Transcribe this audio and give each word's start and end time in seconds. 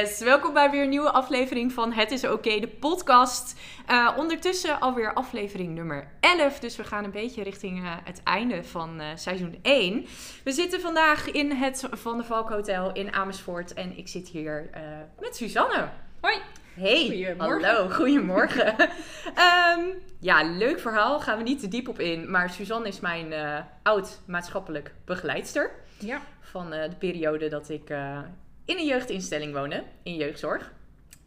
Yes, 0.00 0.18
welkom 0.20 0.52
bij 0.52 0.70
weer 0.70 0.82
een 0.82 0.88
nieuwe 0.88 1.10
aflevering 1.10 1.72
van 1.72 1.92
Het 1.92 2.10
is 2.10 2.24
Oké, 2.24 2.60
de 2.60 2.68
podcast. 2.68 3.60
Uh, 3.90 4.10
ondertussen 4.16 4.80
alweer 4.80 5.12
aflevering 5.14 5.74
nummer 5.74 6.08
11, 6.20 6.58
dus 6.58 6.76
we 6.76 6.84
gaan 6.84 7.04
een 7.04 7.10
beetje 7.10 7.42
richting 7.42 7.78
uh, 7.78 7.92
het 8.04 8.20
einde 8.24 8.64
van 8.64 9.00
uh, 9.00 9.06
seizoen 9.14 9.58
1. 9.62 10.06
We 10.44 10.52
zitten 10.52 10.80
vandaag 10.80 11.30
in 11.30 11.50
het 11.50 11.88
Van 11.90 12.16
der 12.16 12.26
Valk 12.26 12.48
Hotel 12.48 12.92
in 12.92 13.12
Amersfoort 13.12 13.74
en 13.74 13.96
ik 13.96 14.08
zit 14.08 14.28
hier 14.28 14.70
met 15.18 15.36
Suzanne. 15.36 15.88
Hoi. 16.20 16.36
Hey, 16.74 17.06
goedemorgen. 17.06 17.68
hallo, 17.68 17.88
goedemorgen. 18.00 18.74
um, 18.80 19.94
ja, 20.20 20.42
leuk 20.42 20.80
verhaal, 20.80 21.20
gaan 21.20 21.36
we 21.36 21.42
niet 21.42 21.60
te 21.60 21.68
diep 21.68 21.88
op 21.88 22.00
in, 22.00 22.30
maar 22.30 22.50
Suzanne 22.50 22.88
is 22.88 23.00
mijn 23.00 23.32
oud 23.82 24.20
maatschappelijk 24.26 24.94
begeleidster. 25.04 25.70
Ja. 25.98 26.20
Van 26.40 26.70
de 26.70 26.90
periode 26.98 27.48
dat 27.48 27.68
ik 27.68 27.90
in 28.68 28.78
een 28.78 28.86
jeugdinstelling 28.86 29.52
wonen, 29.52 29.84
in 30.02 30.14
jeugdzorg. 30.16 30.72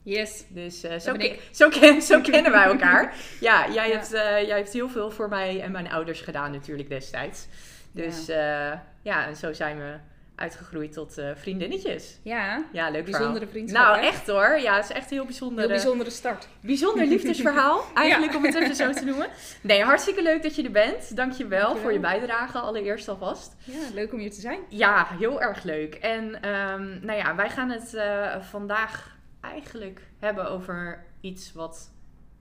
Yes. 0.03 0.43
Dus 0.49 0.83
uh, 0.83 0.99
zo, 1.07 1.13
ken, 1.13 1.35
zo, 1.51 1.69
ken, 1.69 2.01
zo, 2.11 2.21
kennen 2.21 2.51
wij 2.51 2.63
elkaar. 2.63 3.15
Ja, 3.39 3.71
jij, 3.71 3.87
Ja. 3.87 3.93
Hebt, 3.93 4.13
uh, 4.13 4.47
jij 4.47 4.57
hebt 4.57 4.73
heel 4.73 4.89
veel 4.89 5.11
voor 5.11 5.29
mij 5.29 5.61
en 5.61 5.71
mijn 5.71 5.91
ouders 5.91 6.21
gedaan 6.21 6.51
natuurlijk 6.51 6.89
destijds. 6.89 7.47
Dus 7.91 8.25
ja, 8.25 8.71
uh, 8.71 8.79
ja 9.01 9.27
en 9.27 9.35
zo 9.35 9.53
zijn 9.53 9.77
we 9.77 9.95
uitgegroeid 10.41 10.93
tot 10.93 11.21
vriendinnetjes. 11.35 12.19
Ja, 12.23 12.65
ja 12.71 12.89
leuk 12.89 13.05
bijzondere 13.05 13.47
vriendschap. 13.47 13.83
Nou, 13.83 13.97
hè? 13.97 14.05
echt 14.05 14.27
hoor. 14.27 14.59
Ja, 14.59 14.75
het 14.75 14.83
is 14.83 14.91
echt 14.91 15.11
een 15.11 15.17
heel 15.17 15.25
bijzonder. 15.25 15.59
Heel 15.59 15.67
bijzondere 15.67 16.09
start. 16.09 16.47
Bijzonder 16.61 17.05
liefdesverhaal, 17.05 17.83
eigenlijk 17.93 18.31
Ja. 18.31 18.37
om 18.37 18.45
het 18.45 18.55
even 18.55 18.75
zo 18.75 18.91
te 18.91 19.05
noemen. 19.05 19.27
Nee, 19.61 19.83
hartstikke 19.83 20.21
leuk 20.23 20.43
dat 20.43 20.55
je 20.55 20.63
er 20.63 20.71
bent. 20.71 21.15
Dank 21.15 21.31
je 21.33 21.47
wel 21.47 21.59
Dankjewel. 21.59 21.75
voor 21.83 21.93
je 21.93 21.99
bijdrage 21.99 22.59
allereerst 22.59 23.07
alvast. 23.09 23.55
Ja, 23.63 23.79
leuk 23.93 24.13
om 24.13 24.19
hier 24.19 24.31
te 24.31 24.39
zijn. 24.41 24.59
Ja, 24.69 25.07
heel 25.19 25.41
erg 25.41 25.63
leuk. 25.63 25.95
En 25.95 26.41
ehm, 26.41 27.05
nou 27.05 27.17
ja, 27.17 27.35
wij 27.35 27.49
gaan 27.49 27.69
het 27.69 27.93
eh, 27.93 28.41
vandaag 28.41 29.17
eigenlijk 29.41 30.01
hebben 30.19 30.49
over 30.49 31.03
iets 31.21 31.53
wat 31.53 31.91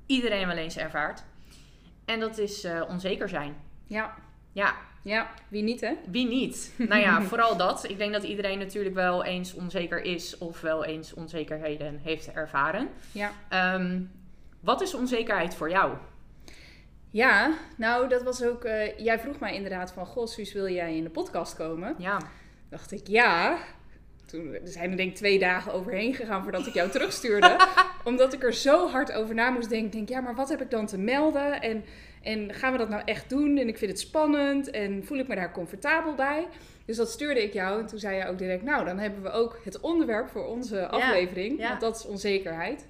iedereen 0.07 0.47
wel 0.47 0.57
eens 0.57 0.77
ervaart. 0.77 1.23
En 2.05 2.21
dat 2.21 2.39
is 2.39 2.65
eh, 2.65 2.83
onzeker 2.89 3.29
zijn. 3.29 3.57
Ja. 3.87 4.15
Ja, 4.53 4.75
Ja, 5.03 5.31
wie 5.49 5.63
niet 5.63 5.81
hè? 5.81 5.93
wie 6.07 6.27
niet? 6.27 6.73
nou 6.77 7.01
ja, 7.01 7.23
vooral 7.31 7.57
dat. 7.57 7.89
Ik 7.89 7.99
denk 7.99 8.13
dat 8.13 8.23
iedereen 8.23 8.59
natuurlijk 8.59 8.95
wel 8.95 9.25
eens 9.25 9.55
onzeker 9.55 10.03
is 10.03 10.39
of 10.39 10.61
wel 10.61 10.85
eens 10.85 11.15
onzekerheden 11.15 12.01
heeft 12.03 12.33
ervaren. 12.33 12.89
Ja. 13.13 13.31
Ehm, 13.49 14.01
wat 14.61 14.81
is 14.81 14.95
onzekerheid 14.95 15.55
voor 15.55 15.71
jou? 15.71 15.93
Ja, 17.11 17.53
nou 17.77 18.09
dat 18.09 18.23
was 18.23 18.43
ook... 18.43 18.65
eh, 18.65 18.99
jij 18.99 19.19
vroeg 19.19 19.39
mij 19.39 19.55
inderdaad 19.55 19.93
van... 19.93 20.07
Goh, 20.07 20.27
Suus, 20.27 20.53
wil 20.53 20.69
jij 20.69 20.97
in 20.97 21.03
de 21.05 21.11
podcast 21.11 21.57
komen? 21.57 21.95
Ja, 21.99 22.21
dacht 22.69 22.93
ik, 22.93 23.07
ja. 23.07 23.59
Toen 24.27 24.55
er 24.55 24.61
zijn 24.65 24.91
er 24.91 24.97
denk 24.97 25.11
ik 25.11 25.17
twee 25.17 25.39
dagen 25.39 25.73
overheen 25.73 26.15
gegaan 26.15 26.43
voordat 26.43 26.67
ik 26.67 26.75
jou 26.75 26.91
terugstuurde. 26.91 27.57
omdat 28.05 28.33
ik 28.33 28.43
er 28.43 28.55
zo 28.55 28.89
hard 28.89 29.13
over 29.13 29.35
na 29.35 29.51
moest 29.51 29.69
denken. 29.69 29.91
Denk, 29.91 30.09
ja, 30.09 30.21
maar 30.21 30.35
wat 30.35 30.49
heb 30.49 30.61
ik 30.61 30.71
dan 30.71 30.87
te 30.87 30.99
melden? 30.99 31.61
En, 31.61 31.85
en 32.23 32.55
gaan 32.55 32.73
we 32.73 32.79
dat 32.79 32.89
nou 32.89 33.03
echt 33.05 33.29
doen? 33.29 33.59
En 33.59 33.69
ik 33.69 33.79
vind 33.79 33.91
het 33.91 34.01
spannend. 34.01 34.71
En 34.71 35.05
voel 35.05 35.19
ik 35.19 35.29
me 35.29 35.35
daar 35.35 35.53
comfortabel 35.53 36.15
bij? 36.15 36.47
Dus 36.85 36.97
dat 36.97 37.11
stuurde 37.11 37.43
ik 37.43 37.53
jou. 37.53 37.81
En 37.81 37.87
toen 37.87 37.99
zei 37.99 38.17
je 38.17 38.27
ook 38.27 38.39
direct, 38.39 38.63
nou, 38.63 38.85
dan 38.85 38.99
hebben 38.99 39.23
we 39.23 39.31
ook 39.31 39.61
het 39.65 39.81
onderwerp 39.81 40.29
voor 40.29 40.47
onze 40.47 40.89
aflevering. 40.89 41.59
ja. 41.59 41.69
Want 41.69 41.81
dat 41.81 41.97
is 41.97 42.07
onzekerheid. 42.07 42.87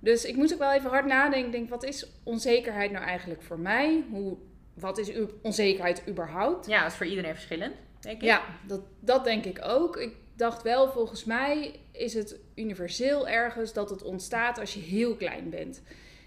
Dus 0.00 0.24
ik 0.24 0.36
moest 0.36 0.52
ook 0.52 0.58
wel 0.58 0.72
even 0.72 0.90
hard 0.90 1.06
nadenken. 1.06 1.50
Denk, 1.50 1.68
wat 1.68 1.84
is 1.84 2.10
onzekerheid 2.22 2.90
nou 2.90 3.04
eigenlijk 3.04 3.42
voor 3.42 3.58
mij? 3.58 4.04
Hoe, 4.10 4.36
wat 4.74 4.98
is 4.98 5.12
onzekerheid 5.42 6.02
überhaupt? 6.08 6.66
ja, 6.66 6.82
dat 6.82 6.90
is 6.90 6.96
voor 6.96 7.06
iedereen 7.06 7.34
verschillend, 7.34 7.74
denk 8.00 8.16
ik. 8.16 8.22
Ja, 8.22 8.42
dat, 8.66 8.80
dat 9.00 9.24
denk 9.24 9.44
ik 9.44 9.58
ook. 9.64 9.96
Ik 9.96 10.16
dacht 10.38 10.62
wel, 10.62 10.90
volgens 10.90 11.24
mij 11.24 11.80
is 11.92 12.14
het 12.14 12.36
universeel 12.54 13.28
ergens 13.28 13.72
dat 13.72 13.90
het 13.90 14.02
ontstaat 14.02 14.58
als 14.58 14.74
je 14.74 14.80
heel 14.80 15.14
klein 15.14 15.50
bent. 15.50 15.82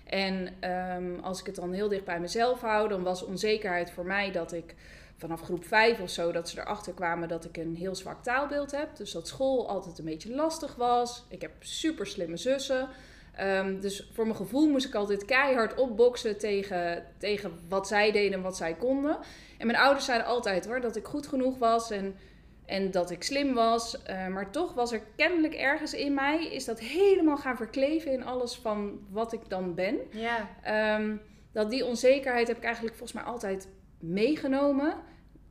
En 0.06 0.48
ehm, 0.60 1.20
als 1.22 1.40
ik 1.40 1.46
het 1.46 1.56
dan 1.56 1.74
heel 1.74 1.88
dicht 1.88 2.06
bij 2.06 2.20
mezelf 2.20 2.62
hou, 2.62 2.90
dan 2.90 3.04
was 3.04 3.24
onzekerheid 3.24 3.92
voor 3.92 4.06
mij 4.06 4.32
dat 4.32 4.54
ik 4.54 4.76
vanaf 5.18 5.42
groep 5.42 5.66
5 5.66 6.00
of 6.00 6.10
zo, 6.10 6.32
dat 6.32 6.50
ze 6.50 6.60
erachter 6.60 6.94
kwamen 6.94 7.28
dat 7.28 7.46
ik 7.46 7.58
een 7.58 7.76
heel 7.76 7.96
zwak 7.96 8.24
taalbeeld 8.24 8.72
heb. 8.72 8.96
Dus 8.96 9.12
dat 9.12 9.28
school 9.28 9.70
altijd 9.70 10.00
een 10.00 10.06
beetje 10.06 10.36
lastig 10.36 10.76
was. 10.76 11.24
Ik 11.28 11.42
heb 11.42 11.52
super 11.60 12.08
slimme 12.08 12.38
zussen. 12.38 12.90
Ehm, 13.36 13.80
dus 13.80 14.10
voor 14.14 14.26
mijn 14.26 14.36
gevoel 14.36 14.68
moest 14.68 14.86
ik 14.86 14.96
altijd 14.96 15.26
keihard 15.26 15.80
opboksen 15.80 16.38
tegen, 16.38 17.06
tegen 17.18 17.52
wat 17.70 17.88
zij 17.88 18.12
deden 18.12 18.34
en 18.34 18.42
wat 18.42 18.58
zij 18.58 18.74
konden. 18.74 19.18
En 19.58 19.68
mijn 19.68 19.80
ouders 19.80 20.06
zeiden 20.06 20.28
altijd 20.28 20.66
hoor, 20.66 20.82
dat 20.82 20.96
ik 20.96 21.06
goed 21.06 21.28
genoeg 21.28 21.58
was 21.58 21.92
en, 21.92 22.16
en 22.66 22.92
dat 22.92 23.12
ik 23.12 23.24
slim 23.24 23.54
was. 23.54 24.04
Eh, 24.04 24.28
maar 24.28 24.52
toch 24.52 24.74
was 24.74 24.92
er 24.92 25.02
kennelijk 25.16 25.54
ergens 25.54 25.94
in 25.94 26.14
mij, 26.14 26.46
is 26.54 26.66
dat 26.66 26.80
helemaal 26.80 27.38
gaan 27.38 27.56
verkleven 27.58 28.12
in 28.12 28.26
alles 28.26 28.56
van 28.56 29.00
wat 29.10 29.34
ik 29.34 29.42
dan 29.48 29.76
ben. 29.76 29.98
Ja, 30.12 30.50
Ehm, 30.64 31.16
dat 31.52 31.70
die 31.70 31.86
onzekerheid 31.86 32.48
heb 32.48 32.58
ik 32.58 32.64
eigenlijk 32.64 32.96
volgens 32.96 33.22
mij 33.24 33.32
altijd 33.32 33.68
meegenomen. 34.00 34.96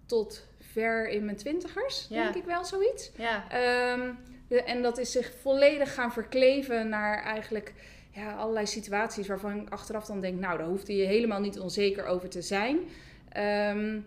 Tot 0.06 0.47
ver 0.60 1.09
in 1.09 1.25
mijn 1.25 1.37
twintigers, 1.37 2.06
Ja. 2.10 2.22
denk 2.22 2.34
ik 2.34 2.44
wel 2.44 2.65
zoiets. 2.65 3.10
ja. 3.16 3.44
Ehm, 3.50 4.12
de- 4.48 4.62
en 4.62 4.82
dat 4.82 4.98
is 4.98 5.12
zich 5.12 5.32
volledig 5.41 5.94
gaan 5.94 6.12
verkleven 6.12 6.88
naar 6.88 7.22
eigenlijk 7.22 7.72
ja, 8.12 8.32
allerlei 8.34 8.66
situaties 8.66 9.27
waarvan 9.27 9.60
ik 9.60 9.71
achteraf 9.71 10.04
dan 10.06 10.21
denk, 10.21 10.41
nou, 10.41 10.59
daar 10.59 10.66
hoefde 10.66 10.97
je 10.97 11.04
helemaal 11.06 11.41
niet 11.41 11.59
onzeker 11.59 12.06
over 12.06 12.28
te 12.28 12.42
zijn. 12.42 12.78
Ehm, 13.28 14.00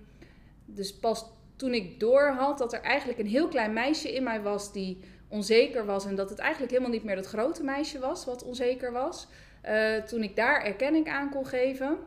dus 0.65 0.93
pas 0.99 1.25
toen 1.63 1.73
ik 1.73 1.99
door 1.99 2.27
had 2.27 2.57
dat 2.57 2.73
er 2.73 2.81
eigenlijk 2.81 3.19
een 3.19 3.27
heel 3.27 3.47
klein 3.47 3.73
meisje 3.73 4.13
in 4.13 4.23
mij 4.23 4.41
was 4.41 4.71
die 4.71 4.99
onzeker 5.27 5.85
was 5.85 6.05
en 6.05 6.15
dat 6.15 6.29
het 6.29 6.39
eigenlijk 6.39 6.71
helemaal 6.71 6.93
niet 6.93 7.03
meer 7.03 7.15
dat 7.15 7.25
grote 7.25 7.63
meisje 7.63 7.99
was 7.99 8.25
wat 8.25 8.43
onzeker 8.43 8.91
was. 8.91 9.27
eh, 9.61 9.95
toen 9.95 10.23
ik 10.23 10.35
daar 10.35 10.63
erkenning 10.63 11.09
aan 11.09 11.29
kon 11.29 11.45
geven, 11.45 11.97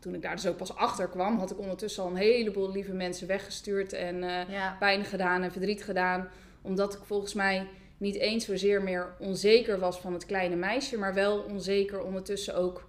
toen 0.00 0.14
ik 0.14 0.22
daar 0.22 0.34
dus 0.34 0.46
ook 0.46 0.56
pas 0.56 0.76
achter 0.76 1.08
kwam, 1.08 1.38
had 1.38 1.50
ik 1.50 1.58
ondertussen 1.58 2.02
al 2.02 2.08
een 2.08 2.16
heleboel 2.16 2.72
lieve 2.72 2.92
mensen 2.92 3.26
weggestuurd 3.26 3.92
en 3.92 4.22
eh, 4.22 4.48
ja. 4.48 4.76
pijn 4.78 5.04
gedaan 5.04 5.42
en 5.42 5.52
verdriet 5.52 5.84
gedaan. 5.84 6.28
Omdat 6.62 6.94
ik 6.94 7.00
volgens 7.04 7.34
mij 7.34 7.66
niet 7.96 8.16
eens 8.16 8.44
zozeer 8.44 8.82
meer 8.82 9.14
onzeker 9.18 9.78
was 9.78 10.00
van 10.00 10.12
het 10.12 10.26
kleine 10.26 10.56
meisje, 10.56 10.98
maar 10.98 11.14
wel 11.14 11.38
onzeker 11.38 12.02
ondertussen 12.02 12.54
ook 12.54 12.85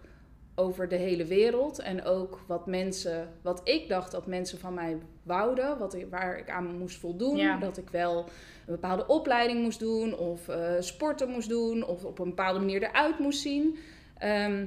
over 0.60 0.88
de 0.88 0.96
hele 0.96 1.26
wereld. 1.26 1.80
En 1.80 2.04
ook 2.04 2.40
wat 2.48 2.66
mensen, 2.66 3.34
wat 3.42 3.62
ik 3.64 3.88
dacht 3.88 4.12
dat 4.12 4.28
mensen 4.28 4.60
van 4.60 4.74
mij 4.74 4.98
wouden, 5.24 5.78
wat 5.78 5.94
ik, 5.94 6.08
waar 6.10 6.38
ik 6.38 6.50
aan 6.50 6.78
moest 6.78 6.98
voldoen. 6.98 7.38
Ja. 7.38 7.58
Dat 7.58 7.78
ik 7.78 7.90
wel 7.90 8.18
een 8.66 8.74
bepaalde 8.74 9.08
opleiding 9.08 9.62
moest 9.62 9.80
doen, 9.80 10.18
of 10.18 10.48
eh, 10.48 10.74
sporten 10.80 11.30
moest 11.30 11.50
doen, 11.50 11.86
of 11.86 12.04
op 12.04 12.20
een 12.20 12.30
bepaalde 12.30 12.60
manier 12.60 12.84
eruit 12.84 13.20
moest 13.20 13.42
zien. 13.42 13.78
Ehm, 14.18 14.66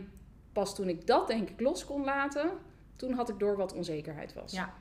pas 0.52 0.74
toen 0.74 0.88
ik 0.88 1.06
dat 1.06 1.28
denk 1.28 1.48
ik 1.48 1.60
los 1.60 1.84
kon 1.84 2.04
laten, 2.04 2.50
toen 2.96 3.12
had 3.12 3.28
ik 3.28 3.38
door 3.38 3.56
wat 3.56 3.74
onzekerheid 3.74 4.34
was. 4.34 4.52
Ja. 4.52 4.72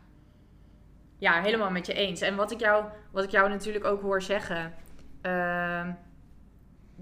Ja, 1.17 1.41
helemaal 1.41 1.71
met 1.71 1.85
je 1.85 1.93
eens. 1.93 2.21
En 2.21 2.35
wat 2.35 2.51
ik 2.51 2.59
jou, 2.59 2.85
wat 3.11 3.23
ik 3.23 3.29
jou 3.29 3.49
natuurlijk 3.49 3.85
ook 3.85 4.01
hoor 4.01 4.21
zeggen, 4.21 4.73
ehm, 5.21 5.91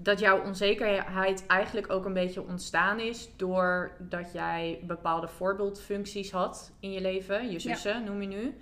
dat 0.02 0.18
jouw 0.18 0.42
onzekerheid 0.44 1.46
eigenlijk 1.46 1.92
ook 1.92 2.04
een 2.04 2.12
beetje 2.12 2.46
ontstaan 2.46 3.00
is 3.00 3.28
doordat 3.36 4.32
jij 4.32 4.80
bepaalde 4.82 5.28
voorbeeldfuncties 5.28 6.30
had 6.30 6.72
in 6.80 6.92
je 6.92 7.00
leven, 7.00 7.50
je 7.50 7.58
zussen 7.58 8.04
noem 8.04 8.22
je 8.22 8.28
nu, 8.28 8.54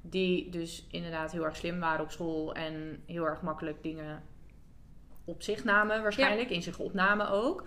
die 0.00 0.50
dus 0.50 0.86
inderdaad 0.90 1.32
heel 1.32 1.44
erg 1.44 1.56
slim 1.56 1.80
waren 1.80 2.04
op 2.04 2.10
school 2.10 2.54
en 2.54 3.02
heel 3.06 3.24
erg 3.24 3.42
makkelijk 3.42 3.82
dingen 3.82 4.22
op 5.24 5.42
zich 5.42 5.64
namen 5.64 6.02
waarschijnlijk, 6.02 6.50
in 6.50 6.62
zich 6.62 6.78
opnamen 6.78 7.30
ook. 7.30 7.64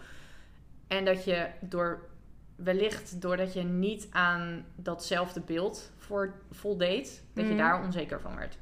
En 0.88 1.06
dat 1.06 1.24
je 1.24 1.48
door 1.60 2.10
wellicht 2.56 3.22
doordat 3.22 3.54
je 3.54 3.64
niet 3.64 4.08
aan 4.12 4.66
datzelfde 4.76 5.42
beeld 5.42 5.92
voor, 5.98 6.34
voldeed, 6.52 7.24
dat 7.34 7.44
je 7.44 7.50
Mhm. 7.50 7.60
daar 7.60 7.84
onzeker 7.84 8.22
van 8.22 8.36
werd. 8.36 8.58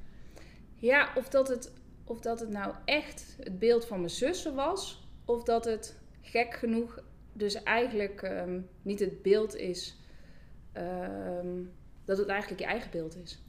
Ja, 0.76 1.10
of 1.16 1.30
dat, 1.30 1.48
het, 1.48 1.74
of 2.06 2.20
dat 2.20 2.40
het 2.40 2.50
nou 2.50 2.74
echt 2.86 3.36
het 3.44 3.60
beeld 3.60 3.86
van 3.86 3.98
mijn 3.98 4.10
zussen 4.10 4.56
was, 4.56 5.08
of 5.26 5.44
dat 5.44 5.66
het 5.66 6.00
gek 6.22 6.54
genoeg 6.54 7.00
dus 7.34 7.64
eigenlijk 7.64 8.22
ehm, 8.22 8.60
niet 8.82 9.00
het 9.00 9.22
beeld 9.22 9.56
is, 9.56 9.98
ehm, 10.74 11.64
dat 12.06 12.18
het 12.18 12.28
eigenlijk 12.28 12.62
je 12.62 12.68
eigen 12.68 12.92
beeld 12.92 13.16
is. 13.24 13.42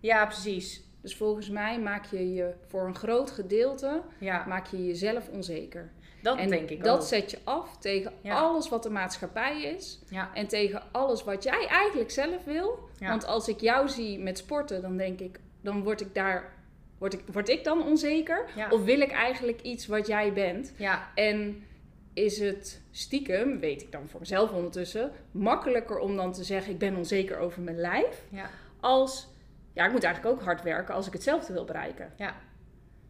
Ja, 0.00 0.26
precies. 0.26 0.88
Dus 1.00 1.16
volgens 1.16 1.50
mij 1.50 1.80
maak 1.80 2.04
je 2.04 2.32
je 2.32 2.54
voor 2.66 2.86
een 2.86 2.94
groot 2.96 3.30
gedeelte 3.30 4.02
Ja, 4.18 4.44
maak 4.46 4.66
je 4.66 4.86
jezelf 4.86 5.28
onzeker. 5.28 5.92
dat 6.22 6.38
en 6.38 6.48
denk 6.48 6.70
ik 6.70 6.84
dat 6.84 7.00
ook. 7.00 7.06
zet 7.06 7.30
je 7.30 7.38
af 7.44 7.78
tegen 7.78 8.12
Ja. 8.22 8.34
alles 8.40 8.68
wat 8.68 8.82
de 8.82 8.90
maatschappij 8.90 9.62
is. 9.62 10.00
Ja, 10.10 10.34
En 10.34 10.46
tegen 10.48 10.82
alles 10.92 11.24
wat 11.24 11.42
jij 11.42 11.66
eigenlijk 11.66 12.10
zelf 12.10 12.44
wil. 12.44 12.78
Want 12.98 13.26
als 13.26 13.48
ik 13.48 13.60
jou 13.60 13.88
zie 13.88 14.18
met 14.18 14.38
sporten, 14.38 14.82
dan 14.82 14.96
denk 14.96 15.20
ik, 15.20 15.40
dan 15.60 15.82
word 15.82 16.00
ik 16.00 16.14
daar. 16.14 16.58
Word 17.00 17.12
ik, 17.12 17.22
word 17.32 17.48
ik 17.48 17.64
dan 17.64 17.82
onzeker? 17.82 18.44
Ja. 18.56 18.68
Of 18.70 18.84
wil 18.84 19.00
ik 19.00 19.10
eigenlijk 19.10 19.60
iets 19.62 19.86
wat 19.86 20.06
jij 20.06 20.32
bent? 20.32 20.72
ja, 20.76 21.10
En 21.14 21.64
is 22.12 22.38
het 22.38 22.82
stiekem, 22.90 23.60
weet 23.60 23.82
ik 23.82 23.92
dan 23.92 24.08
voor 24.08 24.20
mezelf 24.20 24.52
ondertussen, 24.52 25.12
makkelijker 25.30 25.98
om 25.98 26.16
dan 26.16 26.32
te 26.32 26.44
zeggen: 26.44 26.72
ik 26.72 26.78
ben 26.78 26.96
onzeker 26.96 27.38
over 27.38 27.62
mijn 27.62 27.76
lijf. 27.78 28.24
ja, 28.30 28.50
Als, 28.80 29.28
ja, 29.72 29.86
ik 29.86 29.92
moet 29.92 30.04
eigenlijk 30.04 30.34
ook 30.36 30.44
hard 30.44 30.62
werken 30.62 30.94
als 30.94 31.06
ik 31.06 31.12
hetzelfde 31.12 31.52
wil 31.52 31.64
bereiken. 31.64 32.12
ja. 32.16 32.34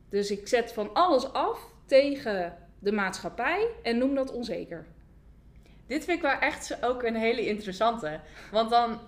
Dus 0.09 0.31
ik 0.31 0.49
zet 0.49 0.73
van 0.73 0.95
alles 0.95 1.33
af 1.33 1.73
tegen 1.87 2.57
de 2.79 2.93
maatschappij 2.93 3.69
en 3.83 3.99
noem 3.99 4.15
dat 4.15 4.33
onzeker. 4.33 4.87
Dit 5.87 6.05
vind 6.05 6.17
ik 6.17 6.23
wel 6.23 6.39
echt 6.39 6.85
ook 6.85 7.03
een 7.03 7.15
hele 7.17 7.47
interessante. 7.47 8.21
Want 8.51 8.71
dan... 8.71 9.01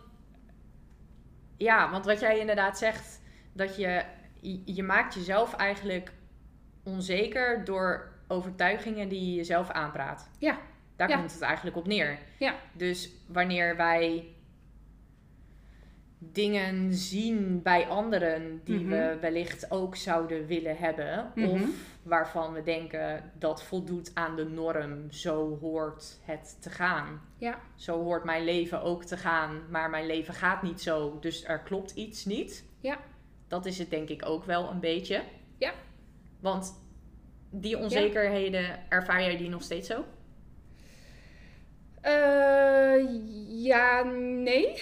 Ja, 1.56 1.90
want 1.90 2.04
wat 2.04 2.20
jij 2.20 2.38
inderdaad 2.38 2.78
zegt... 2.78 3.20
Dat 3.52 3.76
je... 3.76 4.02
Je 4.64 4.82
maakt 4.82 5.14
jezelf 5.14 5.54
eigenlijk 5.54 6.12
onzeker 6.84 7.64
door 7.64 8.12
overtuigingen 8.28 9.08
die 9.08 9.26
je 9.30 9.34
jezelf 9.34 9.70
aanpraat. 9.70 10.28
Ja. 10.38 10.58
Daar 10.96 11.08
Ja. 11.08 11.16
komt 11.16 11.32
het 11.32 11.40
eigenlijk 11.42 11.76
op 11.76 11.86
neer. 11.86 12.18
Ja. 12.38 12.54
Dus 12.72 13.10
wanneer 13.28 13.76
wij 13.76 14.26
dingen 16.18 16.94
zien 16.94 17.62
bij 17.62 17.86
anderen 17.88 18.60
die 18.64 18.78
Mhm. 18.80 18.88
we 18.88 19.18
wellicht 19.20 19.70
ook 19.70 19.96
zouden 19.96 20.46
willen 20.46 20.76
hebben, 20.76 21.32
Mhm. 21.34 21.48
of 21.48 21.62
waarvan 22.02 22.52
we 22.52 22.62
denken 22.62 23.30
dat 23.38 23.62
voldoet 23.62 24.10
aan 24.14 24.36
de 24.36 24.44
norm, 24.44 25.10
zo 25.12 25.58
hoort 25.60 26.18
het 26.24 26.56
te 26.62 26.70
gaan. 26.70 27.20
Ja. 27.38 27.58
Zo 27.74 28.02
hoort 28.02 28.24
mijn 28.24 28.44
leven 28.44 28.82
ook 28.82 29.04
te 29.04 29.16
gaan, 29.16 29.60
maar 29.70 29.90
mijn 29.90 30.06
leven 30.06 30.34
gaat 30.34 30.62
niet 30.62 30.80
zo, 30.80 31.18
dus 31.20 31.44
er 31.44 31.58
klopt 31.60 31.90
iets 31.90 32.24
niet. 32.24 32.64
Ja. 32.80 32.98
Dat 33.52 33.66
is 33.66 33.78
het 33.78 33.90
denk 33.90 34.08
ik 34.08 34.26
ook 34.26 34.44
wel 34.44 34.70
een 34.70 34.80
beetje. 34.80 35.22
Ja. 35.58 35.72
Want 36.40 36.82
die 37.50 37.78
onzekerheden, 37.78 38.78
ervaar 38.88 39.22
jij 39.22 39.36
die 39.36 39.48
nog 39.48 39.62
steeds 39.62 39.88
zo? 39.88 40.04
Eh, 42.00 43.04
ja, 43.48 44.02
nee. 44.02 44.74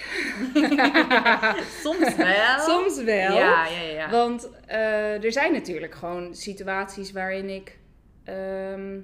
Soms 1.84 2.16
wel. 2.16 2.58
Soms 2.58 3.02
wel. 3.02 3.36
Ja, 3.36 3.66
ja, 3.66 3.80
ja. 3.80 4.10
Want 4.10 4.50
eh, 4.66 5.24
er 5.24 5.32
zijn 5.32 5.52
natuurlijk 5.52 5.94
gewoon 5.94 6.34
situaties 6.34 7.12
waarin 7.12 7.48
ik, 7.48 7.78
ehm, 8.24 9.00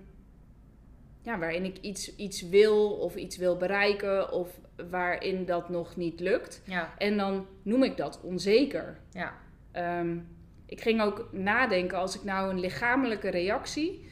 ja, 1.23 1.39
waarin 1.39 1.65
ik 1.65 1.79
iets, 1.81 2.17
iets 2.17 2.49
wil 2.49 2.91
of 2.91 3.15
iets 3.15 3.37
wil 3.37 3.57
bereiken 3.57 4.33
of 4.33 4.49
waarin 4.91 5.45
dat 5.45 5.69
nog 5.69 5.97
niet 5.97 6.21
lukt. 6.21 6.63
Ja, 6.65 6.95
En 6.99 7.17
dan 7.17 7.47
noem 7.63 7.83
ik 7.83 7.97
dat 7.97 8.21
onzeker. 8.23 8.99
ja. 9.13 9.45
Ehm, 9.77 10.19
ik 10.67 10.81
ging 10.81 11.03
ook 11.03 11.29
nadenken 11.33 11.99
als 11.99 12.17
ik 12.17 12.25
nou 12.25 12.51
een 12.51 12.61
lichamelijke 12.61 13.29
reactie, 13.29 14.05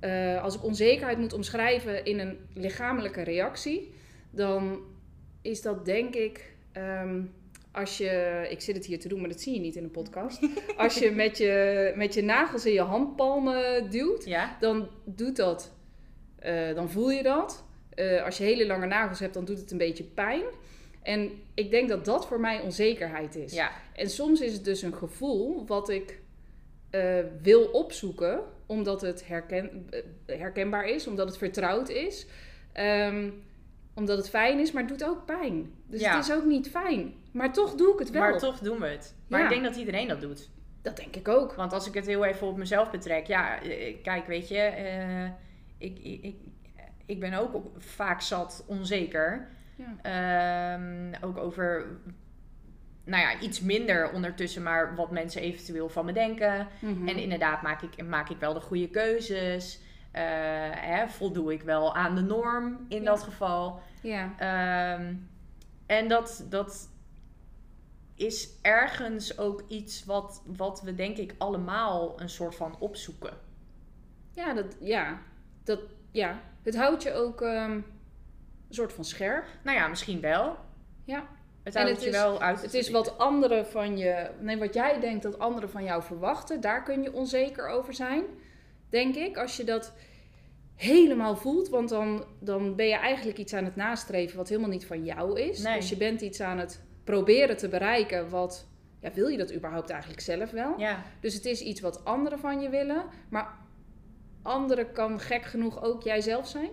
eh, 0.00 0.42
als 0.42 0.54
ik 0.54 0.64
onzekerheid 0.64 1.18
moet 1.18 1.32
omschrijven 1.32 2.04
in 2.04 2.18
een 2.18 2.38
lichamelijke 2.54 3.22
reactie, 3.22 3.92
dan 4.30 4.80
is 5.42 5.62
dat 5.62 5.84
denk 5.84 6.14
ik, 6.14 6.54
ehm, 6.72 7.22
als 7.72 7.98
je, 7.98 8.46
ik 8.50 8.60
zit 8.60 8.74
het 8.76 8.86
hier 8.86 8.98
te 8.98 9.08
doen, 9.08 9.20
maar 9.20 9.28
dat 9.28 9.40
zie 9.40 9.54
je 9.54 9.60
niet 9.60 9.76
in 9.76 9.84
een 9.84 9.90
podcast, 9.90 10.40
als 10.76 10.98
je 10.98 11.10
met 11.10 11.38
je, 11.38 11.92
met 11.96 12.14
je 12.14 12.22
nagels 12.22 12.66
in 12.66 12.72
je 12.72 12.80
handpalmen 12.80 13.90
duwt, 13.90 14.24
Ja, 14.24 14.56
dan 14.60 14.88
doet 15.04 15.36
dat, 15.36 15.74
eh, 16.38 16.74
dan 16.74 16.90
voel 16.90 17.10
je 17.10 17.22
dat. 17.22 17.64
Eh, 17.94 18.24
als 18.24 18.38
je 18.38 18.44
hele 18.44 18.66
lange 18.66 18.86
nagels 18.86 19.20
hebt, 19.20 19.34
dan 19.34 19.44
doet 19.44 19.58
het 19.58 19.70
een 19.70 19.78
beetje 19.78 20.04
pijn. 20.04 20.42
En 21.02 21.30
ik 21.54 21.70
denk 21.70 21.88
dat 21.88 22.04
dat 22.04 22.26
voor 22.26 22.40
mij 22.40 22.60
onzekerheid 22.60 23.36
is. 23.36 23.52
ja, 23.52 23.70
En 23.94 24.10
soms 24.10 24.40
is 24.40 24.52
het 24.52 24.64
dus 24.64 24.82
een 24.82 24.94
gevoel 24.94 25.66
wat 25.66 25.88
ik 25.88 26.20
eh, 26.90 27.18
wil 27.42 27.64
opzoeken, 27.64 28.40
omdat 28.66 29.00
het 29.00 29.26
herken, 29.26 29.86
eh, 30.26 30.38
herkenbaar 30.38 30.84
is, 30.88 31.06
omdat 31.06 31.28
het 31.28 31.38
vertrouwd 31.38 31.88
is, 31.88 32.26
ehm, 32.72 33.30
omdat 33.94 34.16
het 34.16 34.28
fijn 34.28 34.58
is, 34.58 34.72
maar 34.72 34.82
het 34.82 34.98
doet 34.98 35.08
ook 35.08 35.24
pijn. 35.26 35.72
Dus 35.86 36.00
Ja. 36.00 36.16
het 36.16 36.24
is 36.28 36.32
ook 36.34 36.44
niet 36.44 36.70
fijn. 36.70 37.14
Maar 37.32 37.52
toch 37.52 37.74
doe 37.74 37.92
ik 37.92 37.98
het 37.98 38.10
wel. 38.10 38.20
maar 38.22 38.38
toch 38.38 38.58
doen 38.58 38.78
we 38.80 38.86
het. 38.86 39.14
Maar 39.28 39.38
Ja. 39.38 39.44
ik 39.44 39.50
denk 39.52 39.64
dat 39.64 39.76
iedereen 39.76 40.08
dat 40.08 40.20
doet. 40.20 40.50
Dat 40.82 40.96
denk 40.96 41.16
ik 41.16 41.28
ook. 41.28 41.54
Want 41.54 41.72
als 41.72 41.86
ik 41.88 41.94
het 41.94 42.06
heel 42.06 42.24
even 42.24 42.46
op 42.46 42.56
mezelf 42.56 42.90
betrek, 42.90 43.26
ja, 43.26 43.62
eh, 43.62 43.96
kijk, 44.02 44.26
weet 44.26 44.48
je, 44.48 44.72
ik, 45.78 45.98
ik, 45.98 46.22
ik, 46.24 46.34
ik 47.06 47.20
ben 47.20 47.32
ook 47.34 47.62
vaak 47.78 48.20
zat 48.20 48.64
onzeker. 48.66 49.48
Ja. 49.80 50.74
Ehm, 50.74 51.14
ook 51.24 51.36
over, 51.36 51.86
nou 53.04 53.22
ja, 53.22 53.40
iets 53.40 53.60
minder 53.60 54.12
ondertussen, 54.12 54.62
maar 54.62 54.94
wat 54.94 55.10
mensen 55.10 55.42
eventueel 55.42 55.88
van 55.88 56.04
me 56.04 56.12
denken. 56.12 56.68
Mhm. 56.80 57.08
En 57.08 57.16
inderdaad 57.16 57.62
maak 57.62 57.82
ik, 57.82 58.06
maak 58.06 58.28
ik 58.28 58.38
wel 58.38 58.52
de 58.54 58.60
goede 58.60 58.88
keuzes. 58.88 59.80
Eh, 60.10 60.22
hè, 60.70 61.08
voldoe 61.08 61.52
ik 61.52 61.62
wel 61.62 61.94
aan 61.94 62.14
de 62.14 62.20
norm 62.20 62.86
in 62.88 62.98
Ja. 63.02 63.04
dat 63.04 63.22
geval. 63.22 63.80
ja. 64.02 64.32
Ehm, 64.38 65.14
en 65.86 66.08
dat, 66.08 66.46
dat 66.48 66.88
is 68.14 68.48
ergens 68.62 69.38
ook 69.38 69.64
iets 69.68 70.04
wat, 70.04 70.42
wat 70.46 70.82
we 70.82 70.94
denk 70.94 71.16
ik 71.16 71.34
allemaal 71.38 72.20
een 72.20 72.28
soort 72.28 72.54
van 72.54 72.76
opzoeken. 72.78 73.32
Ja, 74.32 74.54
dat, 74.54 74.76
ja, 74.80 75.18
dat, 75.64 75.80
ja, 76.10 76.40
het 76.62 76.76
houdt 76.76 77.02
je 77.02 77.12
ook 77.12 77.42
ehm, 77.42 77.80
een 78.70 78.76
soort 78.76 78.92
van 78.92 79.04
scherp. 79.04 79.44
Nou 79.64 79.76
ja, 79.76 79.88
misschien 79.88 80.20
wel. 80.20 80.56
Ja. 81.04 81.26
Het 81.62 81.74
En 81.74 81.86
het 81.86 82.00
je 82.02 82.08
is- 82.08 82.16
wel 82.16 82.40
uit. 82.40 82.62
Het 82.62 82.74
is 82.74 82.90
wat 82.90 83.18
anderen 83.18 83.66
van 83.66 83.98
je, 83.98 84.30
nee, 84.40 84.56
wat 84.58 84.74
jij 84.74 85.00
denkt 85.00 85.22
dat 85.22 85.38
anderen 85.38 85.70
van 85.70 85.84
jou 85.84 86.02
verwachten, 86.02 86.60
daar 86.60 86.82
kun 86.82 87.02
je 87.02 87.12
onzeker 87.12 87.68
over 87.68 87.94
zijn, 87.94 88.22
denk 88.88 89.14
ik. 89.14 89.36
Als 89.36 89.56
je 89.56 89.64
dat 89.64 89.92
helemaal 90.74 91.36
voelt, 91.36 91.68
want 91.68 91.88
dan, 91.88 92.24
dan 92.40 92.76
ben 92.76 92.86
je 92.86 92.94
eigenlijk 92.96 93.38
iets 93.38 93.52
aan 93.54 93.64
het 93.64 93.76
nastreven 93.76 94.36
wat 94.36 94.48
helemaal 94.48 94.70
niet 94.70 94.86
van 94.86 95.04
jou 95.04 95.40
is. 95.40 95.62
Nee. 95.62 95.76
Dus 95.76 95.88
je 95.88 95.96
bent 95.96 96.20
iets 96.20 96.40
aan 96.40 96.58
het 96.58 96.82
proberen 97.04 97.56
te 97.56 97.68
bereiken 97.68 98.28
wat, 98.30 98.66
ja, 99.00 99.12
wil 99.12 99.28
je 99.28 99.38
dat 99.38 99.54
überhaupt 99.54 99.90
eigenlijk 99.90 100.20
zelf 100.20 100.50
wel? 100.50 100.78
Ja, 100.78 101.02
Dus 101.20 101.34
het 101.34 101.44
is 101.44 101.60
iets 101.60 101.80
wat 101.80 102.04
anderen 102.04 102.38
van 102.38 102.60
je 102.60 102.68
willen, 102.68 103.04
maar 103.30 103.58
anderen 104.42 104.92
kan 104.92 105.20
gek 105.20 105.42
genoeg 105.44 105.82
ook 105.82 106.02
jijzelf 106.02 106.48
zijn. 106.48 106.70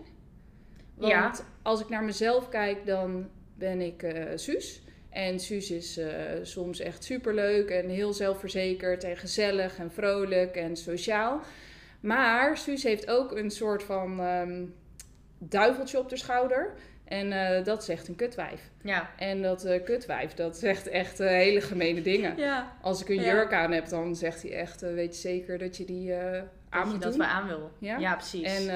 Want 0.95 1.11
Ja. 1.11 1.31
Als 1.67 1.81
ik 1.81 1.89
naar 1.89 2.03
mezelf 2.03 2.49
kijk, 2.49 2.85
dan 2.85 3.29
ben 3.55 3.81
ik 3.81 4.03
eh 4.03 4.31
Suus. 4.35 4.81
En 5.09 5.39
Suus 5.39 5.71
is 5.71 5.97
eh, 5.97 6.09
soms 6.41 6.79
echt 6.79 7.03
superleuk 7.03 7.69
en 7.69 7.89
heel 7.89 8.13
zelfverzekerd 8.13 9.03
en 9.03 9.17
gezellig 9.17 9.77
en 9.77 9.91
vrolijk 9.91 10.55
en 10.55 10.75
sociaal. 10.75 11.41
Maar 11.99 12.57
Suus 12.57 12.83
heeft 12.83 13.09
ook 13.09 13.31
een 13.31 13.51
soort 13.51 13.83
van 13.83 14.19
ehm, 14.19 14.65
duiveltje 15.37 15.99
op 15.99 16.09
de 16.09 16.17
schouder. 16.17 16.73
En 17.05 17.31
eh, 17.31 17.63
dat 17.63 17.83
zegt 17.83 18.07
een 18.07 18.15
kutwijf. 18.15 18.61
ja. 18.83 19.09
En 19.17 19.41
dat 19.41 19.65
eh, 19.65 19.83
kutwijf, 19.83 20.33
dat 20.33 20.57
zegt 20.57 20.87
echt 20.87 21.17
hele 21.17 21.61
gemene 21.61 22.01
dingen. 22.01 22.37
Ja. 22.37 22.77
Als 22.81 23.01
ik 23.01 23.09
een 23.09 23.21
Ja. 23.21 23.33
jurk 23.33 23.53
aan 23.53 23.71
heb, 23.71 23.87
dan 23.87 24.15
zegt 24.15 24.41
hij 24.41 24.51
echt, 24.51 24.81
weet 24.81 25.15
je 25.15 25.21
zeker 25.21 25.57
dat 25.57 25.77
je 25.77 25.85
die 25.85 26.13
aan 26.15 26.49
Dat, 26.69 26.83
je 26.85 26.89
moet 26.91 27.01
dat 27.01 27.11
doen? 27.11 27.21
we 27.21 27.27
aan 27.27 27.47
wil. 27.47 27.71
Ja? 27.79 27.97
Ja, 27.97 28.15
precies. 28.15 28.67
En 28.67 28.69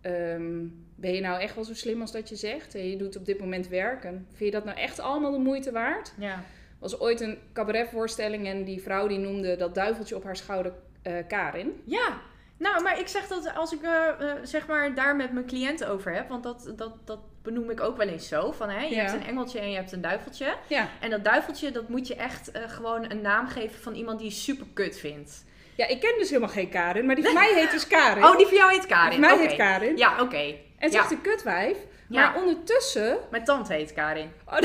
ehm, 0.00 0.66
ben 1.00 1.14
je 1.14 1.20
nou 1.20 1.40
echt 1.40 1.54
wel 1.54 1.64
zo 1.64 1.74
slim 1.74 2.00
als 2.00 2.12
dat 2.12 2.28
je 2.28 2.36
zegt? 2.36 2.74
En 2.74 2.90
je 2.90 2.96
doet 2.96 3.16
op 3.16 3.26
dit 3.26 3.40
moment 3.40 3.68
werken. 3.68 4.26
Vind 4.28 4.44
je 4.44 4.50
dat 4.50 4.64
nou 4.64 4.78
echt 4.78 5.00
allemaal 5.00 5.32
de 5.32 5.38
moeite 5.38 5.72
waard? 5.72 6.12
ja. 6.18 6.42
Was 6.78 7.00
ooit 7.00 7.20
een 7.20 7.38
cabaretvoorstelling 7.52 8.46
en 8.46 8.64
die 8.64 8.82
vrouw 8.82 9.06
die 9.06 9.18
noemde 9.18 9.56
dat 9.56 9.74
duiveltje 9.74 10.16
op 10.16 10.24
haar 10.24 10.36
schouder 10.36 10.72
eh, 11.02 11.12
Karin. 11.28 11.82
ja. 11.84 12.20
Nou, 12.56 12.82
maar 12.82 12.98
ik 13.00 13.08
zeg 13.08 13.26
dat 13.28 13.54
als 13.54 13.72
ik 13.72 13.82
eh, 13.82 14.02
zeg 14.42 14.66
maar 14.66 14.94
daar 14.94 15.16
met 15.16 15.32
mijn 15.32 15.46
cliënten 15.46 15.88
over 15.88 16.12
heb, 16.14 16.28
want 16.28 16.42
dat, 16.42 16.72
dat, 16.76 16.92
dat 17.04 17.18
benoem 17.42 17.70
ik 17.70 17.80
ook 17.80 17.96
wel 17.96 18.08
eens 18.08 18.28
zo. 18.28 18.52
Van 18.52 18.68
hè, 18.68 18.84
je 18.84 18.94
Ja. 18.94 19.00
hebt 19.00 19.12
een 19.12 19.26
engeltje 19.26 19.58
en 19.58 19.70
je 19.70 19.76
hebt 19.76 19.92
een 19.92 20.00
duiveltje. 20.00 20.54
Ja. 20.66 20.88
En 21.00 21.10
dat 21.10 21.24
duiveltje, 21.24 21.70
dat 21.70 21.88
moet 21.88 22.06
je 22.06 22.14
echt 22.14 22.50
gewoon 22.66 23.10
een 23.10 23.20
naam 23.20 23.46
geven 23.48 23.80
van 23.80 23.94
iemand 23.94 24.18
die 24.18 24.28
je 24.28 24.34
super 24.34 24.66
kut 24.74 24.98
vindt. 24.98 25.44
ja, 25.74 25.86
ik 25.86 26.00
ken 26.00 26.14
dus 26.18 26.28
helemaal 26.28 26.48
geen 26.50 26.68
Karin, 26.68 27.06
maar 27.06 27.14
die 27.14 27.24
van 27.24 27.34
mij 27.34 27.52
heet 27.54 27.70
dus 27.70 27.86
Karin. 27.86 28.24
Oh, 28.24 28.36
die 28.36 28.46
van 28.46 28.56
jou 28.56 28.70
heet 28.70 28.80
Die 28.80 28.90
Karin. 28.90 29.10
van 29.12 29.20
mij 29.20 29.46
heet 29.46 29.56
Karin. 29.56 29.96
Ja, 29.96 30.20
oké. 30.20 30.54
En 30.78 30.90
ja. 30.90 30.96
zegt 30.98 31.10
een 31.10 31.20
kutwijf. 31.20 31.78
Ja. 32.08 32.20
Maar 32.30 32.42
ondertussen... 32.42 33.18
Mijn 33.30 33.44
tante 33.44 33.72
heet 33.72 33.92
Karin. 33.92 34.32
Oh, 34.46 34.58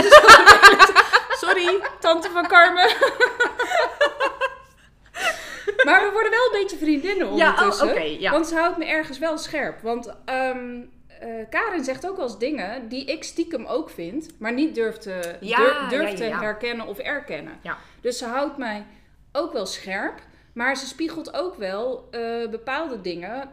Sorry, 1.41 1.79
tante 1.99 2.29
van 2.29 2.47
Carmen. 2.47 2.89
maar 5.85 6.01
we 6.03 6.09
worden 6.13 6.31
wel 6.31 6.45
een 6.45 6.59
beetje 6.61 6.77
vriendinnen 6.77 7.35
Ja, 7.35 7.49
oh, 7.49 7.57
ondertussen. 7.57 7.89
oké. 7.89 8.01
ja. 8.19 8.31
Want 8.31 8.47
ze 8.47 8.55
houdt 8.55 8.77
me 8.77 8.85
ergens 8.85 9.17
wel 9.19 9.37
scherp. 9.37 9.81
Want 9.81 10.13
ehm 10.25 10.81
eh, 11.19 11.29
Karin 11.49 11.83
zegt 11.83 12.07
ook 12.07 12.15
wel 12.15 12.25
eens 12.25 12.37
dingen 12.37 12.87
die 12.87 13.05
ik 13.05 13.23
stiekem 13.23 13.65
ook 13.65 13.89
vind, 13.89 14.39
maar 14.39 14.53
niet 14.53 14.75
durf 14.75 14.97
te, 14.97 15.35
Ja, 15.39 15.57
dur- 15.57 15.89
durf 15.89 16.03
ja, 16.03 16.09
ja, 16.09 16.15
te 16.15 16.23
ja. 16.25 16.39
herkennen 16.39 16.87
of 16.87 16.97
erkennen. 16.97 17.59
Ja. 17.61 17.77
Dus 18.01 18.17
ze 18.17 18.25
houdt 18.25 18.57
mij 18.57 18.85
ook 19.31 19.53
wel 19.53 19.65
scherp, 19.65 20.19
maar 20.53 20.75
ze 20.77 20.85
spiegelt 20.85 21.33
ook 21.33 21.55
wel 21.55 22.07
eh, 22.11 22.49
bepaalde 22.49 23.01
dingen 23.01 23.49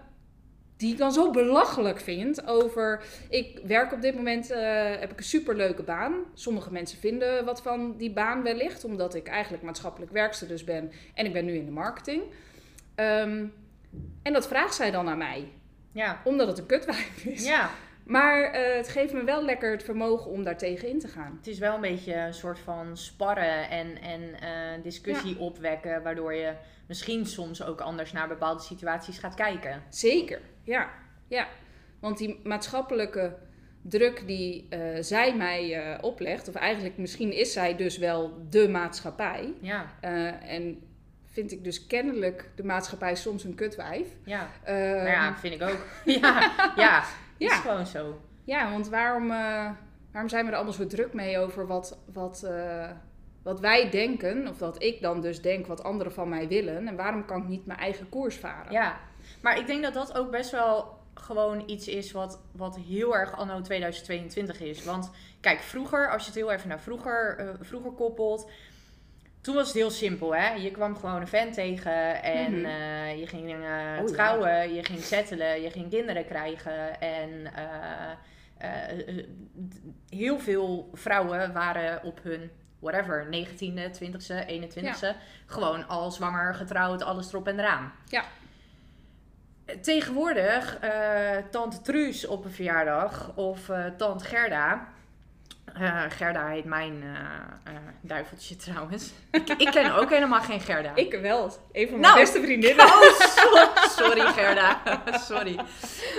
die 0.81 0.93
ik 0.93 0.99
dan 0.99 1.13
zo 1.13 1.31
belachelijk 1.31 2.01
vind 2.01 2.47
over... 2.47 3.03
Ik 3.29 3.61
werk 3.65 3.93
op 3.93 4.01
dit 4.03 4.15
moment, 4.15 4.51
eh, 4.51 4.61
heb 4.99 5.11
ik 5.11 5.19
een 5.19 5.25
superleuke 5.25 5.83
baan. 5.83 6.15
Sommige 6.35 6.73
mensen 6.73 6.99
vinden 6.99 7.45
wat 7.45 7.63
van 7.63 7.97
die 7.97 8.11
baan 8.13 8.43
wellicht, 8.43 8.85
omdat 8.85 9.15
ik 9.15 9.29
eigenlijk 9.29 9.63
maatschappelijk 9.63 10.13
werkster 10.13 10.49
dus 10.49 10.65
ben 10.65 10.93
en 11.15 11.27
ik 11.27 11.33
ben 11.33 11.45
nu 11.45 11.55
in 11.55 11.65
de 11.65 11.71
marketing. 11.71 12.23
Ehm, 12.95 13.45
en 14.23 14.33
dat 14.33 14.47
vraagt 14.49 14.75
zij 14.75 14.91
dan 14.91 15.09
aan 15.09 15.19
mij 15.19 15.49
Ja. 15.93 16.21
omdat 16.25 16.47
het 16.47 16.59
een 16.59 16.67
kutwijf 16.67 17.25
is. 17.25 17.47
Ja. 17.47 17.71
Maar 18.11 18.43
eh, 18.43 18.76
het 18.76 18.88
geeft 18.88 19.12
me 19.12 19.25
wel 19.25 19.45
lekker 19.45 19.71
het 19.71 19.83
vermogen 19.83 20.31
om 20.31 20.43
daar 20.43 20.57
tegen 20.57 20.88
in 20.88 20.99
te 20.99 21.09
gaan. 21.09 21.35
Het 21.37 21.47
is 21.47 21.59
wel 21.59 21.75
een 21.75 21.81
beetje 21.81 22.14
een 22.14 22.35
soort 22.35 22.59
van 22.59 22.97
sparren 22.97 23.69
en, 23.69 24.00
en 24.02 24.40
eh, 24.40 24.83
discussie 24.83 25.38
opwekken, 25.38 26.02
waardoor 26.02 26.35
je 26.35 26.52
misschien 26.87 27.26
soms 27.26 27.62
ook 27.62 27.81
anders 27.81 28.12
naar 28.12 28.29
bepaalde 28.29 28.62
situaties 28.62 29.19
gaat 29.19 29.35
kijken. 29.35 29.83
Zeker, 29.88 30.40
ja. 30.62 30.90
ja. 31.29 31.49
Want 32.00 32.19
die 32.19 32.40
maatschappelijke 32.45 33.37
druk 33.83 34.26
die 34.26 34.67
eh, 34.69 34.81
zij 35.00 35.37
mij 35.37 35.99
oplegt, 36.00 36.49
of 36.49 36.55
eigenlijk 36.55 36.97
misschien 36.97 37.33
is 37.33 37.52
zij 37.52 37.76
dus 37.76 37.99
wel 37.99 38.47
de 38.49 38.69
maatschappij. 38.69 39.52
Ja, 39.61 39.95
en 40.40 40.83
vind 41.25 41.52
ik 41.52 41.64
dus 41.64 41.87
kennelijk 41.87 42.50
de 42.57 42.64
maatschappij 42.64 43.14
soms 43.14 43.45
een 43.45 43.55
kutwijf. 43.55 44.09
ja. 44.25 44.50
Ehm, 44.64 44.76
nou 44.79 45.09
ja, 45.09 45.37
vind 45.37 45.55
ik 45.55 45.62
ook. 45.62 45.87
ja, 46.21 46.52
ja. 46.76 47.05
Is 47.41 47.49
Ja. 47.51 47.57
gewoon 47.57 47.87
zo. 47.87 48.21
Ja, 48.45 48.71
want 48.71 48.89
waarom, 48.89 49.23
eh, 49.31 49.71
waarom 50.13 50.29
zijn 50.31 50.45
we 50.45 50.51
er 50.51 50.57
allemaal 50.57 50.73
zo 50.75 50.87
druk 50.87 51.13
mee 51.13 51.39
over 51.39 51.67
wat, 51.67 51.99
wat, 52.13 52.43
eh, 52.43 52.91
wat 53.43 53.61
wij 53.61 53.91
denken, 53.91 54.49
of 54.49 54.59
wat 54.59 54.83
ik 54.83 55.01
dan 55.03 55.21
dus 55.21 55.43
denk 55.43 55.67
wat 55.67 55.83
anderen 55.83 56.13
van 56.13 56.29
mij 56.29 56.49
willen, 56.49 56.89
en 56.89 56.97
waarom 56.97 57.25
kan 57.25 57.43
ik 57.43 57.49
niet 57.49 57.67
mijn 57.67 57.79
eigen 57.79 58.09
koers 58.09 58.37
varen? 58.37 58.73
Ja, 58.73 58.99
maar 59.43 59.59
ik 59.59 59.67
denk 59.67 59.83
dat 59.83 59.95
dat 59.95 60.19
ook 60.19 60.31
best 60.31 60.51
wel 60.51 60.99
gewoon 61.15 61.63
iets 61.67 61.89
is 61.89 62.13
wat, 62.13 62.41
wat 62.53 62.77
heel 62.79 63.17
erg 63.17 63.37
anno 63.37 63.61
2022 63.61 64.61
is. 64.61 64.85
Want 64.85 65.11
kijk, 65.41 65.61
vroeger, 65.61 66.11
als 66.11 66.23
je 66.23 66.29
het 66.31 66.39
heel 66.39 66.51
even 66.53 66.69
naar 66.69 66.81
vroeger, 66.81 67.37
eh, 67.39 67.49
vroeger 67.61 67.91
koppelt. 67.91 68.51
Toen 69.41 69.55
was 69.55 69.67
het 69.67 69.77
heel 69.77 69.91
simpel, 69.91 70.35
hè? 70.35 70.49
Je 70.55 70.71
kwam 70.71 70.97
gewoon 70.97 71.21
een 71.21 71.29
vent 71.29 71.55
tegen 71.55 72.23
en 72.23 72.57
Mhm. 72.57 72.65
eh, 72.65 73.19
je 73.19 73.27
ging 73.27 73.51
eh, 73.53 73.61
ja. 73.61 74.05
trouwen, 74.05 74.75
je 74.75 74.85
ging 74.85 75.01
settelen, 75.01 75.63
je 75.63 75.71
ging 75.71 75.91
kinderen 75.91 76.27
krijgen. 76.27 77.01
En 77.01 77.55
eh, 77.55 79.25
heel 80.09 80.39
veel 80.39 80.91
vrouwen 80.93 81.53
waren 81.53 82.03
op 82.05 82.21
hun, 82.23 82.51
whatever, 82.79 83.27
19e, 83.31 83.91
20e, 83.91 84.45
21e, 84.47 85.17
gewoon 85.47 85.89
al 85.89 86.11
zwanger, 86.11 86.55
getrouwd, 86.55 87.03
alles 87.03 87.29
erop 87.29 87.49
en 87.49 87.59
eraan. 87.59 87.93
Ja. 88.07 88.25
Tegenwoordig, 89.81 90.79
tante 91.51 91.81
Truus 91.81 92.27
op 92.27 92.45
een 92.45 92.51
verjaardag 92.51 93.33
of 93.37 93.71
tante 93.97 94.25
Gerda. 94.25 94.89
Eh, 95.75 96.03
Gerda 96.09 96.47
heet 96.47 96.65
mijn 96.65 97.03
eh, 97.03 97.73
eh, 97.75 97.81
duiveltje 98.00 98.57
trouwens. 98.57 99.12
ik, 99.31 99.49
ik 99.49 99.71
ken 99.71 99.95
ook 99.95 100.11
helemaal 100.11 100.41
geen 100.41 100.61
Gerda. 100.61 100.95
Ik 100.95 101.12
wel, 101.21 101.43
een 101.73 101.89
van 101.89 102.00
mijn 102.00 102.12
Nou, 102.12 102.19
beste 102.19 102.41
vriendinnen. 102.43 102.85
Oh, 102.85 103.03
so- 103.37 103.89
sorry 104.03 104.21
Gerda. 104.33 104.81
sorry. 105.29 105.61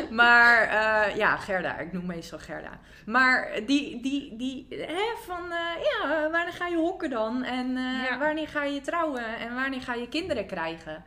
Maar 0.10 0.70
ja, 1.18 1.38
Gerda. 1.38 1.78
Ik 1.78 1.92
noem 1.94 2.06
meestal 2.06 2.40
Gerda. 2.40 2.80
Maar 3.06 3.52
die, 3.66 4.02
die, 4.02 4.36
die 4.36 4.68
hè, 4.70 5.04
van 5.26 5.44
ja, 5.84 6.30
wanneer 6.32 6.54
ga 6.54 6.68
je 6.68 6.76
hokken 6.78 7.10
dan? 7.10 7.44
En 7.44 7.72
Ja. 8.10 8.18
wanneer 8.20 8.48
ga 8.48 8.64
je 8.64 8.82
trouwen? 8.82 9.38
En 9.40 9.56
wanneer 9.56 9.82
ga 9.82 9.94
je 9.94 10.08
kinderen 10.10 10.46
krijgen? 10.46 11.04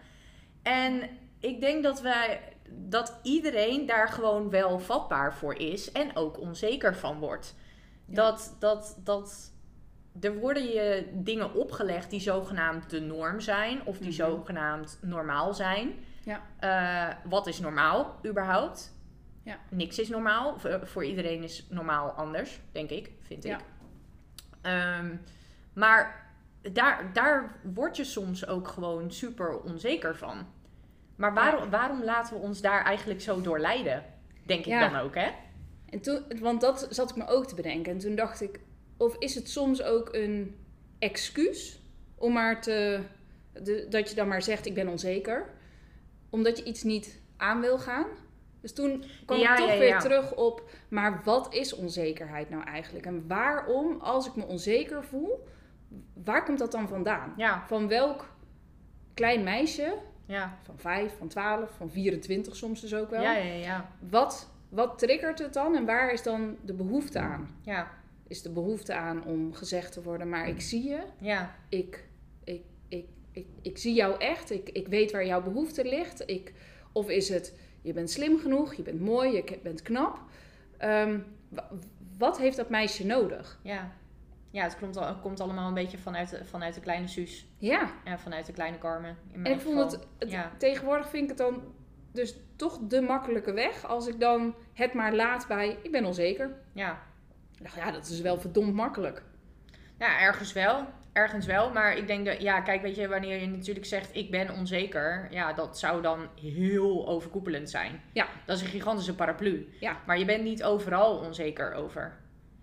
En 0.62 1.02
ik 1.40 1.60
denk 1.60 1.82
dat 1.82 2.00
wij 2.00 2.40
dat 2.68 3.18
iedereen 3.22 3.86
daar 3.86 4.08
gewoon 4.08 4.50
wel 4.50 4.78
vatbaar 4.78 5.34
voor 5.34 5.54
is 5.58 5.92
en 5.92 6.16
ook 6.16 6.40
onzeker 6.40 6.96
van 6.96 7.18
wordt. 7.18 7.54
Ja. 8.06 8.14
Dat, 8.14 8.56
dat, 8.58 8.98
dat 9.04 9.52
er 10.20 10.34
worden 10.38 10.64
je 10.64 11.08
dingen 11.14 11.54
opgelegd 11.54 12.10
die 12.10 12.20
zogenaamd 12.20 12.90
de 12.90 13.00
norm 13.00 13.40
zijn 13.40 13.80
of 13.86 13.96
die 13.98 14.06
Mhm. 14.06 14.16
zogenaamd 14.16 14.98
normaal 15.02 15.54
zijn. 15.54 15.92
Ja. 16.24 16.40
Eh, 16.58 17.14
wat 17.24 17.46
is 17.46 17.60
normaal 17.60 18.18
überhaupt? 18.26 18.92
Ja. 19.42 19.56
Niks 19.70 19.98
is 19.98 20.08
normaal. 20.08 20.58
Voor, 20.58 20.80
voor 20.86 21.04
iedereen 21.04 21.42
is 21.42 21.66
normaal 21.70 22.10
anders, 22.10 22.60
denk 22.72 22.90
ik, 22.90 23.10
vind 23.20 23.42
Ja. 23.44 23.56
ik. 23.58 23.64
Ehm, 24.60 25.16
maar 25.72 26.26
daar, 26.72 27.10
daar 27.12 27.56
word 27.74 27.96
je 27.96 28.04
soms 28.04 28.46
ook 28.46 28.68
gewoon 28.68 29.10
super 29.12 29.60
onzeker 29.60 30.16
van. 30.16 30.46
Maar 31.16 31.34
waarom, 31.34 31.70
waarom 31.70 32.04
laten 32.04 32.34
we 32.34 32.40
ons 32.42 32.60
daar 32.60 32.84
eigenlijk 32.84 33.20
zo 33.20 33.40
door 33.40 33.58
leiden? 33.58 34.04
Denk 34.46 34.60
ik 34.60 34.66
Ja. 34.72 34.88
dan 34.88 35.00
ook, 35.00 35.14
hè? 35.14 35.30
En 35.94 36.00
toen, 36.00 36.22
want 36.40 36.60
dat 36.60 36.86
zat 36.90 37.10
ik 37.10 37.16
me 37.16 37.26
ook 37.26 37.46
te 37.46 37.54
bedenken. 37.54 37.92
En 37.92 37.98
toen 37.98 38.14
dacht 38.14 38.40
ik, 38.40 38.60
of 38.96 39.16
is 39.18 39.34
het 39.34 39.50
soms 39.50 39.82
ook 39.82 40.08
een 40.12 40.56
excuus 40.98 41.80
om 42.14 42.32
maar 42.32 42.62
te, 42.62 43.00
de, 43.62 43.86
dat 43.90 44.08
je 44.08 44.14
dan 44.14 44.28
maar 44.28 44.42
zegt 44.42 44.66
ik 44.66 44.74
ben 44.74 44.88
onzeker, 44.88 45.50
omdat 46.30 46.58
je 46.58 46.64
iets 46.64 46.82
niet 46.82 47.20
aan 47.36 47.60
wil 47.60 47.78
gaan. 47.78 48.06
Dus 48.60 48.72
toen 48.72 49.04
kwam 49.26 49.38
Ja, 49.38 49.52
ik 49.52 49.58
toch 49.58 49.72
ja, 49.72 49.78
weer 49.78 49.88
ja. 49.88 49.98
terug 49.98 50.34
op, 50.34 50.70
maar 50.88 51.20
wat 51.24 51.54
is 51.54 51.74
onzekerheid 51.74 52.50
nou 52.50 52.64
eigenlijk? 52.64 53.06
En 53.06 53.26
waarom, 53.26 54.00
als 54.00 54.26
ik 54.26 54.36
me 54.36 54.46
onzeker 54.46 55.04
voel, 55.04 55.48
waar 56.24 56.44
komt 56.44 56.58
dat 56.58 56.72
dan 56.72 56.88
vandaan? 56.88 57.34
Ja, 57.36 57.64
Van 57.66 57.88
welk 57.88 58.28
klein 59.14 59.42
meisje, 59.42 59.96
ja, 60.26 60.58
van 60.62 60.78
5, 60.78 61.16
van 61.18 61.28
12, 61.28 61.70
van 61.76 61.90
24 61.90 62.56
soms 62.56 62.80
dus 62.80 62.94
ook 62.94 63.10
wel, 63.10 63.22
ja, 63.22 63.36
ja, 63.36 63.54
ja. 63.54 63.88
wat, 64.10 64.53
wat 64.74 64.98
triggert 64.98 65.38
het 65.38 65.52
dan 65.52 65.76
en 65.76 65.84
waar 65.84 66.12
is 66.12 66.22
dan 66.22 66.56
de 66.64 66.72
behoefte 66.74 67.18
aan? 67.18 67.56
ja, 67.60 67.90
Is 68.28 68.42
de 68.42 68.50
behoefte 68.50 68.94
aan 68.94 69.24
om 69.24 69.52
gezegd 69.54 69.92
te 69.92 70.02
worden, 70.02 70.28
maar 70.28 70.48
ik 70.48 70.60
zie 70.60 70.88
je, 70.88 71.00
ja. 71.18 71.54
ik, 71.68 72.04
ik, 72.44 72.62
ik, 72.88 73.04
ik, 73.32 73.46
ik 73.62 73.78
zie 73.78 73.94
jou 73.94 74.18
echt, 74.18 74.50
ik, 74.50 74.68
ik 74.68 74.88
weet 74.88 75.12
waar 75.12 75.26
jouw 75.26 75.42
behoefte 75.42 75.84
ligt. 75.84 76.22
Ik, 76.30 76.52
of 76.92 77.08
is 77.08 77.28
het, 77.28 77.54
je 77.82 77.92
bent 77.92 78.10
slim 78.10 78.38
genoeg, 78.38 78.74
je 78.74 78.82
bent 78.82 79.00
mooi, 79.00 79.32
je 79.32 79.58
bent 79.62 79.82
knap. 79.82 80.20
Ehm, 80.78 81.18
wa- 81.48 81.70
wat 82.18 82.38
heeft 82.38 82.56
dat 82.56 82.68
meisje 82.70 83.06
nodig? 83.06 83.60
Ja, 83.62 83.92
ja 84.50 84.62
het 84.62 84.78
komt, 84.78 84.96
al, 84.96 85.16
komt 85.16 85.40
allemaal 85.40 85.68
een 85.68 85.74
beetje 85.74 85.98
vanuit 85.98 86.30
de, 86.30 86.44
vanuit 86.44 86.74
de 86.74 86.80
kleine 86.80 87.08
Suus 87.08 87.46
Ja, 87.58 87.90
en 88.04 88.18
vanuit 88.18 88.46
de 88.46 88.52
kleine 88.52 88.78
Carmen. 88.78 89.16
In 89.32 89.44
en 89.46 89.52
ik 89.52 89.60
vond 89.60 89.78
het, 89.92 90.06
het- 90.18 90.30
Ja. 90.30 90.52
tegenwoordig 90.58 91.08
vind 91.08 91.22
ik 91.22 91.28
het 91.28 91.38
dan 91.38 91.62
dus 92.14 92.34
toch 92.56 92.78
de 92.88 93.00
makkelijke 93.00 93.52
weg 93.52 93.86
als 93.86 94.06
ik 94.06 94.20
dan 94.20 94.54
het 94.72 94.92
maar 94.92 95.14
laat 95.14 95.46
bij, 95.48 95.78
ik 95.82 95.90
ben 95.92 96.04
onzeker. 96.04 96.50
Ja. 96.72 97.02
Dacht, 97.62 97.74
ja, 97.76 97.90
dat 97.90 98.06
is 98.08 98.20
wel 98.20 98.40
verdomd 98.40 98.74
makkelijk. 98.74 99.22
ja, 99.98 100.20
ergens 100.20 100.52
wel. 100.52 100.86
Ergens 101.12 101.46
wel. 101.46 101.70
Maar 101.72 101.96
ik 101.96 102.06
denk 102.06 102.26
dat, 102.26 102.42
ja, 102.42 102.60
kijk, 102.60 102.82
weet 102.82 102.96
je, 102.96 103.08
wanneer 103.08 103.40
je 103.40 103.46
natuurlijk 103.46 103.86
zegt 103.86 104.16
ik 104.16 104.30
ben 104.30 104.50
onzeker, 104.50 105.28
ja, 105.30 105.52
dat 105.52 105.78
zou 105.78 106.02
dan 106.02 106.28
heel 106.40 107.08
overkoepelend 107.08 107.70
zijn. 107.70 108.00
Ja. 108.12 108.26
Dat 108.46 108.56
is 108.56 108.62
een 108.62 108.68
gigantische 108.68 109.14
paraplu. 109.14 109.68
Ja. 109.80 109.96
Maar 110.06 110.18
je 110.18 110.24
bent 110.24 110.44
niet 110.44 110.64
overal 110.64 111.18
onzeker 111.18 111.72
over. 111.72 112.16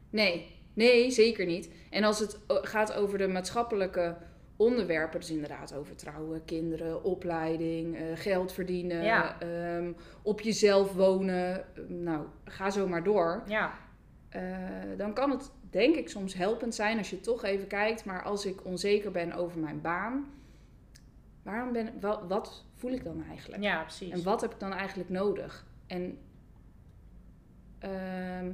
Nee, 0.10 0.56
nee, 0.74 1.12
zeker 1.12 1.46
niet. 1.46 1.70
En 1.90 2.04
als 2.04 2.20
het 2.20 2.40
o- 2.48 2.62
gaat 2.62 2.94
over 2.94 3.18
de 3.18 3.28
maatschappelijke 3.28 4.18
onderwerpen, 4.66 5.20
dus 5.20 5.30
inderdaad 5.32 5.74
over 5.76 5.96
trouwen, 5.96 6.46
kinderen, 6.46 7.04
opleiding, 7.04 7.96
eh, 7.96 8.04
geld 8.16 8.52
verdienen, 8.54 9.04
Ja. 9.04 9.40
ehm, 9.40 9.92
op 10.22 10.42
jezelf 10.42 10.94
wonen, 10.94 11.56
eh, 11.76 11.84
nou, 11.88 12.26
ga 12.46 12.70
zo 12.70 12.88
maar 12.88 13.04
door. 13.04 13.44
Ja, 13.48 13.74
Eh, 14.30 14.42
dan 14.98 15.14
kan 15.14 15.30
het 15.32 15.52
denk 15.70 15.96
ik 15.96 16.10
soms 16.10 16.34
helpend 16.34 16.76
zijn 16.76 16.98
als 16.98 17.10
je 17.10 17.20
toch 17.20 17.44
even 17.44 17.68
kijkt, 17.68 18.06
maar 18.06 18.24
als 18.24 18.46
ik 18.46 18.66
onzeker 18.66 19.12
ben 19.12 19.34
over 19.34 19.60
mijn 19.60 19.82
baan, 19.82 20.26
waarom 21.44 21.72
ben, 21.72 21.90
wat, 22.00 22.22
wat 22.28 22.66
voel 22.76 22.92
ik 22.92 23.04
dan 23.04 23.24
eigenlijk? 23.30 23.64
ja, 23.64 23.82
precies. 23.82 24.12
En 24.12 24.24
wat 24.24 24.42
heb 24.42 24.52
ik 24.54 24.60
dan 24.60 24.74
eigenlijk 24.74 25.10
nodig? 25.10 25.66
En 25.88 26.18
ehm, 27.80 28.52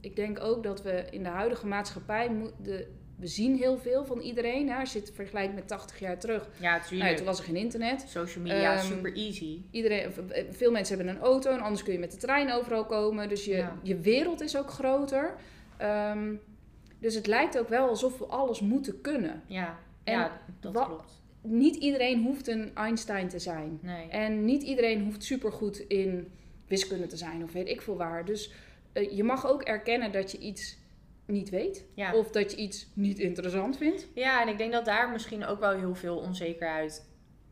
ik 0.00 0.16
denk 0.16 0.40
ook 0.40 0.62
dat 0.62 0.82
we 0.82 1.04
in 1.10 1.22
de 1.22 1.28
huidige 1.28 1.66
maatschappij... 1.66 2.52
De, 2.62 2.88
we 3.18 3.26
zien 3.26 3.56
heel 3.56 3.78
veel 3.78 4.04
van 4.04 4.20
iedereen. 4.20 4.68
Hè? 4.68 4.78
Als 4.80 4.92
je 4.92 4.98
het 4.98 5.12
vergelijkt 5.14 5.54
met 5.54 5.68
80 5.68 5.98
jaar 5.98 6.18
terug. 6.18 6.48
Ja, 6.60 6.70
Nou, 6.76 6.82
tuurlijk. 6.88 7.16
toen 7.16 7.26
was 7.26 7.38
er 7.38 7.44
geen 7.44 7.56
internet. 7.56 8.04
Social 8.08 8.44
media, 8.44 8.76
Ehm, 8.76 8.86
super 8.86 9.12
easy. 9.16 9.62
Iedereen, 9.70 10.12
v- 10.12 10.44
veel 10.56 10.70
mensen 10.70 10.96
hebben 10.96 11.14
een 11.14 11.20
auto 11.22 11.50
en 11.50 11.60
anders 11.60 11.82
kun 11.82 11.92
je 11.92 11.98
met 11.98 12.10
de 12.10 12.16
trein 12.16 12.52
overal 12.52 12.84
komen. 12.86 13.28
Dus 13.28 13.44
je, 13.44 13.56
Ja. 13.56 13.78
je 13.82 13.96
wereld 14.00 14.40
is 14.40 14.56
ook 14.56 14.70
groter. 14.70 15.34
Ehm, 15.76 16.34
dus 16.98 17.14
het 17.14 17.26
lijkt 17.26 17.58
ook 17.58 17.68
wel 17.68 17.88
alsof 17.88 18.18
we 18.18 18.24
alles 18.26 18.60
moeten 18.60 19.00
kunnen. 19.00 19.42
Ja, 19.46 19.78
en 20.04 20.12
ja 20.12 20.40
dat 20.60 20.72
wat- 20.72 20.86
klopt. 20.86 21.16
Niet 21.42 21.76
iedereen 21.76 22.22
hoeft 22.22 22.48
een 22.48 22.70
Einstein 22.74 23.28
te 23.28 23.38
zijn. 23.38 23.78
Nee. 23.82 24.08
En 24.08 24.44
niet 24.44 24.62
iedereen 24.62 25.04
hoeft 25.04 25.24
supergoed 25.24 25.78
in 25.78 26.32
wiskunde 26.66 27.06
te 27.06 27.16
zijn 27.16 27.42
of 27.42 27.52
weet 27.52 27.68
ik 27.68 27.82
veel 27.82 27.96
waar. 27.96 28.24
Dus 28.24 28.52
eh, 28.92 29.16
je 29.16 29.22
mag 29.24 29.46
ook 29.46 29.62
erkennen 29.62 30.12
dat 30.12 30.32
je 30.32 30.38
iets 30.38 30.78
niet 31.28 31.50
weet. 31.50 31.84
Ja. 31.94 32.14
Of 32.14 32.30
dat 32.30 32.50
je 32.50 32.56
iets 32.56 32.86
niet 32.94 33.18
interessant 33.18 33.76
vindt. 33.76 34.06
Ja, 34.14 34.42
en 34.42 34.48
ik 34.48 34.58
denk 34.58 34.72
dat 34.72 34.84
daar 34.84 35.10
misschien 35.10 35.46
ook 35.46 35.60
wel 35.60 35.70
heel 35.70 35.94
veel 35.94 36.16
onzekerheid 36.16 37.06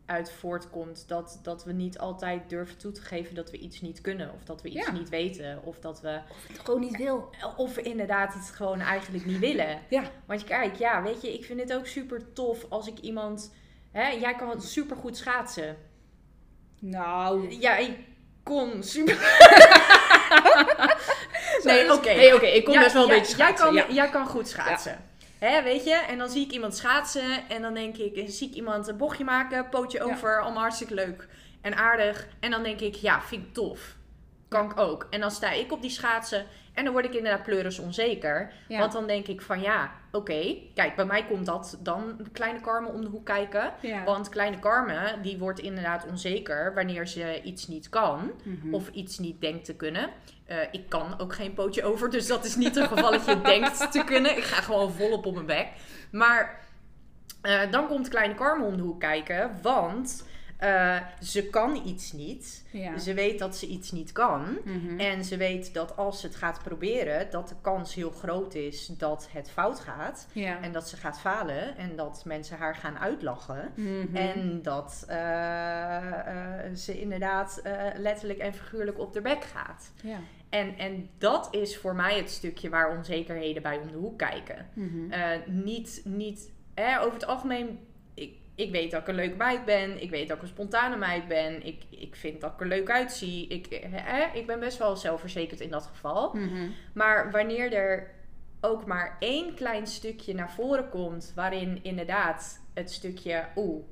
uit 0.06 0.33
voortkomt. 0.33 1.09
Dat, 1.09 1.40
dat 1.42 1.64
we 1.64 1.73
niet 1.73 1.99
altijd 1.99 2.49
durven 2.49 2.78
toe 2.78 2.92
te 2.92 3.00
geven 3.00 3.35
dat 3.35 3.50
we 3.50 3.59
iets 3.59 3.80
niet 3.80 4.00
kunnen. 4.00 4.33
Of 4.35 4.45
dat 4.45 4.62
we 4.62 4.68
iets 4.68 4.87
Ja. 4.87 4.92
niet 4.92 5.09
weten. 5.09 5.62
Of 5.64 5.78
dat 5.78 6.00
we... 6.00 6.21
Of 6.30 6.47
het 6.49 6.59
gewoon 6.59 6.80
niet 6.80 6.97
wil. 6.97 7.30
Of 7.56 7.75
we 7.75 7.83
inderdaad 7.83 8.35
het 8.35 8.50
gewoon 8.50 8.80
eigenlijk 8.80 9.26
niet 9.26 9.38
willen. 9.38 9.80
Ja. 9.88 10.02
Want 10.26 10.45
kijk, 10.45 10.76
ja, 10.76 11.02
weet 11.02 11.23
je, 11.23 11.35
ik 11.35 11.45
vind 11.45 11.61
het 11.61 11.73
ook 11.75 11.87
super 11.87 12.33
tof 12.33 12.66
als 12.68 12.87
ik 12.87 12.99
iemand... 12.99 13.54
Hè, 13.92 14.09
jij 14.09 14.35
kan 14.35 14.61
super 14.61 14.97
goed 14.97 15.16
schaatsen. 15.16 15.76
Nou, 16.80 17.50
Ja, 17.61 17.76
ik 17.76 17.99
kon 18.42 18.83
super... 18.83 19.14
Nee, 21.73 22.35
oké. 22.35 22.46
Ik 22.46 22.64
kon 22.64 22.75
Ja, 22.75 22.80
best 22.80 22.92
wel 22.92 23.02
een 23.02 23.08
ja, 23.08 23.14
beetje 23.14 23.32
schaatsen. 23.32 23.73
Jij 23.73 23.85
kan, 23.85 23.94
jij 23.94 24.08
kan 24.08 24.26
goed 24.26 24.49
schaatsen. 24.49 25.04
Hè, 25.38 25.62
weet 25.62 25.85
je? 25.85 25.94
En 25.94 26.18
dan 26.18 26.30
zie 26.30 26.44
ik 26.44 26.50
iemand 26.50 26.76
schaatsen. 26.76 27.49
En 27.49 27.62
dan 27.62 27.75
denk 27.75 27.96
ik, 27.96 28.16
eh, 28.16 28.28
zie 28.28 28.49
ik 28.49 28.54
iemand 28.54 28.88
een 28.88 28.96
bochtje 28.96 29.25
maken, 29.25 29.68
pootje 29.68 30.02
over. 30.02 30.42
Allemaal 30.42 30.62
hartstikke 30.62 30.94
leuk 30.94 31.26
en 31.61 31.76
aardig. 31.76 32.26
En 32.40 32.50
dan 32.50 32.62
denk 32.62 32.80
ik, 32.80 32.94
ja, 32.94 33.23
vind 33.23 33.42
ik 33.46 33.54
tof. 33.54 33.94
Kan 34.49 34.71
ik 34.71 34.79
ook. 34.79 35.07
En 35.11 35.21
dan 35.21 35.31
sta 35.31 35.50
ik 35.50 35.73
op 35.73 35.83
die 35.83 35.91
schaatsen. 35.91 36.47
En 36.75 36.85
dan 36.85 36.93
word 36.93 37.05
ik 37.05 37.15
inderdaad 37.15 37.43
pleuris 37.43 37.79
onzeker. 37.79 38.53
Ja. 38.69 38.79
Want 38.79 38.93
dan 38.93 39.07
denk 39.07 39.26
ik 39.26 39.43
van 39.43 39.61
ja, 39.61 39.93
oké. 40.12 40.57
Kijk, 40.75 40.97
bij 40.97 41.05
mij 41.05 41.25
komt 41.25 41.47
dat 41.47 41.79
dan 41.81 42.29
kleine 42.33 42.61
Carmen 42.61 42.93
om 42.93 43.00
de 43.00 43.09
hoek 43.09 43.25
kijken. 43.25 43.73
Ja. 43.81 44.05
Want 44.05 44.29
kleine 44.29 44.59
Carmen, 44.59 45.23
die 45.23 45.38
wordt 45.38 45.59
inderdaad 45.61 46.07
onzeker 46.07 46.75
wanneer 46.75 47.07
ze 47.07 47.43
iets 47.43 47.67
niet 47.67 47.88
kan. 47.88 48.33
Mhm. 48.43 48.75
Of 48.75 48.88
iets 48.88 49.19
niet 49.19 49.41
denkt 49.41 49.65
te 49.65 49.75
kunnen. 49.75 50.11
Eh, 50.45 50.57
ik 50.71 50.88
kan 50.88 51.19
ook 51.19 51.35
geen 51.35 51.55
pootje 51.55 51.85
over, 51.85 52.11
dus 52.11 52.26
dat 52.26 52.45
is 52.45 52.57
niet 52.57 52.76
een 52.76 52.88
geval 52.88 53.11
dat 53.11 53.26
je 53.26 53.41
denkt 53.55 53.93
te 53.93 54.03
kunnen. 54.05 54.37
Ik 54.37 54.45
ga 54.45 54.62
gewoon 54.62 54.93
volop 54.93 55.26
op 55.26 55.35
mijn 55.35 55.47
bek. 55.47 55.69
Maar 56.11 56.61
eh, 57.43 57.61
dan 57.71 57.87
komt 57.87 58.09
kleine 58.09 58.35
Carmen 58.35 58.67
om 58.67 58.76
de 58.76 58.83
hoek 58.83 59.00
kijken, 59.00 59.59
want 59.62 60.25
eh, 60.57 60.97
ze 61.23 61.47
kan 61.47 61.83
iets 61.85 62.13
niet. 62.13 62.65
ja. 62.71 62.99
Ze 62.99 63.15
weet 63.15 63.39
dat 63.39 63.57
ze 63.57 63.67
iets 63.67 63.93
niet 63.93 64.13
kan. 64.13 64.59
Mhm. 64.65 65.01
En 65.01 65.25
ze 65.25 65.37
weet 65.37 65.75
dat 65.75 65.97
als 65.97 66.21
ze 66.21 66.27
het 66.27 66.37
gaat 66.37 66.63
proberen, 66.63 67.31
dat 67.31 67.49
de 67.49 67.55
kans 67.61 67.95
heel 67.95 68.11
groot 68.11 68.55
is 68.55 68.87
dat 68.87 69.29
het 69.31 69.51
fout 69.51 69.81
gaat. 69.81 70.27
ja. 70.33 70.63
En 70.63 70.73
dat 70.73 70.89
ze 70.89 70.97
gaat 70.97 71.21
falen 71.21 71.77
en 71.77 71.97
dat 71.97 72.23
mensen 72.25 72.57
haar 72.57 72.75
gaan 72.75 72.99
uitlachen. 72.99 73.73
Mhm. 73.75 74.17
En 74.17 74.63
dat 74.63 75.05
eh, 75.09 75.97
eh, 75.97 76.75
ze 76.75 77.01
inderdaad 77.01 77.61
letterlijk 77.97 78.39
en 78.39 78.55
figuurlijk 78.55 78.99
op 78.99 79.13
de 79.13 79.21
bek 79.21 79.45
gaat. 79.45 79.93
ja. 80.03 80.19
En, 80.49 80.79
en 80.79 81.09
dat 81.19 81.49
is 81.51 81.77
voor 81.77 81.95
mij 81.95 82.17
het 82.17 82.31
stukje 82.31 82.69
waar 82.69 82.97
onzekerheden 82.97 83.63
bij 83.63 83.79
om 83.79 83.91
de 83.91 83.97
hoek 83.97 84.19
kijken. 84.19 84.67
Mhm. 84.75 85.41
Niet, 85.47 86.01
niet 86.05 86.51
eh, 86.77 86.99
over 87.01 87.13
het 87.13 87.27
algemeen. 87.27 87.79
Ik, 88.57 88.71
weet 88.71 88.91
dat 88.91 89.01
ik 89.01 89.09
een 89.09 89.15
leuke 89.15 89.37
meid 89.37 89.65
ben. 89.65 90.03
Ik 90.03 90.11
weet 90.11 90.29
dat 90.29 90.37
ik 90.37 90.43
een 90.43 90.49
spontane 90.49 90.97
meid 90.97 91.29
ben. 91.29 91.67
Ik, 91.67 91.83
ik 91.91 92.17
vind 92.17 92.41
dat 92.41 92.53
ik 92.53 92.61
er 92.61 92.67
leuk 92.67 92.91
uitzie. 92.91 93.49
Ik, 93.49 93.67
eh, 93.67 94.35
ik 94.35 94.47
ben 94.47 94.61
best 94.61 94.79
wel 94.79 94.97
zelfverzekerd 94.97 95.61
in 95.61 95.71
dat 95.71 95.87
geval. 95.87 96.35
Mhm. 96.35 96.69
Maar 96.95 97.31
wanneer 97.31 97.73
er 97.73 98.11
ook 98.61 98.87
maar 98.87 99.17
één 99.19 99.55
klein 99.55 99.87
stukje 99.87 100.35
naar 100.35 100.51
voren 100.51 100.89
komt, 100.89 101.33
waarin 101.35 101.79
inderdaad 101.83 102.61
het 102.75 102.93
stukje, 102.93 103.45
oeh, 103.57 103.85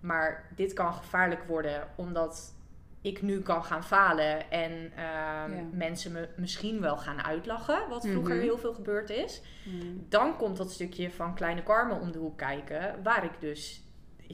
maar 0.00 0.48
dit 0.56 0.72
kan 0.72 0.92
gevaarlijk 0.94 1.42
worden 1.44 1.88
omdat 1.96 2.54
ik 3.00 3.22
nu 3.22 3.40
kan 3.40 3.64
gaan 3.64 3.84
falen 3.84 4.50
en 4.50 4.92
ehm, 4.96 5.54
Ja. 5.56 5.62
mensen 5.72 6.12
me 6.12 6.28
misschien 6.36 6.80
wel 6.80 6.96
gaan 6.96 7.22
uitlachen, 7.24 7.88
wat 7.88 8.06
vroeger 8.06 8.34
Mhm. 8.34 8.42
heel 8.44 8.58
veel 8.58 8.74
gebeurd 8.74 9.10
is. 9.10 9.42
Mhm. 9.64 9.86
Dan 10.08 10.36
komt 10.36 10.56
dat 10.56 10.72
stukje 10.72 11.10
van 11.10 11.34
kleine 11.34 11.62
Carmen 11.62 12.00
om 12.00 12.12
de 12.12 12.18
hoek 12.18 12.38
kijken, 12.38 13.02
waar 13.02 13.24
ik 13.24 13.40
dus 13.40 13.82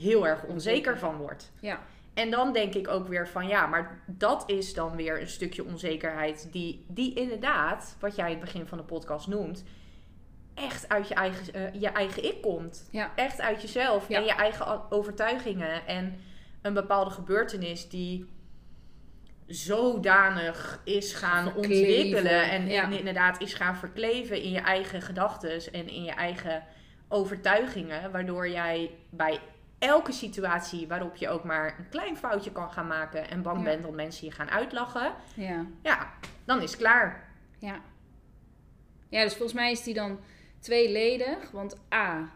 heel 0.00 0.26
erg 0.26 0.44
onzeker 0.44 0.98
van 0.98 1.16
word. 1.16 1.50
Ja. 1.60 1.80
En 2.14 2.30
dan 2.30 2.52
denk 2.52 2.74
ik 2.74 2.88
ook 2.88 3.08
weer 3.08 3.28
van 3.28 3.48
ja, 3.48 3.66
maar 3.66 4.02
dat 4.06 4.50
is 4.50 4.74
dan 4.74 4.96
weer 4.96 5.20
een 5.20 5.28
stukje 5.28 5.64
onzekerheid 5.64 6.48
die, 6.52 6.84
die 6.88 7.14
inderdaad, 7.14 7.96
wat 8.00 8.16
jij 8.16 8.26
in 8.26 8.36
het 8.36 8.44
begin 8.44 8.66
van 8.66 8.78
de 8.78 8.84
podcast 8.84 9.26
noemt, 9.26 9.64
echt 10.54 10.88
uit 10.88 11.08
je 11.08 11.14
eigen, 11.14 11.54
eh, 11.54 11.80
je 11.80 11.88
eigen 11.88 12.24
ik 12.24 12.42
komt. 12.42 12.88
Ja. 12.90 13.12
Echt 13.14 13.40
uit 13.40 13.62
jezelf 13.62 14.08
Ja. 14.08 14.18
en 14.18 14.24
je 14.24 14.32
eigen 14.32 14.90
overtuigingen 14.90 15.86
en 15.86 16.20
een 16.62 16.74
bepaalde 16.74 17.10
gebeurtenis 17.10 17.88
die 17.88 18.26
zodanig 19.46 20.80
is 20.84 21.14
gaan 21.14 21.44
Verkleven, 21.44 21.78
ontwikkelen 21.78 22.50
en, 22.50 22.66
ja. 22.66 22.82
en 22.82 22.92
inderdaad 22.92 23.40
is 23.40 23.54
gaan 23.54 23.76
verkleven 23.76 24.42
in 24.42 24.50
je 24.50 24.60
eigen 24.60 25.02
gedachten 25.02 25.72
en 25.72 25.88
in 25.88 26.04
je 26.04 26.10
eigen 26.10 26.62
overtuigingen, 27.08 28.10
waardoor 28.10 28.48
jij 28.48 28.90
bij 29.10 29.40
elke 29.78 30.12
situatie 30.12 30.88
waarop 30.88 31.16
je 31.16 31.28
ook 31.28 31.44
maar 31.44 31.74
een 31.78 31.88
klein 31.88 32.16
foutje 32.16 32.52
kan 32.52 32.70
gaan 32.70 32.86
maken 32.86 33.30
en 33.30 33.42
bang 33.42 33.58
Ja. 33.58 33.64
bent 33.64 33.82
dat 33.82 33.92
mensen 33.92 34.26
je 34.26 34.32
gaan 34.32 34.50
uitlachen, 34.50 35.12
Ja. 35.34 35.66
ja, 35.82 36.12
dan 36.44 36.62
is 36.62 36.70
het 36.70 36.80
klaar. 36.80 37.28
Ja. 37.58 37.80
Ja, 39.08 39.22
dus 39.22 39.32
volgens 39.32 39.52
mij 39.52 39.70
is 39.70 39.82
die 39.82 39.94
dan 39.94 40.18
tweeledig. 40.58 41.50
Want 41.50 41.76
A, 41.94 42.32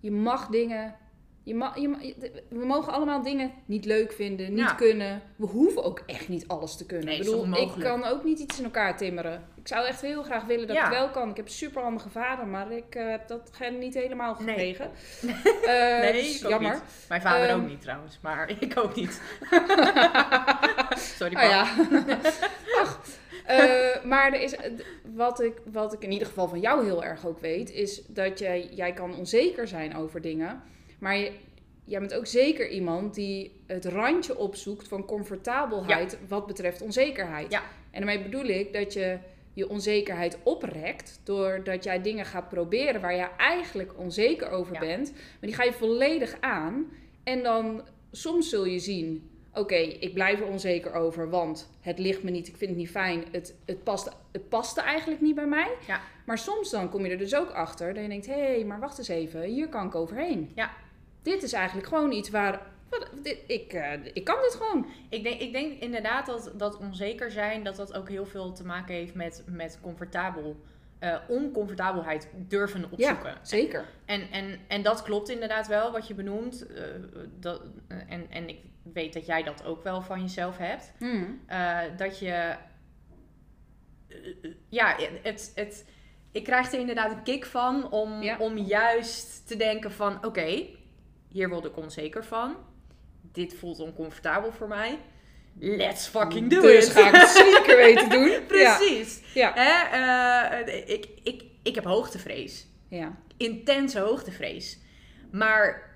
je 0.00 0.10
mag 0.10 0.46
dingen. 0.48 0.96
Je 1.42 1.54
mag, 1.54 1.78
je, 1.78 2.44
we 2.48 2.64
mogen 2.66 2.92
allemaal 2.92 3.22
dingen 3.22 3.52
niet 3.64 3.84
leuk 3.84 4.12
vinden, 4.12 4.48
niet 4.50 4.58
Ja. 4.58 4.74
kunnen. 4.74 5.22
We 5.36 5.46
hoeven 5.46 5.84
ook 5.84 6.02
echt 6.06 6.28
niet 6.28 6.48
alles 6.48 6.76
te 6.76 6.86
kunnen. 6.86 7.06
Nee, 7.06 7.18
ik 7.18 7.24
bedoel, 7.24 7.70
kan 7.78 8.04
ook 8.04 8.24
niet 8.24 8.38
iets 8.38 8.58
in 8.58 8.64
elkaar 8.64 8.96
timmeren. 8.96 9.44
Ik 9.60 9.68
zou 9.68 9.86
echt 9.86 10.00
heel 10.00 10.22
graag 10.22 10.44
willen 10.44 10.66
dat 10.66 10.76
Ja. 10.76 10.82
ik 10.84 10.88
het 10.90 10.98
wel 10.98 11.10
kan. 11.10 11.30
Ik 11.30 11.36
heb 11.36 11.44
een 11.46 11.50
superhandige 11.52 12.08
vader, 12.10 12.46
maar 12.46 12.72
ik 12.72 12.94
eh, 12.94 13.08
heb 13.08 13.28
dat 13.28 13.50
niet 13.78 13.94
helemaal 13.94 14.36
Nee. 14.38 14.46
gekregen. 14.48 14.90
Eh, 15.66 16.00
Nee, 16.00 16.12
dus 16.12 16.40
jammer. 16.40 16.72
niet. 16.72 16.82
Mijn 17.08 17.20
vader 17.20 17.48
Ehm. 17.48 17.60
ook 17.60 17.68
niet 17.68 17.80
trouwens, 17.80 18.18
maar 18.22 18.50
ik 18.60 18.78
ook 18.78 18.94
niet. 18.94 19.20
Sorry, 21.18 21.34
Oh. 21.36 21.68
Ach, 22.80 23.00
eh, 23.46 24.04
maar 24.04 24.32
er 24.32 24.40
is, 24.40 24.54
wat, 25.04 25.40
ik, 25.40 25.52
wat 25.72 25.92
ik 25.92 26.02
in 26.02 26.12
ieder 26.12 26.26
geval 26.28 26.48
van 26.48 26.60
jou 26.60 26.84
heel 26.84 27.04
erg 27.04 27.26
ook 27.26 27.38
weet, 27.40 27.70
is 27.72 28.02
dat 28.06 28.38
jij, 28.38 28.68
jij 28.74 28.92
kan 28.92 29.14
onzeker 29.16 29.68
zijn 29.68 29.96
over 29.96 30.20
dingen. 30.20 30.62
Maar 30.98 31.16
je, 31.16 31.32
jij 31.84 31.98
bent 32.00 32.14
ook 32.14 32.26
zeker 32.26 32.68
iemand 32.68 33.14
die 33.14 33.62
het 33.66 33.84
randje 33.84 34.36
opzoekt 34.36 34.88
van 34.88 35.04
comfortabelheid 35.04 36.18
wat 36.28 36.46
betreft 36.46 36.82
onzekerheid. 36.82 37.52
Ja. 37.52 37.62
En 37.90 38.04
daarmee 38.06 38.22
bedoel 38.22 38.44
ik 38.44 38.72
dat 38.72 38.92
je 38.92 39.18
je 39.52 39.68
onzekerheid 39.68 40.38
oprekt 40.42 41.20
doordat 41.24 41.84
jij 41.84 42.02
dingen 42.02 42.24
gaat 42.24 42.48
proberen 42.48 43.00
waar 43.00 43.14
je 43.14 43.28
eigenlijk 43.36 43.98
onzeker 43.98 44.50
over 44.50 44.74
Ja. 44.74 44.80
bent. 44.80 45.12
Maar 45.12 45.20
die 45.40 45.54
ga 45.54 45.62
je 45.64 45.72
volledig 45.72 46.36
aan. 46.40 46.86
En 47.24 47.42
dan 47.42 47.82
soms 48.12 48.48
zul 48.48 48.64
je 48.64 48.78
zien, 48.78 49.30
oké, 49.54 49.74
ik 49.76 50.14
blijf 50.14 50.40
er 50.40 50.46
onzeker 50.46 50.92
over, 50.92 51.30
want 51.30 51.70
het 51.80 51.98
ligt 51.98 52.22
me 52.22 52.30
niet, 52.30 52.48
ik 52.48 52.56
vind 52.56 52.70
het 52.70 52.78
niet 52.78 52.90
fijn, 52.90 53.24
het, 53.32 53.54
het, 53.64 53.84
past, 53.84 54.10
het 54.32 54.48
paste 54.48 54.80
eigenlijk 54.80 55.20
niet 55.20 55.34
bij 55.34 55.46
mij. 55.46 55.70
Ja. 55.86 56.00
Maar 56.26 56.38
soms 56.38 56.70
dan 56.70 56.90
kom 56.90 57.04
je 57.04 57.10
er 57.10 57.18
dus 57.18 57.34
ook 57.34 57.50
achter 57.50 57.94
dat 57.94 58.02
je 58.02 58.08
denkt, 58.08 58.26
hé, 58.26 58.32
hey, 58.32 58.64
maar 58.64 58.80
wacht 58.80 58.98
eens 58.98 59.08
even, 59.08 59.42
hier 59.42 59.68
kan 59.68 59.86
ik 59.86 59.94
overheen. 59.94 60.52
Ja. 60.54 60.70
Dit 61.22 61.42
is 61.42 61.52
eigenlijk 61.52 61.86
gewoon 61.88 62.12
iets 62.12 62.30
waar, 62.30 62.66
ik, 63.46 63.72
eh, 63.72 63.92
ik 64.12 64.24
kan 64.24 64.36
dit 64.42 64.54
gewoon. 64.60 64.86
Ik 65.08 65.22
denk, 65.22 65.40
ik 65.40 65.52
denk 65.52 65.80
inderdaad 65.80 66.26
dat, 66.26 66.52
dat 66.56 66.76
onzeker 66.78 67.30
zijn, 67.30 67.64
dat 67.64 67.76
dat 67.76 67.94
ook 67.94 68.08
heel 68.08 68.26
veel 68.26 68.52
te 68.52 68.64
maken 68.64 68.94
heeft 68.94 69.14
met, 69.14 69.42
met 69.46 69.78
comfortabel, 69.82 70.56
eh, 70.98 71.16
oncomfortabelheid 71.28 72.28
durven 72.34 72.84
opzoeken. 72.90 73.30
Ja, 73.30 73.38
zeker. 73.42 73.84
En, 74.04 74.30
en, 74.30 74.58
en 74.68 74.82
dat 74.82 75.02
klopt 75.02 75.28
inderdaad 75.28 75.66
wel, 75.66 75.92
wat 75.92 76.06
je 76.08 76.14
benoemt. 76.14 76.66
eh, 76.66 76.84
dat, 77.38 77.62
en, 77.88 78.30
en 78.30 78.48
ik 78.48 78.58
weet 78.92 79.12
dat 79.12 79.26
jij 79.26 79.42
dat 79.42 79.64
ook 79.64 79.82
wel 79.82 80.02
van 80.02 80.20
jezelf 80.20 80.56
hebt. 80.56 80.92
Hmm. 80.98 81.40
Dat 81.96 82.18
je. 82.18 82.54
ja, 84.68 84.96
het, 85.22 85.52
het, 85.54 85.84
ik 86.32 86.44
krijg 86.44 86.72
er 86.72 86.78
inderdaad 86.80 87.12
een 87.12 87.22
kick 87.22 87.46
van 87.46 87.90
om, 87.90 88.22
Ja. 88.22 88.38
om 88.38 88.58
juist 88.58 89.46
te 89.48 89.56
denken 89.56 89.92
van... 89.92 90.24
Oké, 90.24 90.66
hier 91.28 91.48
word 91.48 91.64
ik 91.64 91.76
onzeker 91.76 92.24
van. 92.24 92.56
Dit 93.32 93.54
voelt 93.54 93.80
oncomfortabel 93.80 94.52
voor 94.52 94.68
mij. 94.68 94.98
Let's 95.58 96.06
fucking 96.06 96.50
do 96.50 96.60
dus 96.60 96.86
it. 96.86 96.92
ga 96.92 97.08
ik 97.08 97.14
het 97.14 97.28
zeker 97.46 97.76
weten 97.76 98.10
doen. 98.10 98.32
Precies. 98.46 99.20
Ja. 99.34 99.52
Hè, 99.54 99.96
eh, 100.56 100.94
ik, 100.94 101.06
ik, 101.22 101.42
ik 101.62 101.74
heb 101.74 101.84
hoogtevrees 101.84 102.66
Ja. 102.88 103.16
intense 103.36 103.98
hoogtevrees. 103.98 104.78
Maar 105.32 105.88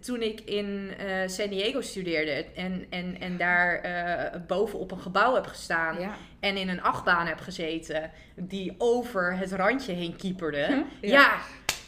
toen 0.00 0.22
ik 0.22 0.40
in 0.40 0.92
eh, 0.98 1.28
San 1.28 1.48
Diego 1.48 1.80
studeerde 1.80 2.46
en, 2.54 2.86
en, 2.90 3.20
en 3.20 3.36
daar 3.36 3.80
eh, 3.80 4.40
boven 4.46 4.78
op 4.78 4.90
een 4.90 5.00
gebouw 5.00 5.34
heb 5.34 5.46
gestaan 5.46 6.00
Ja. 6.00 6.14
en 6.40 6.56
in 6.56 6.68
een 6.68 6.82
achtbaan 6.82 7.26
heb 7.26 7.40
gezeten 7.40 8.10
die 8.34 8.74
over 8.78 9.36
het 9.36 9.52
randje 9.52 9.92
heen 9.92 10.16
kieperde, 10.16 10.66
Ja. 11.00 11.08
ja. 11.10 11.36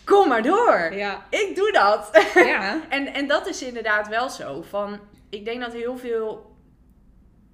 Kom 0.08 0.28
maar 0.28 0.42
door. 0.42 0.92
Ja. 0.92 1.26
Ik 1.30 1.52
doe 1.56 1.72
dat. 1.72 2.30
Ja. 2.34 2.80
En, 2.88 3.06
en 3.14 3.26
dat 3.26 3.46
is 3.46 3.62
inderdaad 3.62 4.08
wel 4.08 4.28
zo. 4.30 4.62
Van, 4.62 5.00
ik 5.28 5.44
denk 5.44 5.60
dat 5.60 5.72
heel 5.72 5.96
veel 5.98 6.56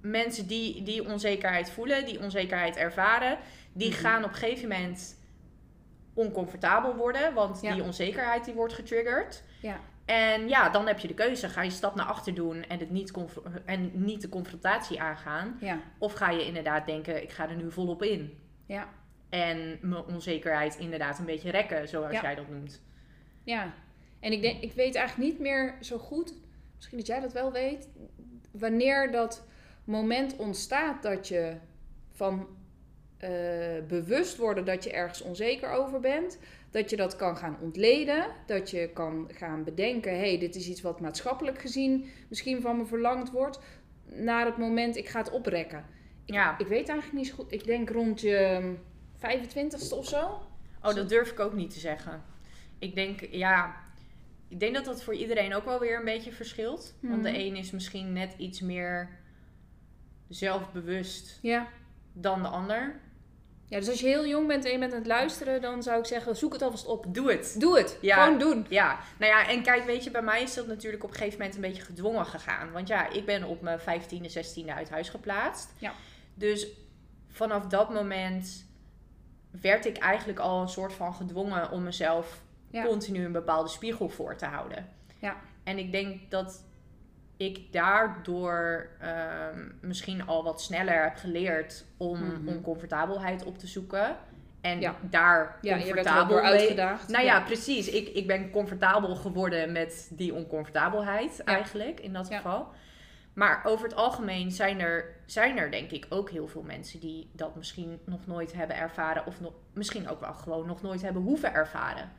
mensen 0.01 0.47
die, 0.47 0.83
die 0.83 1.05
onzekerheid 1.07 1.69
voelen, 1.71 2.05
die 2.05 2.19
onzekerheid 2.19 2.75
ervaren, 2.77 3.37
die 3.73 3.89
Mhm. 3.91 3.99
gaan 3.99 4.23
op 4.23 4.29
een 4.29 4.35
gegeven 4.35 4.69
moment 4.69 5.17
oncomfortabel 6.13 6.95
worden. 6.95 7.33
Want 7.33 7.61
Ja. 7.61 7.73
die 7.73 7.83
onzekerheid 7.83 8.45
die 8.45 8.53
wordt 8.53 8.73
getriggerd. 8.73 9.43
Ja. 9.61 9.79
En 10.05 10.47
ja, 10.49 10.69
dan 10.69 10.87
heb 10.87 10.99
je 10.99 11.07
de 11.07 11.13
keuze. 11.13 11.49
Ga 11.49 11.61
je 11.61 11.69
stap 11.69 11.95
naar 11.95 12.05
achter 12.05 12.33
doen 12.33 12.63
en, 12.63 12.79
het 12.79 12.89
niet, 12.91 13.11
en 13.65 13.91
niet 13.93 14.21
de 14.21 14.29
confrontatie 14.29 15.01
aangaan? 15.01 15.57
Ja. 15.59 15.79
Of 15.97 16.13
ga 16.13 16.29
je 16.29 16.45
inderdaad 16.45 16.85
denken, 16.85 17.21
ik 17.23 17.31
ga 17.31 17.49
er 17.49 17.55
nu 17.55 17.71
volop 17.71 18.03
in. 18.03 18.37
Ja. 18.65 18.87
En 19.35 19.77
mijn 19.81 20.03
onzekerheid 20.05 20.77
inderdaad 20.79 21.19
een 21.19 21.25
beetje 21.25 21.51
rekken, 21.51 21.87
zoals 21.87 22.13
Ja. 22.13 22.21
jij 22.21 22.35
dat 22.35 22.49
noemt. 22.49 22.81
Ja, 23.43 23.73
en 24.19 24.31
ik, 24.31 24.41
denk, 24.41 24.61
ik 24.61 24.71
weet 24.73 24.95
eigenlijk 24.95 25.29
niet 25.29 25.39
meer 25.39 25.75
zo 25.81 25.97
goed, 25.97 26.33
misschien 26.75 26.97
dat 26.97 27.07
jij 27.07 27.19
dat 27.19 27.33
wel 27.33 27.51
weet, 27.51 27.89
wanneer 28.51 29.11
dat 29.11 29.45
moment 29.83 30.35
ontstaat 30.35 31.03
dat 31.03 31.27
je 31.27 31.55
van 32.11 32.47
eh, 33.17 33.29
bewust 33.87 34.37
worden 34.37 34.65
dat 34.65 34.83
je 34.83 34.91
ergens 34.91 35.21
onzeker 35.21 35.69
over 35.69 35.99
bent. 35.99 36.39
Dat 36.71 36.89
je 36.89 36.95
dat 36.95 37.15
kan 37.15 37.37
gaan 37.37 37.57
ontleden. 37.61 38.25
Dat 38.45 38.69
je 38.69 38.89
kan 38.93 39.29
gaan 39.33 39.63
bedenken: 39.63 40.11
hé, 40.11 40.17
hey, 40.29 40.37
dit 40.39 40.55
is 40.55 40.67
iets 40.67 40.81
wat 40.81 40.99
maatschappelijk 40.99 41.59
gezien 41.59 42.05
misschien 42.29 42.61
van 42.61 42.77
me 42.77 42.85
verlangd 42.85 43.31
wordt. 43.31 43.59
Naar 44.05 44.45
het 44.45 44.57
moment, 44.57 44.95
ik 44.97 45.07
ga 45.09 45.19
het 45.19 45.31
oprekken. 45.31 45.85
Ik, 46.25 46.33
Ja. 46.33 46.57
ik 46.57 46.67
weet 46.67 46.89
eigenlijk 46.89 47.17
niet 47.19 47.27
zo 47.27 47.35
goed. 47.35 47.51
Ik 47.51 47.63
denk 47.65 47.89
rond 47.89 48.21
je 48.21 48.73
25ste 49.17 49.93
of 49.95 50.07
zo. 50.07 50.41
Oh, 50.83 50.93
dat 50.95 51.09
durf 51.09 51.31
ik 51.31 51.39
ook 51.39 51.53
niet 51.53 51.71
te 51.73 51.79
zeggen. 51.79 52.23
Ik 52.79 52.95
denk, 52.95 53.27
ja, 53.31 53.75
ik 54.47 54.59
denk 54.59 54.75
dat 54.75 54.85
dat 54.85 55.03
voor 55.03 55.15
iedereen 55.15 55.53
ook 55.55 55.65
wel 55.65 55.79
weer 55.79 55.97
een 55.99 56.05
beetje 56.05 56.31
verschilt. 56.31 56.93
Want 56.99 57.23
de 57.23 57.29
Mhm. 57.29 57.39
een 57.39 57.55
is 57.55 57.71
misschien 57.71 58.13
net 58.13 58.33
iets 58.37 58.61
meer 58.61 59.09
zelfbewust 60.29 61.39
Ja. 61.41 61.67
dan 62.13 62.41
de 62.41 62.47
ander. 62.47 62.99
ja, 63.67 63.79
dus 63.79 63.89
als 63.89 63.99
je 63.99 64.07
heel 64.07 64.27
jong 64.27 64.47
bent 64.47 64.65
en 64.65 64.71
je 64.71 64.79
bent 64.79 64.91
aan 64.91 64.97
het 64.97 65.07
luisteren, 65.07 65.61
dan 65.61 65.83
zou 65.83 65.99
ik 65.99 66.05
zeggen: 66.05 66.35
zoek 66.35 66.53
het 66.53 66.61
alvast 66.61 66.85
op. 66.85 67.05
Doe 67.13 67.31
het. 67.31 67.55
Doe 67.59 67.77
het. 67.77 67.97
Ja. 68.01 68.23
Gewoon 68.23 68.39
doen. 68.39 68.65
Ja, 68.69 68.99
nou 69.19 69.31
ja, 69.31 69.47
en 69.49 69.63
kijk, 69.63 69.85
weet 69.85 70.03
je, 70.03 70.11
bij 70.11 70.21
mij 70.21 70.41
is 70.41 70.53
dat 70.53 70.67
natuurlijk 70.67 71.03
op 71.03 71.09
een 71.09 71.15
gegeven 71.15 71.37
moment 71.39 71.55
een 71.55 71.61
beetje 71.61 71.81
gedwongen 71.83 72.25
gegaan. 72.25 72.71
Want 72.71 72.87
ja, 72.87 73.09
ik 73.09 73.25
ben 73.25 73.43
op 73.43 73.61
mijn 73.61 73.79
15e, 73.79 74.29
16e 74.29 74.73
uit 74.73 74.89
huis 74.89 75.09
geplaatst. 75.09 75.73
Ja. 75.77 75.93
Dus 76.33 76.67
vanaf 77.29 77.65
dat 77.67 77.93
moment 77.93 78.64
werd 79.61 79.85
ik 79.85 79.97
eigenlijk 79.97 80.39
al 80.39 80.61
een 80.61 80.69
soort 80.69 80.93
van 80.93 81.13
gedwongen 81.13 81.71
om 81.71 81.83
mezelf 81.83 82.41
Ja. 82.69 82.83
continu 82.85 83.25
een 83.25 83.31
bepaalde 83.31 83.69
spiegel 83.69 84.09
voor 84.09 84.35
te 84.35 84.45
houden. 84.45 84.89
Ja. 85.19 85.35
En 85.63 85.77
ik 85.77 85.91
denk 85.91 86.31
dat 86.31 86.63
ik 87.37 87.71
daardoor 87.71 88.87
ehm, 88.99 89.69
misschien 89.81 90.27
al 90.27 90.43
wat 90.43 90.61
sneller 90.61 91.03
heb 91.03 91.15
geleerd 91.15 91.85
om 91.97 92.23
Mhm. 92.23 92.47
oncomfortabelheid 92.47 93.43
op 93.43 93.57
te 93.57 93.67
zoeken. 93.67 94.15
En 94.61 94.79
Ja. 94.79 94.95
daar 95.01 95.57
Ja, 95.61 95.75
je 95.75 95.83
comfortabel 95.83 96.35
mee- 96.41 96.45
uitgedaagd. 96.51 97.07
nou 97.09 97.23
ja, 97.23 97.41
precies. 97.41 97.89
Ik, 97.89 98.07
ik 98.07 98.27
ben 98.27 98.49
comfortabel 98.49 99.15
geworden 99.15 99.71
met 99.71 100.09
die 100.13 100.33
oncomfortabelheid 100.33 101.43
eigenlijk, 101.43 101.99
in 101.99 102.13
dat 102.13 102.27
Ja. 102.27 102.35
geval. 102.35 102.67
Maar 103.35 103.61
over 103.65 103.87
het 103.87 103.95
algemeen 103.95 104.51
zijn 104.51 104.79
er, 104.79 105.15
zijn 105.25 105.57
er 105.57 105.71
denk 105.71 105.91
ik 105.91 106.05
ook 106.09 106.29
heel 106.29 106.47
veel 106.47 106.61
mensen 106.61 106.99
die 106.99 107.29
dat 107.31 107.55
misschien 107.55 107.99
nog 108.05 108.27
nooit 108.27 108.53
hebben 108.53 108.77
ervaren. 108.77 109.25
Of 109.25 109.41
nog, 109.41 109.53
misschien 109.73 110.09
ook 110.09 110.19
wel 110.19 110.33
gewoon 110.33 110.67
nog 110.67 110.81
nooit 110.81 111.01
hebben 111.01 111.21
hoeven 111.21 111.53
ervaren. 111.53 112.11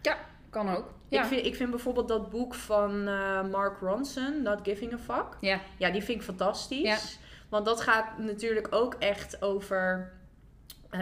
Kan 0.50 0.68
ook. 0.68 0.92
Ja. 1.08 1.22
Ik, 1.22 1.28
vind, 1.28 1.46
ik 1.46 1.54
vind 1.54 1.70
bijvoorbeeld 1.70 2.08
dat 2.08 2.30
boek 2.30 2.54
van 2.54 3.08
eh, 3.08 3.42
Mark 3.50 3.78
Ronson, 3.80 4.42
Not 4.42 4.58
Giving 4.62 4.92
a 4.92 4.98
Fuck. 4.98 5.36
Ja. 5.40 5.60
Ja, 5.76 5.90
die 5.90 6.02
vind 6.02 6.18
ik 6.18 6.24
fantastisch. 6.24 6.80
Ja. 6.82 6.98
Want 7.48 7.64
dat 7.64 7.80
gaat 7.80 8.18
natuurlijk 8.18 8.66
ook 8.70 8.94
echt 8.94 9.42
over 9.42 10.12
eh, 10.90 11.00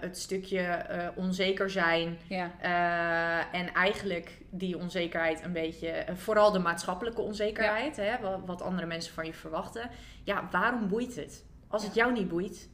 het 0.00 0.18
stukje 0.18 0.60
eh, 0.60 1.08
onzeker 1.14 1.70
zijn. 1.70 2.18
Ja. 2.28 2.50
Eh, 2.60 3.60
en 3.60 3.74
eigenlijk 3.74 4.40
die 4.50 4.78
onzekerheid 4.78 5.44
een 5.44 5.52
beetje, 5.52 6.04
vooral 6.14 6.52
de 6.52 6.58
maatschappelijke 6.58 7.20
onzekerheid, 7.20 7.96
hè, 7.96 8.20
wat, 8.20 8.40
wat 8.46 8.62
andere 8.62 8.86
mensen 8.86 9.14
van 9.14 9.26
je 9.26 9.34
verwachten. 9.34 9.90
Ja, 10.24 10.48
waarom 10.50 10.88
boeit 10.88 11.16
het? 11.16 11.44
Als 11.68 11.84
het 11.84 11.94
jou 11.94 12.12
niet 12.12 12.28
boeit. 12.28 12.68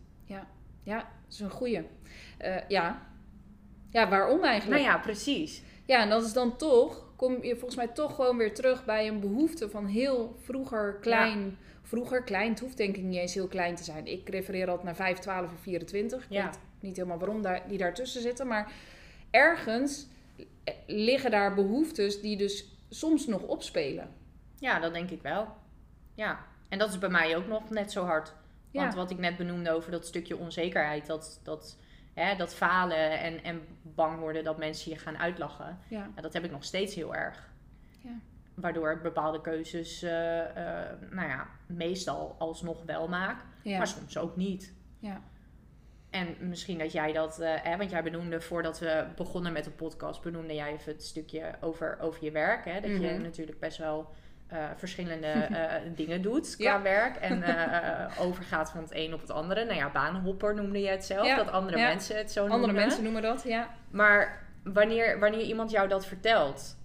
Ja, 0.83 0.97
dat 0.97 1.33
is 1.33 1.41
een 1.41 1.51
goeie. 1.51 1.87
Ja. 2.69 3.09
Ja, 3.91 4.09
waarom 4.09 4.45
eigenlijk? 4.45 4.83
Nou 4.83 4.93
ja, 4.93 4.99
precies. 5.03 5.63
Ja, 5.85 6.01
en 6.03 6.09
dat 6.09 6.25
is 6.25 6.33
dan 6.33 6.57
toch, 6.57 7.05
kom 7.17 7.43
je 7.43 7.53
volgens 7.53 7.77
mij 7.77 7.89
toch 7.89 8.15
gewoon 8.15 8.37
weer 8.37 8.55
terug 8.55 8.85
bij 8.85 9.09
een 9.09 9.21
behoefte 9.21 9.71
van 9.71 9.87
heel 9.87 10.37
vroeger 10.43 10.99
klein. 11.01 11.59
Vroeger 11.91 12.23
klein, 12.23 12.51
het 12.51 12.61
hoeft 12.61 12.77
denk 12.77 12.97
ik 12.97 13.03
niet 13.03 13.19
eens 13.19 13.35
heel 13.35 13.47
klein 13.49 13.75
te 13.75 13.85
zijn. 13.85 14.07
Ik 14.07 14.29
refereer 14.29 14.67
altijd 14.69 14.85
naar 14.87 14.97
5, 14.97 15.19
12 15.19 15.53
of 15.53 15.61
24. 15.61 16.25
Ik 16.25 16.31
Ja. 16.31 16.45
weet 16.45 16.59
niet 16.81 16.97
helemaal 16.97 17.19
waarom 17.19 17.43
daar, 17.43 17.69
die 17.69 17.79
daartussen 17.79 18.23
zitten. 18.23 18.47
Maar 18.47 18.73
ergens 19.31 20.07
liggen 20.87 21.31
daar 21.31 21.55
behoeftes 21.55 22.21
die 22.21 22.37
dus 22.37 22.65
soms 22.89 23.27
nog 23.27 23.43
opspelen. 23.43 24.09
Ja, 24.59 24.79
dat 24.81 24.93
denk 24.93 25.11
ik 25.11 25.23
wel. 25.23 25.49
Ja, 26.15 26.45
en 26.69 26.79
dat 26.79 26.89
is 26.89 26.99
bij 26.99 27.09
mij 27.09 27.37
ook 27.37 27.47
nog 27.47 27.71
net 27.71 27.93
zo 27.93 28.05
hard. 28.05 28.33
Want 28.73 28.93
Ja. 28.93 28.99
wat 28.99 29.11
ik 29.11 29.19
net 29.19 29.37
benoemde 29.37 29.71
over 29.71 29.91
dat 29.91 30.07
stukje 30.07 30.37
onzekerheid, 30.37 31.07
dat, 31.07 31.41
dat, 31.43 31.77
hè, 32.15 32.37
dat 32.37 32.55
falen 32.55 33.19
en, 33.21 33.43
en 33.45 33.61
bang 33.83 34.19
worden 34.19 34.45
dat 34.45 34.59
mensen 34.59 34.91
je 34.91 34.99
gaan 34.99 35.19
uitlachen. 35.19 35.79
Ja. 35.89 36.11
Ja, 36.17 36.23
dat 36.23 36.33
heb 36.33 36.45
ik 36.45 36.51
nog 36.51 36.65
steeds 36.65 36.95
heel 36.95 37.15
erg. 37.15 37.51
Ja. 38.03 38.19
Waardoor 38.61 38.91
ik 38.91 39.03
bepaalde 39.03 39.41
keuzes, 39.41 40.03
eh, 40.03 40.41
eh, 40.41 40.91
nou 41.11 41.29
ja, 41.29 41.47
meestal 41.67 42.37
alsnog 42.39 42.83
wel 42.87 43.09
maak, 43.09 43.41
Ja. 43.63 43.79
maar 43.79 43.87
soms 43.87 44.19
ook 44.19 44.37
niet. 44.37 44.73
Ja. 44.99 45.21
En 46.11 46.37
misschien 46.41 46.79
dat 46.79 46.93
jij 46.93 47.13
dat, 47.13 47.41
eh, 47.41 47.55
hè, 47.63 47.77
want 47.77 47.91
jij 47.91 48.03
benoemde 48.03 48.41
voordat 48.41 48.79
we 48.79 49.05
begonnen 49.17 49.53
met 49.53 49.65
de 49.65 49.71
podcast, 49.71 50.23
benoemde 50.23 50.55
jij 50.55 50.73
even 50.73 50.93
het 50.93 51.03
stukje 51.05 51.55
over, 51.61 51.99
over 52.01 52.25
je 52.25 52.31
werk. 52.31 52.65
Hè? 52.65 52.81
Dat 52.81 52.91
je 52.91 53.13
Mhm. 53.13 53.23
natuurlijk 53.23 53.59
best 53.61 53.79
wel 53.79 54.11
verschillende 54.77 55.49
dingen 55.97 56.23
doet 56.23 56.57
qua 56.57 56.65
Ja. 56.65 56.83
werk 56.83 57.17
en 57.17 57.43
overgaat 58.19 58.71
van 58.71 58.83
het 58.83 58.95
een 58.95 59.15
op 59.15 59.21
het 59.21 59.31
andere. 59.31 59.65
Nou 59.65 59.77
ja, 59.77 59.91
banenhopper 59.91 60.55
noemde 60.55 60.81
je 60.81 60.89
het 60.89 61.05
zelf, 61.05 61.27
Ja, 61.27 61.37
dat 61.37 61.51
andere 61.51 61.77
mensen 61.79 62.17
het 62.17 62.33
zo 62.33 62.41
noemen. 62.41 62.61
Andere 62.61 62.85
mensen 62.85 63.03
noemen 63.03 63.23
dat, 63.23 63.43
ja. 63.43 63.69
Maar 63.91 64.47
wanneer, 64.65 65.19
wanneer 65.19 65.41
iemand 65.43 65.71
jou 65.71 65.89
dat 65.89 66.07
vertelt, 66.07 66.77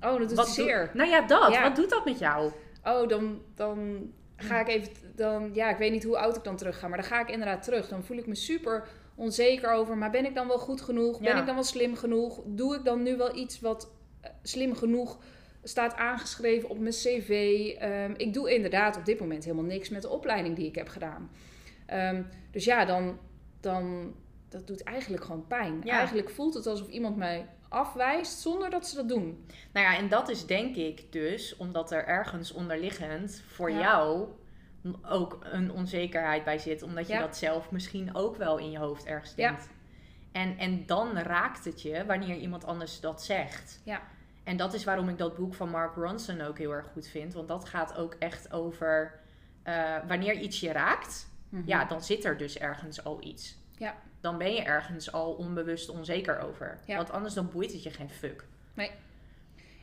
Oh, 0.00 0.18
dat 0.18 0.30
is 0.30 0.36
wat 0.36 0.48
zeer. 0.48 0.84
doet- 0.84 0.94
nou 0.94 1.10
ja, 1.10 1.20
dat. 1.26 1.52
Ja. 1.52 1.62
Wat 1.62 1.76
doet 1.76 1.90
dat 1.90 2.04
met 2.04 2.18
jou? 2.18 2.50
Oh, 2.84 3.08
dan, 3.08 3.42
dan 3.54 3.98
ga 4.36 4.60
ik 4.60 4.68
even, 4.68 4.92
dan, 5.14 5.50
ja, 5.54 5.70
ik 5.70 5.76
weet 5.76 5.92
niet 5.92 6.04
hoe 6.04 6.18
oud 6.18 6.36
ik 6.36 6.44
dan 6.44 6.56
terug 6.56 6.78
ga, 6.78 6.88
maar 6.88 6.98
dan 6.98 7.06
ga 7.06 7.20
ik 7.20 7.30
inderdaad 7.30 7.62
terug. 7.62 7.88
Dan 7.88 8.04
voel 8.04 8.16
ik 8.16 8.26
me 8.26 8.34
super 8.34 8.88
onzeker 9.14 9.70
over, 9.72 9.96
maar 9.96 10.10
ben 10.10 10.24
ik 10.24 10.34
dan 10.34 10.46
wel 10.48 10.58
goed 10.58 10.80
genoeg? 10.80 11.20
Ben 11.20 11.32
Ja. 11.32 11.40
ik 11.40 11.46
dan 11.46 11.54
wel 11.54 11.64
slim 11.64 11.96
genoeg? 11.96 12.40
Doe 12.46 12.74
ik 12.74 12.84
dan 12.84 13.02
nu 13.02 13.16
wel 13.16 13.36
iets 13.36 13.60
wat 13.60 13.90
eh, 14.20 14.30
slim 14.42 14.74
genoeg 14.74 15.18
staat 15.62 15.94
aangeschreven 15.94 16.68
op 16.68 16.78
mijn 16.78 16.92
cv? 16.94 17.30
Ehm, 17.78 18.12
ik 18.16 18.32
doe 18.34 18.54
inderdaad 18.54 18.96
op 18.96 19.04
dit 19.04 19.20
moment 19.20 19.44
helemaal 19.44 19.64
niks 19.64 19.88
met 19.88 20.02
de 20.02 20.08
opleiding 20.08 20.56
die 20.56 20.66
ik 20.66 20.74
heb 20.74 20.88
gedaan. 20.88 21.30
Ehm, 21.86 22.22
dus 22.50 22.64
ja, 22.64 22.84
dan, 22.84 23.18
dan, 23.60 24.14
dat 24.48 24.66
doet 24.66 24.82
eigenlijk 24.82 25.24
gewoon 25.24 25.46
pijn. 25.46 25.80
Ja. 25.84 25.92
Eigenlijk 25.98 26.30
voelt 26.30 26.54
het 26.54 26.66
alsof 26.66 26.88
iemand 26.88 27.16
mij 27.16 27.46
afwijst 27.68 28.38
zonder 28.40 28.70
dat 28.70 28.86
ze 28.88 28.96
dat 28.96 29.08
doen. 29.08 29.46
Nou 29.72 29.86
ja, 29.86 29.96
en 29.96 30.08
dat 30.08 30.28
is 30.28 30.46
denk 30.46 30.76
ik 30.76 31.12
dus 31.12 31.56
omdat 31.56 31.90
er 31.90 32.04
ergens 32.06 32.52
onderliggend 32.52 33.42
voor 33.46 33.70
Ja. 33.70 33.78
jou 33.80 34.28
ook 35.02 35.38
een 35.42 35.70
onzekerheid 35.72 36.44
bij 36.44 36.58
zit. 36.58 36.82
Omdat 36.82 37.06
je 37.06 37.12
Ja. 37.12 37.20
dat 37.20 37.36
zelf 37.36 37.70
misschien 37.70 38.14
ook 38.14 38.36
wel 38.36 38.58
in 38.58 38.70
je 38.70 38.78
hoofd 38.78 39.04
ergens 39.06 39.32
Ja. 39.36 39.48
denkt. 39.48 39.68
En, 40.32 40.58
en 40.58 40.86
dan 40.86 41.16
raakt 41.18 41.64
het 41.64 41.82
je 41.82 42.04
wanneer 42.06 42.36
iemand 42.36 42.64
anders 42.64 43.00
dat 43.00 43.22
zegt. 43.24 43.80
Ja. 43.84 44.00
En 44.44 44.56
dat 44.56 44.74
is 44.74 44.84
waarom 44.84 45.08
ik 45.08 45.18
dat 45.18 45.36
boek 45.36 45.54
van 45.54 45.70
Mark 45.70 45.94
Ronson 45.94 46.40
ook 46.40 46.58
heel 46.58 46.70
erg 46.72 46.86
goed 46.92 47.08
vind. 47.08 47.34
Want 47.34 47.48
dat 47.48 47.68
gaat 47.68 47.96
ook 47.96 48.14
echt 48.18 48.52
over 48.52 49.20
eh, 49.62 49.94
wanneer 50.08 50.34
iets 50.34 50.60
je 50.60 50.72
raakt. 50.72 51.28
Mhm. 51.48 51.62
Ja, 51.66 51.84
dan 51.84 52.02
zit 52.02 52.24
er 52.24 52.36
dus 52.36 52.58
ergens 52.58 53.04
al 53.04 53.16
iets. 53.22 53.56
Ja. 53.76 53.94
Dan 54.20 54.38
ben 54.38 54.54
je 54.54 54.62
ergens 54.62 55.12
al 55.12 55.32
onbewust 55.32 55.88
onzeker 55.88 56.38
over. 56.40 56.78
Ja. 56.86 56.96
Want 56.96 57.10
anders 57.10 57.34
dan 57.34 57.48
boeit 57.52 57.72
het 57.72 57.82
je 57.82 57.90
geen 57.90 58.10
fuck. 58.10 58.44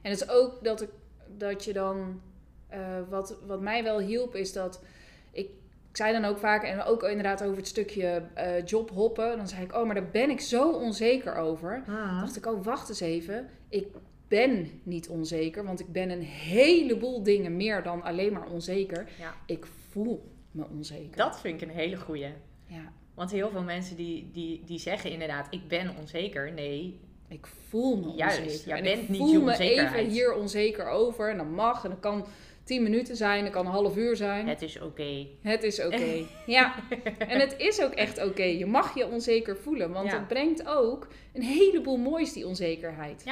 En 0.01 0.11
het 0.11 0.21
is 0.21 0.29
ook 0.29 0.63
dat, 0.63 0.81
ik, 0.81 0.89
dat 1.37 1.63
je 1.63 1.73
dan. 1.73 2.21
eh, 2.67 2.79
wat, 3.09 3.37
wat 3.45 3.61
mij 3.61 3.83
wel 3.83 3.99
hielp, 3.99 4.35
is 4.35 4.53
dat. 4.53 4.83
Ik, 5.31 5.49
ik 5.89 5.97
zei 5.97 6.11
dan 6.13 6.25
ook 6.25 6.37
vaak, 6.37 6.63
en 6.63 6.83
ook 6.83 7.03
inderdaad 7.03 7.43
over 7.43 7.57
het 7.57 7.67
stukje 7.67 8.23
eh 8.33 8.65
jobhoppen. 8.65 9.37
Dan 9.37 9.47
zei 9.47 9.63
ik, 9.63 9.73
oh, 9.73 9.85
maar 9.85 9.95
daar 9.95 10.09
ben 10.09 10.29
ik 10.29 10.41
zo 10.41 10.71
onzeker 10.71 11.35
over. 11.35 11.83
Dan 11.85 12.19
dacht 12.19 12.35
ik, 12.35 12.45
oh, 12.45 12.63
wacht 12.63 12.89
eens 12.89 12.99
even. 12.99 13.49
Ik 13.69 13.87
ben 14.27 14.81
niet 14.83 15.07
onzeker, 15.09 15.63
want 15.63 15.79
ik 15.79 15.91
ben 15.91 16.09
een 16.09 16.21
heleboel 16.23 17.23
dingen 17.23 17.55
meer 17.57 17.83
dan 17.83 18.01
alleen 18.03 18.33
maar 18.33 18.47
onzeker. 18.47 19.09
Ja. 19.19 19.33
Ik 19.45 19.65
voel 19.89 20.31
me 20.51 20.65
onzeker. 20.67 21.17
Dat 21.17 21.39
vind 21.39 21.61
ik 21.61 21.69
een 21.69 21.75
hele 21.75 21.97
goeie. 21.97 22.33
Ja, 22.65 22.91
Want 23.13 23.31
heel 23.31 23.49
veel 23.49 23.63
mensen 23.63 23.95
die, 23.95 24.29
die, 24.31 24.61
die 24.65 24.79
zeggen 24.79 25.11
inderdaad, 25.11 25.47
ik 25.49 25.67
ben 25.67 25.95
onzeker. 25.99 26.51
Nee, 26.53 26.99
ik 27.27 27.47
voel 27.69 27.97
me 27.97 28.11
Juist, 28.15 28.39
onzeker. 28.41 28.67
jij 28.67 28.77
en 28.77 28.83
bent 28.83 29.01
ik 29.01 29.09
niet 29.09 29.19
voel 29.19 29.41
me 29.41 29.57
even 29.57 30.05
hier 30.05 30.33
onzeker 30.33 30.87
over. 30.87 31.29
En 31.29 31.37
dat 31.37 31.49
mag. 31.49 31.83
En 31.83 31.89
dat 31.89 31.99
kan 31.99 32.25
tien 32.63 32.83
minuten 32.83 33.15
zijn. 33.15 33.43
Dat 33.43 33.53
kan 33.53 33.65
een 33.65 33.71
half 33.71 33.97
uur 33.97 34.15
zijn. 34.15 34.47
het 34.47 34.61
is 34.61 34.81
oké. 34.81 35.27
Het 35.41 35.63
is 35.63 35.85
oké. 35.85 36.25
ja. 36.45 36.75
En 37.17 37.39
het 37.39 37.55
is 37.57 37.81
ook 37.81 37.91
echt 37.93 38.23
oké. 38.25 38.43
Je 38.43 38.65
mag 38.65 38.95
je 38.95 39.07
onzeker 39.07 39.57
voelen. 39.57 39.91
Want 39.91 40.09
Ja. 40.09 40.17
het 40.17 40.27
brengt 40.27 40.67
ook 40.67 41.07
een 41.33 41.41
heleboel 41.43 41.97
moois, 41.97 42.33
die 42.33 42.47
onzekerheid. 42.47 43.23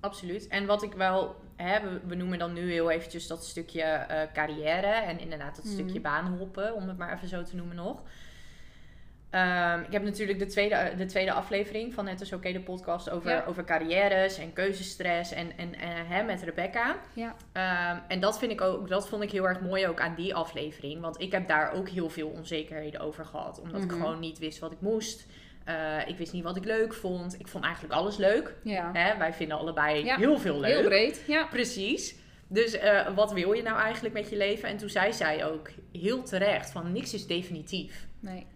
Absoluut. 0.00 0.48
En 0.48 0.66
wat 0.66 0.82
ik 0.82 0.92
wel, 0.92 1.36
hè, 1.62 1.80
we, 1.80 2.00
we 2.06 2.14
noemen 2.14 2.38
dan 2.38 2.52
nu 2.52 2.72
heel 2.72 2.90
eventjes 2.90 3.26
dat 3.26 3.44
stukje 3.44 3.82
eh, 3.82 4.20
carrière 4.32 4.86
en 4.86 5.20
inderdaad 5.20 5.56
dat 5.56 5.64
Mhm. 5.64 5.74
stukje 5.74 6.00
baanhoppen, 6.00 6.74
om 6.74 6.88
het 6.88 6.98
maar 6.98 7.14
even 7.14 7.28
zo 7.28 7.42
te 7.42 7.56
noemen 7.56 7.76
nog. 7.76 8.02
Ehm, 9.30 9.80
ik 9.80 9.92
heb 9.92 10.02
natuurlijk 10.02 10.38
de 10.38 10.46
tweede, 10.46 10.92
de 10.96 11.04
tweede 11.06 11.32
aflevering 11.32 11.94
van 11.94 12.06
Het 12.06 12.20
is 12.20 12.32
Oké, 12.32 12.52
de 12.52 12.60
podcast 12.60 13.10
over, 13.10 13.30
Ja. 13.30 13.44
over 13.46 13.64
carrières 13.64 14.38
en 14.38 14.52
keuzestress 14.52 15.32
en, 15.32 15.56
en, 15.56 15.74
en 15.74 16.06
hè, 16.06 16.22
met 16.22 16.42
Rebecca. 16.42 16.96
Ja. 17.12 17.36
Ehm, 17.52 17.98
en 18.08 18.20
dat, 18.20 18.38
vind 18.38 18.52
ik 18.52 18.60
ook, 18.60 18.88
dat 18.88 19.08
vond 19.08 19.22
ik 19.22 19.30
heel 19.30 19.48
erg 19.48 19.60
mooi 19.60 19.86
ook 19.86 20.00
aan 20.00 20.14
die 20.14 20.34
aflevering. 20.34 21.00
Want 21.00 21.20
ik 21.20 21.32
heb 21.32 21.48
daar 21.48 21.72
ook 21.72 21.88
heel 21.88 22.10
veel 22.10 22.28
onzekerheden 22.28 23.00
over 23.00 23.24
gehad. 23.24 23.60
Omdat 23.60 23.82
ik 23.82 23.90
Mhm. 23.90 24.00
gewoon 24.00 24.20
niet 24.20 24.38
wist 24.38 24.58
wat 24.58 24.72
ik 24.72 24.80
moest. 24.80 25.26
Eh, 25.64 26.08
ik 26.08 26.16
wist 26.18 26.32
niet 26.32 26.42
wat 26.44 26.56
ik 26.56 26.64
leuk 26.64 26.94
vond. 26.94 27.40
Ik 27.40 27.48
vond 27.48 27.64
eigenlijk 27.64 27.94
alles 27.94 28.16
leuk. 28.16 28.54
Ja. 28.64 28.90
Hè? 28.92 29.18
Wij 29.18 29.32
vinden 29.32 29.58
allebei 29.58 30.04
Ja. 30.04 30.16
heel 30.16 30.38
veel 30.38 30.60
leuk. 30.60 30.72
Heel 30.72 30.84
breed. 30.88 31.24
Ja. 31.26 31.44
Precies. 31.46 32.14
Dus 32.48 32.72
eh, 32.78 33.14
wat 33.14 33.32
wil 33.32 33.52
je 33.52 33.62
nou 33.62 33.78
eigenlijk 33.80 34.14
met 34.14 34.28
je 34.30 34.36
leven? 34.36 34.68
En 34.68 34.76
toen 34.76 34.88
zei 34.88 35.12
zij 35.12 35.46
ook 35.46 35.70
heel 35.92 36.22
terecht 36.22 36.70
van 36.70 36.92
niks 36.92 37.14
is 37.14 37.26
definitief. 37.26 38.06
Nee. 38.20 38.46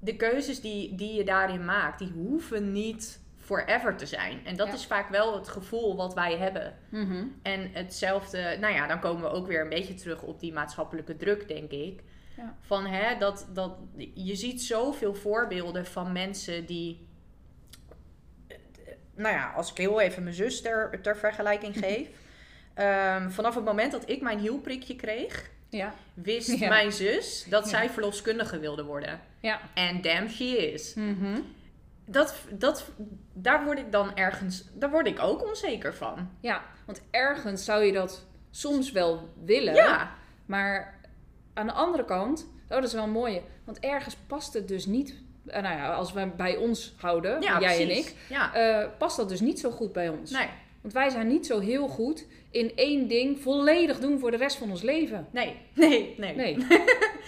De 0.00 0.16
keuzes 0.16 0.60
die, 0.60 0.94
die 0.94 1.14
je 1.14 1.24
daarin 1.24 1.64
maakt, 1.64 1.98
die 1.98 2.12
hoeven 2.14 2.72
niet 2.72 3.20
forever 3.36 3.96
te 3.96 4.06
zijn. 4.06 4.40
En 4.46 4.56
dat 4.56 4.66
Ja. 4.66 4.72
is 4.74 4.86
vaak 4.86 5.08
wel 5.08 5.34
het 5.34 5.48
gevoel 5.48 5.96
wat 5.96 6.14
wij 6.14 6.36
hebben. 6.36 6.74
Mhm. 6.90 7.24
En 7.42 7.70
hetzelfde, 7.72 8.56
nou 8.60 8.74
ja, 8.74 8.86
dan 8.86 9.00
komen 9.00 9.22
we 9.22 9.28
ook 9.36 9.46
weer 9.46 9.60
een 9.60 9.68
beetje 9.68 9.94
terug 9.94 10.22
op 10.22 10.40
die 10.40 10.52
maatschappelijke 10.52 11.16
druk, 11.16 11.48
denk 11.48 11.70
ik. 11.70 12.02
Ja. 12.36 12.54
Van 12.60 12.86
hè, 12.86 13.18
dat, 13.18 13.46
dat 13.52 13.76
je 14.14 14.34
ziet 14.36 14.62
zoveel 14.62 15.14
voorbeelden 15.14 15.86
van 15.86 16.12
mensen 16.12 16.66
die. 16.66 17.08
Nou 19.14 19.34
ja, 19.34 19.52
als 19.52 19.70
ik 19.70 19.76
heel 19.76 20.00
even 20.00 20.22
mijn 20.22 20.34
zus 20.34 20.62
ter, 20.62 20.98
ter 21.02 21.16
vergelijking 21.16 21.76
geef. 21.84 22.08
Ehm, 22.74 23.30
vanaf 23.30 23.54
het 23.54 23.64
moment 23.64 23.92
dat 23.92 24.08
ik 24.10 24.20
mijn 24.20 24.38
hielprikje 24.38 24.96
kreeg, 24.96 25.50
Ja. 25.68 25.94
wist 26.14 26.58
Ja. 26.58 26.68
mijn 26.68 26.92
zus 26.92 27.46
dat 27.48 27.68
zij 27.68 27.90
verloskundige 27.90 28.58
wilde 28.58 28.84
worden. 28.84 29.20
Ja. 29.40 29.60
En 29.74 30.00
damn 30.00 30.28
she 30.28 30.44
is. 30.72 30.94
Mhm. 30.94 31.40
Dat, 32.08 32.34
dat, 32.50 32.90
daar 33.32 33.64
word 33.64 33.78
ik 33.78 33.92
dan 33.92 34.16
ergens, 34.16 34.64
daar 34.72 34.90
word 34.90 35.06
ik 35.06 35.18
ook 35.22 35.46
onzeker 35.46 35.94
van. 35.94 36.30
Ja, 36.40 36.62
want 36.86 37.02
ergens 37.10 37.64
zou 37.64 37.84
je 37.84 37.92
dat 37.92 38.26
soms 38.50 38.92
wel 38.92 39.32
willen. 39.44 39.74
Ja, 39.74 40.14
Maar 40.46 40.95
aan 41.56 41.66
de 41.66 41.72
andere 41.72 42.04
kant, 42.04 42.46
oh, 42.64 42.68
dat 42.68 42.84
is 42.84 42.92
wel 42.92 43.02
een 43.04 43.10
mooie. 43.10 43.42
Want 43.64 43.78
ergens 43.80 44.16
past 44.26 44.52
het 44.54 44.68
dus 44.68 44.86
niet. 44.86 45.14
eh, 45.46 45.62
nou 45.62 45.76
ja, 45.76 45.92
als 45.92 46.12
we 46.12 46.28
bij 46.36 46.56
ons 46.56 46.94
houden, 46.96 47.42
ja 47.42 47.60
jij 47.60 47.82
en 47.82 47.96
ik, 47.96 48.14
Ja, 48.28 48.54
eh, 48.54 48.88
past 48.98 49.16
dat 49.16 49.28
dus 49.28 49.40
niet 49.40 49.60
zo 49.60 49.70
goed 49.70 49.92
bij 49.92 50.08
ons. 50.08 50.30
nee. 50.30 50.48
Want 50.80 50.98
wij 50.98 51.10
zijn 51.10 51.26
niet 51.26 51.46
zo 51.46 51.58
heel 51.58 51.88
goed 51.88 52.26
in 52.50 52.72
één 52.76 53.08
ding 53.08 53.40
volledig 53.40 53.98
doen 53.98 54.18
voor 54.18 54.30
de 54.30 54.36
rest 54.36 54.56
van 54.56 54.70
ons 54.70 54.82
leven. 54.82 55.26
Nee, 55.30 55.56
nee, 55.74 56.14
nee. 56.16 56.34
Nee. 56.34 56.56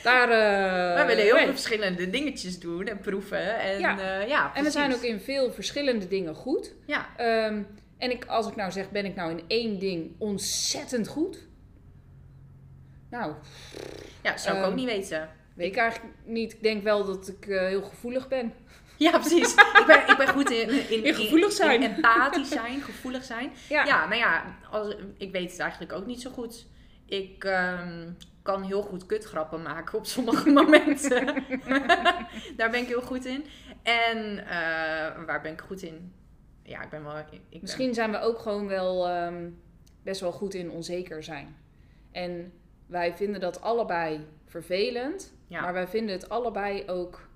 Daar. 0.02 0.28
eh, 0.30 0.94
Wij 0.94 1.06
willen 1.06 1.24
heel 1.24 1.34
nee. 1.34 1.42
veel 1.44 1.52
verschillende 1.52 2.10
dingetjes 2.10 2.58
doen 2.58 2.86
en 2.86 2.98
proeven. 2.98 3.58
En 3.60 3.78
Ja. 3.80 3.98
ja, 3.98 4.20
ja 4.20 4.54
En 4.54 4.64
we 4.64 4.70
zijn 4.70 4.94
ook 4.94 5.02
in 5.02 5.20
veel 5.20 5.52
verschillende 5.52 6.08
dingen 6.08 6.34
goed. 6.34 6.74
Ja, 6.86 7.06
Ehm, 7.16 7.62
en 7.98 8.10
ik, 8.10 8.24
als 8.24 8.46
ik 8.48 8.56
nou 8.56 8.70
zeg, 8.72 8.90
ben 8.90 9.04
ik 9.04 9.14
nou 9.14 9.30
in 9.30 9.42
één 9.46 9.78
ding 9.78 10.10
ontzettend 10.18 11.08
goed? 11.08 11.46
Nou, 13.10 13.32
ja 14.22 14.36
zou 14.36 14.56
ik 14.56 14.62
Ehm, 14.62 14.70
ook 14.70 14.76
niet 14.76 14.86
weten. 14.86 15.28
weet 15.54 15.66
ik 15.72 15.76
eigenlijk 15.76 16.14
niet. 16.24 16.52
Ik 16.52 16.62
denk 16.62 16.82
wel 16.82 17.04
dat 17.04 17.28
ik 17.28 17.46
eh, 17.46 17.60
heel 17.66 17.82
gevoelig 17.82 18.28
ben. 18.28 18.52
Ja, 18.96 19.10
precies. 19.18 19.54
ik, 19.54 19.84
ben, 19.86 20.08
ik 20.08 20.14
ben 20.16 20.28
goed 20.28 20.50
in, 20.50 20.68
in, 20.90 21.04
In 21.04 21.14
gevoelig 21.14 21.52
zijn. 21.52 21.82
in 21.82 21.94
empathisch 21.94 22.48
zijn, 22.60 22.80
gevoelig 22.80 23.24
zijn. 23.24 23.50
Ja. 23.68 23.84
Ja, 23.84 24.06
nou 24.08 24.20
ja, 24.20 24.44
als, 24.70 24.94
ik 25.18 25.32
weet 25.32 25.50
het 25.50 25.60
eigenlijk 25.60 25.92
ook 25.92 26.06
niet 26.06 26.20
zo 26.22 26.30
goed. 26.30 26.66
Ik 27.06 27.44
ehm, 27.44 28.10
kan 28.42 28.62
heel 28.62 28.82
goed 28.82 29.06
kutgrappen 29.06 29.62
maken 29.62 29.98
op 29.98 30.06
sommige 30.06 30.50
momenten. 30.60 31.44
Daar 32.56 32.70
ben 32.70 32.80
ik 32.80 32.86
heel 32.88 33.02
goed 33.02 33.24
in. 33.24 33.44
En 33.82 34.38
eh, 34.46 35.24
waar 35.26 35.40
ben 35.42 35.52
ik 35.52 35.60
goed 35.60 35.82
in? 35.82 36.12
Ja, 36.62 36.82
ik 36.82 36.90
ben 36.90 37.04
wel... 37.04 37.18
Ik 37.18 37.26
ben- 37.50 37.58
Misschien 37.60 37.94
zijn 37.94 38.10
we 38.10 38.18
ook 38.20 38.38
gewoon 38.38 38.66
wel 38.66 39.08
ehm, 39.08 39.48
best 40.02 40.20
wel 40.20 40.32
goed 40.32 40.54
in 40.54 40.70
onzeker 40.70 41.22
zijn. 41.22 41.56
En 42.12 42.52
wij 42.88 43.14
vinden 43.16 43.40
dat 43.40 43.60
allebei 43.60 44.26
vervelend, 44.44 45.32
Ja. 45.46 45.60
maar 45.60 45.72
wij 45.72 45.88
vinden 45.88 46.14
het 46.14 46.28
allebei 46.28 46.88
ook 46.88 47.28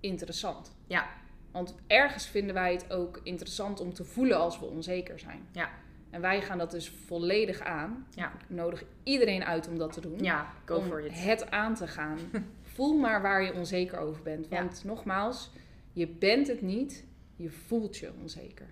interessant. 0.00 0.76
Ja. 0.86 1.06
Want 1.50 1.74
ergens 1.86 2.26
vinden 2.26 2.54
wij 2.54 2.72
het 2.72 2.92
ook 2.92 3.20
interessant 3.22 3.80
om 3.80 3.92
te 3.94 4.04
voelen 4.04 4.36
als 4.38 4.58
we 4.58 4.64
onzeker 4.66 5.18
zijn. 5.18 5.46
Ja. 5.52 5.70
En 6.10 6.20
wij 6.20 6.42
gaan 6.42 6.58
dat 6.58 6.70
dus 6.70 6.90
volledig 7.06 7.60
aan. 7.60 8.06
Ja. 8.10 8.32
Ik 8.32 8.44
nodig 8.48 8.84
iedereen 9.02 9.44
uit 9.44 9.68
om 9.68 9.78
dat 9.78 9.92
te 9.92 10.00
doen. 10.00 10.18
Ja, 10.18 10.52
go 10.64 10.76
om 10.76 10.84
for 10.84 11.00
it. 11.04 11.12
het 11.24 11.50
aan 11.50 11.74
te 11.74 11.86
gaan. 11.88 12.18
Voel 12.74 12.98
maar 12.98 13.22
waar 13.22 13.42
je 13.42 13.54
onzeker 13.54 13.98
over 13.98 14.22
bent. 14.22 14.46
Ja. 14.50 14.56
Want 14.62 14.84
nogmaals, 14.84 15.50
je 15.92 16.08
bent 16.08 16.46
het 16.46 16.62
niet, 16.62 17.04
je 17.36 17.50
voelt 17.50 17.96
je 17.96 18.12
onzeker. 18.20 18.66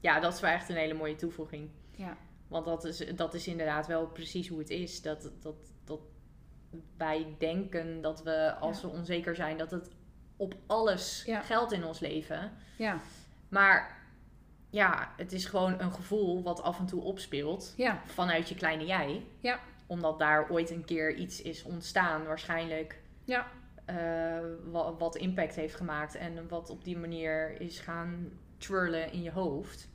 Ja, 0.00 0.20
dat 0.20 0.34
is 0.34 0.40
wel 0.40 0.50
echt 0.50 0.68
een 0.68 0.76
hele 0.76 0.94
mooie 0.94 1.16
toevoeging. 1.16 1.68
Ja. 1.90 2.16
Want 2.48 2.64
dat 2.64 2.84
is, 2.84 3.04
dat 3.16 3.34
is 3.34 3.46
inderdaad 3.46 3.86
wel 3.86 4.06
precies 4.06 4.48
hoe 4.48 4.58
het 4.58 4.70
is. 4.70 5.02
Dat, 5.02 5.30
dat, 5.40 5.54
dat 5.84 6.00
wij 6.96 7.34
denken 7.38 8.00
dat 8.00 8.22
we, 8.22 8.54
als 8.60 8.80
we 8.80 8.88
onzeker 8.88 9.34
zijn, 9.36 9.58
dat 9.58 9.70
het 9.70 9.88
op 10.36 10.54
alles 10.66 11.22
Ja. 11.26 11.40
geldt 11.40 11.72
in 11.72 11.84
ons 11.84 11.98
leven. 12.00 12.52
Ja, 12.78 12.98
Maar 13.48 14.02
ja, 14.70 15.12
het 15.16 15.32
is 15.32 15.44
gewoon 15.44 15.80
een 15.80 15.92
gevoel 15.92 16.42
wat 16.42 16.62
af 16.62 16.78
en 16.78 16.86
toe 16.86 17.02
opspeelt 17.02 17.74
ja, 17.76 18.02
vanuit 18.06 18.48
je 18.48 18.54
kleine 18.54 18.84
jij. 18.86 19.26
Ja. 19.40 19.58
Omdat 19.86 20.18
daar 20.18 20.50
ooit 20.50 20.70
een 20.70 20.84
keer 20.84 21.14
iets 21.14 21.42
is 21.42 21.62
ontstaan, 21.62 22.24
waarschijnlijk. 22.24 23.02
Ja. 23.24 23.46
eh, 23.84 24.38
wat, 24.64 24.98
wat 24.98 25.16
impact 25.16 25.54
heeft 25.54 25.74
gemaakt 25.74 26.14
en 26.14 26.48
wat 26.48 26.70
op 26.70 26.84
die 26.84 26.96
manier 26.98 27.60
is 27.60 27.78
gaan 27.80 28.30
twirlen 28.58 29.12
in 29.12 29.22
je 29.22 29.30
hoofd. 29.30 29.88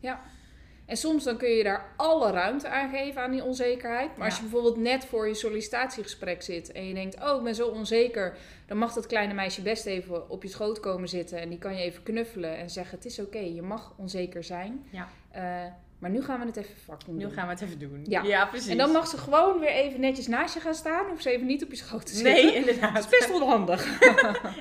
En 0.90 0.98
soms 0.98 1.24
dan 1.24 1.38
kun 1.38 1.50
je 1.50 1.64
daar 1.64 1.94
alle 1.96 2.32
ruimte 2.32 2.68
aan 2.68 2.90
geven 2.90 3.22
aan 3.22 3.32
die 3.32 3.44
onzekerheid. 3.44 4.18
Maar 4.18 4.26
als 4.26 4.36
je 4.36 4.42
bijvoorbeeld 4.42 4.78
net 4.78 5.06
voor 5.06 5.28
je 5.28 5.34
sollicitatiegesprek 5.34 6.42
zit 6.42 6.72
en 6.72 6.88
je 6.88 6.94
denkt, 6.94 7.24
oh, 7.24 7.38
ik 7.38 7.44
ben 7.44 7.56
zo 7.56 7.68
onzeker, 7.68 8.38
dan 8.66 8.78
mag 8.78 8.94
dat 8.94 9.08
kleine 9.08 9.34
meisje 9.34 9.62
best 9.62 9.86
even 9.86 10.30
op 10.30 10.44
je 10.44 10.50
schoot 10.50 10.80
komen 10.80 11.10
zitten 11.10 11.40
en 11.40 11.50
die 11.50 11.58
kan 11.58 11.76
je 11.76 11.82
even 11.84 12.04
knuffelen 12.04 12.58
en 12.58 12.70
zeggen, 12.70 12.96
het 12.98 13.06
is 13.06 13.20
oké, 13.20 13.40
je 13.40 13.62
mag 13.62 13.94
onzeker 13.98 14.44
zijn. 14.44 14.88
Ja. 14.92 15.08
Eh, 15.32 15.72
maar 16.00 16.10
nu 16.10 16.24
gaan 16.24 16.40
we 16.40 16.46
het 16.46 16.56
even 16.58 16.98
Nu 17.08 17.20
doen. 17.20 17.32
gaan 17.32 17.46
we 17.48 17.54
het 17.54 17.62
even 17.62 17.80
doen. 17.80 18.06
Ja. 18.08 18.46
precies. 18.46 18.70
En 18.70 18.78
dan 18.78 18.92
mag 18.92 19.08
ze 19.08 19.18
gewoon 19.18 19.60
weer 19.60 19.70
even 19.70 20.00
netjes 20.00 20.28
naast 20.28 20.54
je 20.54 20.60
gaan 20.60 20.74
staan, 20.74 21.06
hoef 21.10 21.22
ze 21.22 21.30
even 21.32 21.46
niet 21.46 21.64
op 21.64 21.70
je 21.70 21.76
schoot 21.78 22.06
te 22.06 22.14
zitten. 22.14 22.34
Nee, 22.34 22.56
inderdaad. 22.56 22.94
Dat 22.96 23.04
is 23.04 23.10
best 23.20 23.30
wel 23.30 23.48
handig. 23.48 23.86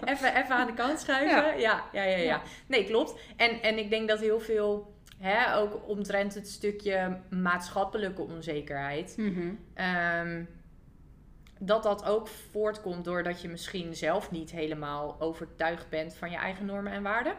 even, 0.04 0.36
even 0.36 0.54
aan 0.54 0.66
de 0.66 0.74
kant 0.74 1.00
schuiven. 1.00 1.60
Ja, 1.60 1.84
ja, 1.92 2.02
ja, 2.02 2.02
ja. 2.02 2.16
Ja. 2.16 2.42
Nee, 2.66 2.84
klopt. 2.84 3.14
En, 3.36 3.62
en 3.62 3.78
ik 3.78 3.90
denk 3.90 4.08
dat 4.08 4.20
heel 4.20 4.40
veel, 4.40 4.92
hè, 5.18 5.56
ook 5.56 5.88
omtrent 5.88 6.34
het 6.34 6.48
stukje 6.48 7.16
maatschappelijke 7.30 8.22
onzekerheid, 8.22 9.14
Mhm. 9.16 9.50
ehm, 9.74 10.44
dat 11.60 11.82
dat 11.82 12.04
ook 12.04 12.28
voortkomt 12.28 13.04
doordat 13.04 13.40
je 13.42 13.48
misschien 13.48 13.94
zelf 13.96 14.30
niet 14.30 14.50
helemaal 14.50 15.16
overtuigd 15.20 15.88
bent 15.88 16.14
van 16.14 16.30
je 16.30 16.36
eigen 16.36 16.66
normen 16.66 16.92
en 16.92 17.02
waarden. 17.02 17.34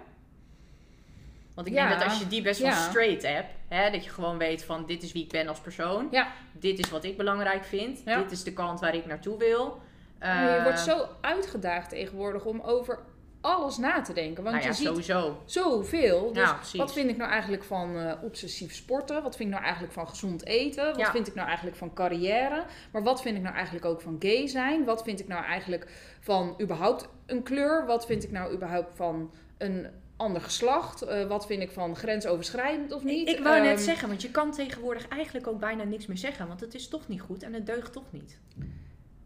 Want 1.55 1.67
ik 1.67 1.73
Ja. 1.73 1.87
denk 1.87 1.99
dat 1.99 2.09
als 2.09 2.19
je 2.19 2.27
die 2.27 2.41
best 2.41 2.59
wel 2.61 2.69
Ja. 2.69 2.75
straight 2.89 3.21
hebt, 3.23 3.49
hè, 3.67 3.91
dat 3.91 4.03
je 4.03 4.09
gewoon 4.09 4.37
weet 4.37 4.63
van 4.63 4.85
dit 4.85 5.03
is 5.03 5.11
wie 5.11 5.23
ik 5.23 5.29
ben 5.31 5.47
als 5.47 5.59
persoon, 5.59 6.07
Ja. 6.11 6.31
dit 6.51 6.79
is 6.79 6.89
wat 6.89 7.03
ik 7.03 7.17
belangrijk 7.17 7.63
vind, 7.63 8.05
dit 8.05 8.31
is 8.31 8.43
de 8.43 8.53
kant 8.53 8.79
waar 8.79 8.95
ik 8.95 9.05
naartoe 9.05 9.37
wil. 9.37 9.81
Maar 10.19 10.43
je 10.51 10.55
Eh, 10.57 10.63
wordt 10.63 10.79
zo 10.79 11.05
uitgedaagd 11.21 11.89
tegenwoordig 11.89 12.45
om 12.45 12.59
over 12.61 12.99
alles 13.41 13.77
na 13.77 14.01
te 14.01 14.13
denken. 14.13 14.43
Want 14.43 14.55
nou 14.55 14.67
ja, 14.67 14.71
je 14.71 14.75
ziet 14.75 14.85
sowieso. 14.87 15.41
zoveel. 15.45 16.33
Dus 16.33 16.43
Ja, 16.43 16.53
precies. 16.53 16.79
wat 16.79 16.93
vind 16.93 17.09
ik 17.09 17.17
nou 17.17 17.31
eigenlijk 17.31 17.63
van 17.63 17.97
eh, 17.97 18.13
obsessief 18.23 18.73
sporten? 18.75 19.23
Wat 19.23 19.35
vind 19.35 19.47
ik 19.49 19.53
nou 19.53 19.63
eigenlijk 19.63 19.93
van 19.93 20.07
gezond 20.09 20.45
eten? 20.45 20.85
Wat 20.85 20.97
Ja. 20.97 21.11
vind 21.11 21.27
ik 21.27 21.33
nou 21.35 21.47
eigenlijk 21.47 21.77
van 21.77 21.93
carrière? 21.93 22.63
Maar 22.91 23.03
wat 23.03 23.21
vind 23.21 23.37
ik 23.37 23.43
nou 23.43 23.55
eigenlijk 23.55 23.85
ook 23.85 24.01
van 24.01 24.15
gay 24.19 24.47
zijn? 24.47 24.83
Wat 24.85 25.03
vind 25.03 25.19
ik 25.19 25.27
nou 25.27 25.43
eigenlijk 25.43 25.87
van 26.19 26.55
überhaupt 26.61 27.07
een 27.25 27.43
kleur? 27.43 27.85
Wat 27.85 28.05
vind 28.05 28.23
ik 28.23 28.31
nou 28.31 28.53
überhaupt 28.53 28.95
van 28.95 29.31
een 29.57 29.87
ander 30.17 30.41
geslacht? 30.41 31.01
Eh, 31.01 31.27
wat 31.27 31.45
vind 31.45 31.61
ik 31.61 31.71
van 31.71 31.95
grensoverschrijdend 31.95 32.91
of 32.91 33.03
niet? 33.03 33.27
Ik 33.27 33.39
wou 33.39 33.61
net 33.61 33.75
Ehm, 33.75 33.83
zeggen, 33.83 34.07
want 34.07 34.21
je 34.21 34.31
kan 34.31 34.51
tegenwoordig 34.51 35.07
eigenlijk 35.07 35.47
ook 35.47 35.59
bijna 35.59 35.83
niks 35.83 36.05
meer 36.05 36.17
zeggen, 36.17 36.47
want 36.47 36.59
het 36.59 36.73
is 36.73 36.87
toch 36.87 37.07
niet 37.07 37.21
goed 37.21 37.43
en 37.43 37.53
het 37.53 37.65
deugt 37.65 37.93
toch 37.93 38.11
niet. 38.11 38.37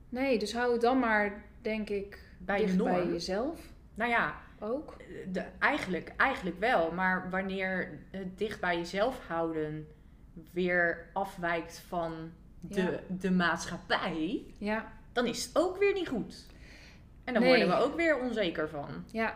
Nee, 0.09 0.39
dus 0.39 0.53
hou 0.53 0.71
het 0.71 0.81
dan 0.81 0.99
maar, 0.99 1.43
denk 1.61 1.89
ik, 1.89 2.19
Bij 2.37 2.57
dicht 2.59 2.77
bij 2.83 3.05
jezelf 3.07 3.59
Nou 3.93 4.09
ja, 4.11 4.35
ook. 4.59 4.97
de, 5.31 5.43
eigenlijk, 5.59 6.13
eigenlijk 6.17 6.59
wel, 6.59 6.91
maar 6.91 7.29
wanneer 7.29 7.99
het 8.11 8.37
dicht 8.37 8.59
bij 8.61 8.77
jezelf 8.77 9.27
houden 9.27 9.87
weer 10.51 11.09
afwijkt 11.13 11.79
van 11.87 12.31
de, 12.59 12.81
Ja. 12.81 12.89
de 13.07 13.31
maatschappij, 13.31 14.43
Ja, 14.57 14.91
dan 15.11 15.25
is 15.25 15.45
het 15.45 15.57
ook 15.57 15.77
weer 15.77 15.93
niet 15.93 16.07
goed. 16.07 16.45
En 17.23 17.33
dan 17.33 17.43
Nee. 17.43 17.51
worden 17.57 17.77
we 17.77 17.83
ook 17.83 17.95
weer 17.95 18.19
onzeker 18.19 18.69
van. 18.69 18.89
ja, 19.11 19.35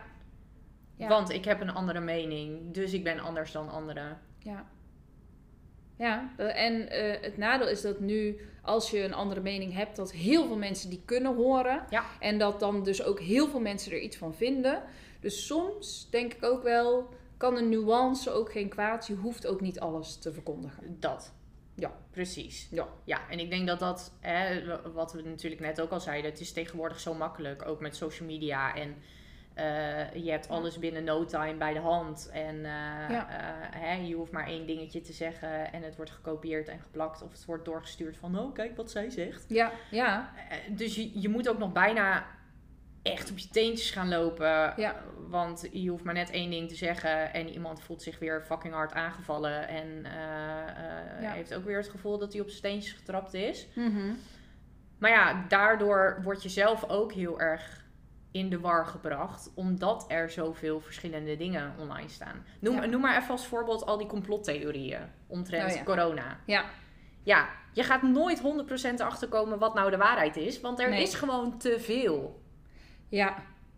Ja. 0.96 1.08
Want 1.08 1.30
ik 1.30 1.46
heb 1.46 1.62
een 1.62 1.74
andere 1.74 2.00
mening, 2.00 2.74
dus 2.74 2.94
ik 2.94 3.04
ben 3.04 3.20
anders 3.20 3.52
dan 3.52 3.70
anderen. 3.70 4.20
ja. 4.40 4.66
Ja, 5.98 6.30
en 6.38 6.90
eh, 6.90 7.22
het 7.22 7.38
nadeel 7.38 7.68
is 7.68 7.82
dat 7.82 8.00
nu, 8.00 8.38
als 8.68 8.90
je 8.90 9.04
een 9.04 9.14
andere 9.14 9.42
mening 9.42 9.74
hebt, 9.74 9.96
dat 9.96 10.12
heel 10.12 10.46
veel 10.46 10.58
mensen 10.58 10.90
die 10.90 11.02
kunnen 11.06 11.36
horen. 11.36 11.86
Ja. 11.90 12.06
En 12.20 12.38
dat 12.38 12.60
dan 12.60 12.84
dus 12.84 13.04
ook 13.04 13.20
heel 13.20 13.48
veel 13.48 13.60
mensen 13.60 13.92
er 13.92 14.00
iets 14.00 14.18
van 14.18 14.36
vinden. 14.36 14.84
Dus 15.20 15.46
soms 15.46 16.08
denk 16.10 16.34
ik 16.34 16.44
ook 16.44 16.64
wel, 16.64 17.10
kan 17.38 17.58
een 17.58 17.70
nuance 17.70 18.32
ook 18.32 18.52
geen 18.52 18.70
kwaad. 18.70 19.08
Je 19.08 19.16
hoeft 19.16 19.48
ook 19.48 19.62
niet 19.62 19.80
alles 19.80 20.18
te 20.18 20.34
verkondigen. 20.34 20.98
Dat. 21.00 21.34
Ja. 21.76 21.98
Precies. 22.12 22.68
Ja. 22.72 22.88
Ja, 23.04 23.30
en 23.30 23.40
ik 23.40 23.50
denk 23.50 23.68
dat 23.68 23.80
dat, 23.80 24.12
hè, 24.20 24.62
wat 24.94 25.14
we 25.14 25.22
natuurlijk 25.22 25.62
net 25.62 25.82
ook 25.82 25.92
al 25.92 26.00
zeiden, 26.00 26.32
het 26.32 26.40
is 26.40 26.52
tegenwoordig 26.52 27.00
zo 27.00 27.14
makkelijk, 27.14 27.68
ook 27.68 27.80
met 27.80 27.96
social 27.96 28.28
media. 28.28 28.76
En 28.76 28.96
eh, 29.58 30.24
je 30.24 30.32
hebt 30.32 30.50
alles 30.50 30.80
binnen 30.80 31.04
no 31.04 31.26
time 31.26 31.54
bij 31.56 31.74
de 31.74 31.80
hand. 31.80 32.30
En 32.34 32.56
eh, 32.56 33.10
Ja. 33.10 33.28
eh, 33.30 33.80
hè, 33.82 33.94
je 33.94 34.14
hoeft 34.16 34.32
maar 34.32 34.48
één 34.48 34.66
dingetje 34.66 35.02
te 35.02 35.14
zeggen 35.14 35.74
en 35.74 35.84
het 35.84 35.96
wordt 35.96 36.12
gekopieerd 36.12 36.68
en 36.68 36.80
geplakt. 36.80 37.22
Of 37.22 37.32
het 37.32 37.46
wordt 37.46 37.66
doorgestuurd 37.66 38.18
van, 38.18 38.40
oh 38.40 38.54
kijk 38.54 38.76
wat 38.78 38.92
zij 38.92 39.10
zegt. 39.10 39.46
Ja, 39.48 39.72
ja, 39.92 40.32
dus 40.70 40.96
je, 40.96 41.20
je 41.22 41.30
moet 41.30 41.50
ook 41.50 41.58
nog 41.58 41.72
bijna 41.72 42.26
echt 43.02 43.32
op 43.32 43.38
je 43.38 43.48
teentjes 43.48 43.92
gaan 43.92 44.10
lopen. 44.10 44.74
Ja. 44.78 44.96
Want 45.28 45.68
je 45.72 45.90
hoeft 45.90 46.04
maar 46.04 46.14
net 46.14 46.30
één 46.32 46.50
ding 46.50 46.70
te 46.70 46.76
zeggen 46.76 47.34
en 47.34 47.50
iemand 47.50 47.82
voelt 47.82 48.02
zich 48.02 48.20
weer 48.20 48.42
fucking 48.46 48.74
hard 48.74 48.94
aangevallen. 48.94 49.68
En 49.68 50.06
Ja. 51.22 51.32
heeft 51.32 51.54
ook 51.56 51.66
weer 51.66 51.78
het 51.78 51.90
gevoel 51.90 52.18
dat 52.18 52.32
hij 52.32 52.42
op 52.42 52.48
zijn 52.48 52.58
steentjes 52.60 52.94
getrapt 52.94 53.34
is. 53.34 53.68
Mhm. 53.76 54.12
Maar 54.98 55.10
ja, 55.12 55.46
daardoor 55.48 56.20
word 56.24 56.44
je 56.44 56.50
zelf 56.50 56.90
ook 56.90 57.14
heel 57.14 57.40
erg 57.40 57.86
in 58.32 58.50
de 58.50 58.60
war 58.60 58.86
gebracht. 58.86 59.52
Omdat 59.56 60.06
er 60.08 60.30
zoveel 60.30 60.80
verschillende 60.82 61.38
dingen 61.38 61.74
online 61.80 62.10
staan. 62.10 62.46
Noem, 62.60 62.76
Ja. 62.76 62.86
noem 62.86 63.02
maar 63.02 63.18
even 63.18 63.30
als 63.32 63.48
voorbeeld 63.48 63.86
al 63.86 63.98
die 63.98 64.08
complottheorieën 64.08 65.02
omtrent 65.28 65.72
Oh 65.72 65.78
ja. 65.78 65.84
corona. 65.84 66.40
ja, 66.46 66.66
Ja, 67.24 67.48
je 67.74 67.84
gaat 67.84 68.02
nooit 68.02 68.40
100% 68.42 69.00
erachter 69.00 69.28
komen 69.28 69.60
wat 69.60 69.74
nou 69.74 69.90
de 69.92 69.98
waarheid 69.98 70.36
is. 70.36 70.62
Want 70.62 70.80
er 70.80 70.90
Nee. 70.90 71.02
is 71.02 71.14
gewoon 71.16 71.58
te 71.58 71.80
veel. 71.80 72.42
ja. 73.10 73.36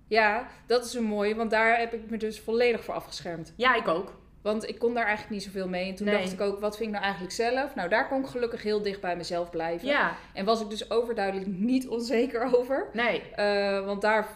Ja, 0.08 0.48
dat 0.66 0.86
is 0.86 0.94
een 0.94 1.04
mooie, 1.04 1.36
want 1.36 1.52
daar 1.52 1.78
heb 1.78 1.94
ik 1.94 2.10
me 2.10 2.18
dus 2.18 2.40
volledig 2.40 2.84
voor 2.84 2.94
afgeschermd. 2.94 3.54
Ja, 3.58 3.76
ik 3.76 3.88
ook. 3.88 4.18
Want 4.52 4.68
ik 4.70 4.80
kon 4.80 4.94
daar 4.94 5.06
eigenlijk 5.06 5.34
niet 5.36 5.44
zoveel 5.44 5.68
mee. 5.68 5.90
En 5.90 5.96
toen 5.96 6.06
Nee. 6.08 6.18
dacht 6.18 6.32
ik 6.32 6.42
ook, 6.42 6.60
wat 6.60 6.76
vind 6.76 6.86
ik 6.88 6.94
nou 6.94 7.04
eigenlijk 7.04 7.34
zelf? 7.34 7.76
Nou, 7.76 7.90
daar 7.90 8.08
kon 8.08 8.20
ik 8.22 8.28
gelukkig 8.28 8.64
heel 8.64 8.82
dicht 8.82 9.02
bij 9.02 9.16
mezelf 9.18 9.50
blijven. 9.50 9.88
Ja, 9.88 10.16
En 10.34 10.46
was 10.46 10.62
ik 10.62 10.70
dus 10.70 10.92
overduidelijk 10.92 11.48
niet 11.72 11.88
onzeker 11.88 12.58
over. 12.58 12.88
nee. 12.94 13.22
Eh, 13.36 13.86
want 13.86 14.02
daar 14.02 14.28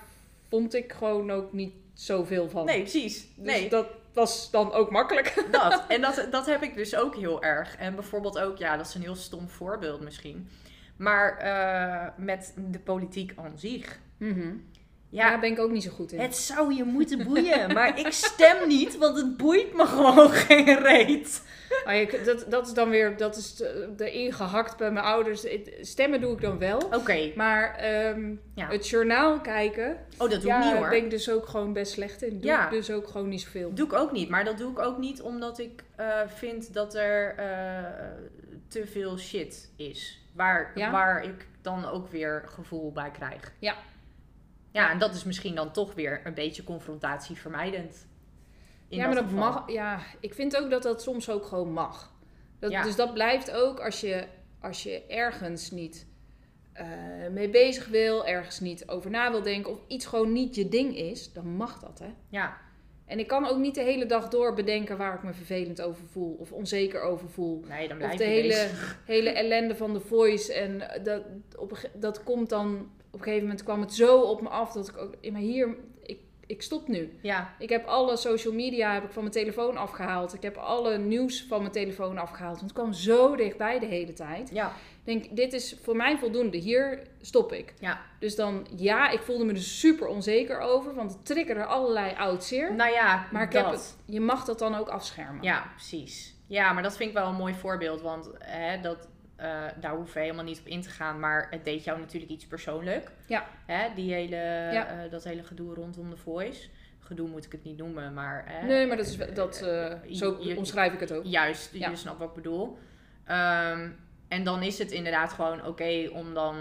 vond 0.49 0.73
ik 0.73 0.93
gewoon 0.93 1.31
ook 1.31 1.53
niet 1.53 1.73
zoveel 1.93 2.49
van. 2.49 2.65
Nee, 2.65 2.81
precies. 2.81 3.27
Dus 3.35 3.45
Nee, 3.45 3.69
dat 3.69 3.87
was 4.13 4.51
dan 4.51 4.71
ook 4.71 4.91
makkelijk. 4.91 5.45
dat. 5.51 5.83
En 5.87 6.01
dat, 6.01 6.27
dat 6.31 6.45
heb 6.45 6.61
ik 6.63 6.75
dus 6.75 6.95
ook 6.95 7.15
heel 7.15 7.43
erg. 7.43 7.75
En 7.77 7.95
bijvoorbeeld 7.95 8.39
ook, 8.39 8.57
ja, 8.57 8.77
dat 8.77 8.87
is 8.87 8.93
een 8.95 9.01
heel 9.01 9.15
stom 9.15 9.49
voorbeeld 9.49 10.01
misschien. 10.01 10.49
Maar 10.97 11.37
eh, 11.37 12.07
met 12.17 12.53
de 12.71 12.79
politiek 12.79 13.33
aan 13.35 13.57
zich. 13.57 13.99
Ja, 14.17 14.33
Ja, 15.13 15.29
daar 15.29 15.39
ben 15.39 15.51
ik 15.51 15.59
ook 15.59 15.71
niet 15.71 15.83
zo 15.83 15.89
goed 15.91 16.11
in. 16.11 16.19
het 16.19 16.35
zou 16.35 16.73
je 16.73 16.83
moeten 16.83 17.23
boeien. 17.23 17.73
maar 17.73 17.99
ik 17.99 18.11
stem 18.11 18.67
niet, 18.67 18.97
want 18.97 19.17
het 19.17 19.37
boeit 19.37 19.73
me 19.73 19.85
gewoon 19.95 20.29
geen 20.29 20.79
reet. 20.79 21.41
Je- 21.85 22.21
dat, 22.25 22.45
dat 22.49 22.67
is 22.67 22.73
dan 22.73 22.89
weer, 22.89 23.17
dat 23.17 23.35
is 23.35 23.55
de 23.97 24.11
ingehakt 24.11 24.77
bij 24.77 24.91
mijn 24.91 25.05
ouders. 25.05 25.45
Stemmen 25.81 26.21
doe 26.21 26.33
ik 26.33 26.41
dan 26.41 26.57
wel. 26.59 26.77
Oké, 26.77 27.31
Maar 27.35 27.75
ehm, 27.75 28.29
ja. 28.55 28.67
het 28.69 28.87
journaal 28.89 29.39
kijken, 29.41 29.97
Oh, 30.17 30.29
dat 30.29 30.29
doe 30.29 30.51
ik 30.51 30.57
niet 30.57 30.63
daar 30.63 30.77
hoor. 30.77 30.89
ben 30.89 31.03
ik 31.03 31.09
dus 31.09 31.29
ook 31.29 31.47
gewoon 31.47 31.73
best 31.73 31.91
slecht 31.91 32.21
in. 32.21 32.29
Doe 32.39 32.51
Ja. 32.51 32.65
ik 32.65 32.71
dus 32.71 32.91
ook 32.91 33.07
gewoon 33.07 33.29
niet 33.29 33.41
zoveel. 33.41 33.73
Doe 33.73 33.85
ik 33.85 33.93
ook 33.93 34.11
niet. 34.11 34.29
Maar 34.29 34.43
dat 34.45 34.57
doe 34.57 34.71
ik 34.71 34.79
ook 34.79 34.97
niet 34.97 35.21
omdat 35.21 35.59
ik 35.59 35.83
eh, 35.95 36.07
vind 36.27 36.73
dat 36.73 36.95
er 36.95 37.35
eh, 37.37 37.45
te 38.67 38.85
veel 38.87 39.17
shit 39.17 39.71
is. 39.75 40.21
Waar, 40.35 40.71
waar 40.91 41.23
ik 41.23 41.47
dan 41.61 41.85
ook 41.89 42.11
weer 42.11 42.43
gevoel 42.45 42.91
bij 42.91 43.11
krijg. 43.11 43.51
Ja. 43.59 43.75
Ja, 44.73 44.91
en 44.91 44.99
dat 44.99 45.13
is 45.13 45.23
misschien 45.23 45.55
dan 45.55 45.71
toch 45.71 45.93
weer 45.93 46.21
een 46.23 46.33
beetje 46.33 46.63
confrontatievermijdend. 46.63 48.07
In 48.87 48.97
ja, 48.97 49.05
maar 49.05 49.15
dat 49.15 49.31
mag. 49.31 49.71
Ja, 49.71 49.99
ik 50.19 50.33
vind 50.33 50.57
ook 50.57 50.69
dat 50.69 50.83
dat 50.83 51.01
soms 51.01 51.29
ook 51.29 51.45
gewoon 51.45 51.71
mag. 51.73 52.13
Dat, 52.59 52.71
Ja. 52.71 52.83
Dus 52.83 52.95
dat 52.95 53.13
blijft 53.13 53.51
ook 53.51 53.79
als 53.79 54.01
je, 54.01 54.25
als 54.61 54.83
je 54.83 55.05
ergens 55.07 55.71
niet 55.71 56.07
eh, 56.73 56.87
mee 57.31 57.49
bezig 57.49 57.87
wil, 57.87 58.25
ergens 58.27 58.59
niet 58.59 58.87
over 58.87 59.09
na 59.11 59.31
wil 59.31 59.41
denken 59.41 59.71
of 59.71 59.79
iets 59.87 60.05
gewoon 60.05 60.31
niet 60.31 60.55
je 60.55 60.69
ding 60.69 60.97
is, 60.97 61.33
dan 61.33 61.47
mag 61.47 61.79
dat, 61.79 61.99
hè? 61.99 62.13
Ja, 62.29 62.57
En 63.05 63.19
ik 63.19 63.27
kan 63.27 63.45
ook 63.47 63.57
niet 63.57 63.75
de 63.75 63.81
hele 63.81 64.05
dag 64.05 64.27
door 64.29 64.53
bedenken 64.53 64.97
waar 64.97 65.13
ik 65.15 65.23
me 65.23 65.33
vervelend 65.33 65.81
over 65.81 66.03
voel 66.11 66.35
of 66.39 66.51
onzeker 66.51 67.01
over 67.01 67.29
voel. 67.29 67.63
nee, 67.67 67.87
dan 67.87 67.97
Of 67.97 68.03
blijf 68.03 68.17
de 68.17 68.23
je 68.23 68.29
hele, 68.29 68.47
bezig. 68.47 69.01
hele 69.05 69.29
ellende 69.29 69.75
van 69.75 69.93
The 69.93 69.99
Voice. 69.99 70.53
En 70.53 71.01
dat, 71.03 71.23
op, 71.57 71.89
dat 71.93 72.23
komt 72.23 72.49
dan... 72.49 72.91
Op 73.13 73.19
een 73.19 73.25
gegeven 73.25 73.47
moment 73.47 73.63
kwam 73.63 73.81
het 73.81 73.93
zo 73.93 74.19
op 74.21 74.41
me 74.41 74.49
af 74.49 74.71
dat 74.71 74.87
ik 74.87 74.97
ook... 74.97 75.31
Maar 75.31 75.41
hier, 75.41 75.75
ik, 76.01 76.19
ik 76.47 76.61
stop 76.61 76.87
nu. 76.87 77.17
Ja, 77.21 77.53
Ik 77.59 77.69
heb 77.69 77.85
alle 77.85 78.17
social 78.17 78.53
media 78.53 78.93
heb 78.93 79.03
ik 79.03 79.11
van 79.11 79.21
mijn 79.21 79.33
telefoon 79.35 79.77
afgehaald. 79.77 80.33
Ik 80.33 80.41
heb 80.41 80.57
alle 80.57 80.97
nieuws 80.97 81.45
van 81.47 81.59
mijn 81.59 81.71
telefoon 81.71 82.17
afgehaald. 82.17 82.55
Want 82.59 82.69
het 82.71 82.79
kwam 82.79 82.93
zo 82.93 83.35
dichtbij 83.35 83.79
de 83.79 83.85
hele 83.85 84.13
tijd. 84.13 84.49
ja, 84.53 84.67
Ik 84.67 85.21
denk, 85.21 85.35
dit 85.35 85.53
is 85.53 85.75
voor 85.83 85.95
mij 85.95 86.17
voldoende. 86.17 86.57
Hier 86.57 87.01
stop 87.21 87.51
ik. 87.51 87.73
ja. 87.79 88.01
Dus 88.19 88.35
dan, 88.35 88.67
ja, 88.75 89.09
ik 89.09 89.19
voelde 89.21 89.45
me 89.45 89.51
er 89.53 89.61
super 89.61 90.07
onzeker 90.07 90.59
over. 90.59 90.93
Want 90.95 91.11
het 91.11 91.25
triggerde 91.25 91.65
allerlei 91.65 92.15
oud 92.15 92.43
zeer. 92.43 92.75
Nou 92.75 92.91
ja, 92.91 93.27
Maar 93.31 93.43
ik 93.43 93.51
dat. 93.51 93.63
heb 93.65 93.73
het, 93.73 93.97
je 94.05 94.19
mag 94.21 94.45
dat 94.45 94.59
dan 94.59 94.75
ook 94.75 94.87
afschermen. 94.89 95.43
Ja, 95.43 95.71
precies. 95.75 96.35
Ja, 96.47 96.73
maar 96.73 96.83
dat 96.83 96.95
vind 96.97 97.09
ik 97.09 97.15
wel 97.15 97.27
een 97.27 97.35
mooi 97.35 97.53
voorbeeld. 97.53 98.01
Want 98.01 98.29
hè, 98.39 98.81
dat, 98.81 99.07
eh, 99.43 99.63
daar 99.81 99.95
hoeven 99.95 100.13
we 100.15 100.19
helemaal 100.21 100.43
niet 100.43 100.59
op 100.59 100.65
in 100.67 100.81
te 100.81 100.89
gaan. 100.89 101.19
Maar 101.19 101.47
het 101.49 101.65
deed 101.65 101.83
jou 101.83 101.99
natuurlijk 101.99 102.31
iets 102.31 102.47
persoonlijk. 102.47 103.11
Ja. 103.27 103.47
Hè, 103.65 103.93
die 103.95 104.13
hele, 104.13 104.35
Ja. 104.71 104.87
eh, 104.87 105.11
dat 105.11 105.23
hele 105.23 105.43
gedoe 105.43 105.73
rondom 105.73 106.09
de 106.09 106.17
voice. 106.17 106.69
Gedoe 106.99 107.27
moet 107.29 107.45
ik 107.45 107.51
het 107.51 107.63
niet 107.63 107.77
noemen, 107.77 108.13
maar... 108.13 108.43
Hè, 108.47 108.67
Nee, 108.67 108.87
maar 108.87 108.97
dat 108.97 109.05
is, 109.05 109.17
dat, 109.17 109.61
eh, 109.61 109.93
zo 110.11 110.37
je- 110.41 110.57
omschrijf 110.57 110.93
ik 110.93 110.99
het 110.99 111.11
ook. 111.13 111.23
Juist, 111.25 111.73
Ja. 111.73 111.89
je 111.89 111.95
snapt 111.95 112.19
wat 112.19 112.27
ik 112.29 112.35
bedoel. 112.35 112.77
Ehm, 113.25 113.89
en 114.27 114.43
dan 114.43 114.63
is 114.63 114.79
het 114.79 114.91
inderdaad 114.91 115.33
gewoon 115.33 115.65
oké 115.65 116.09
om 116.13 116.33
dan 116.33 116.55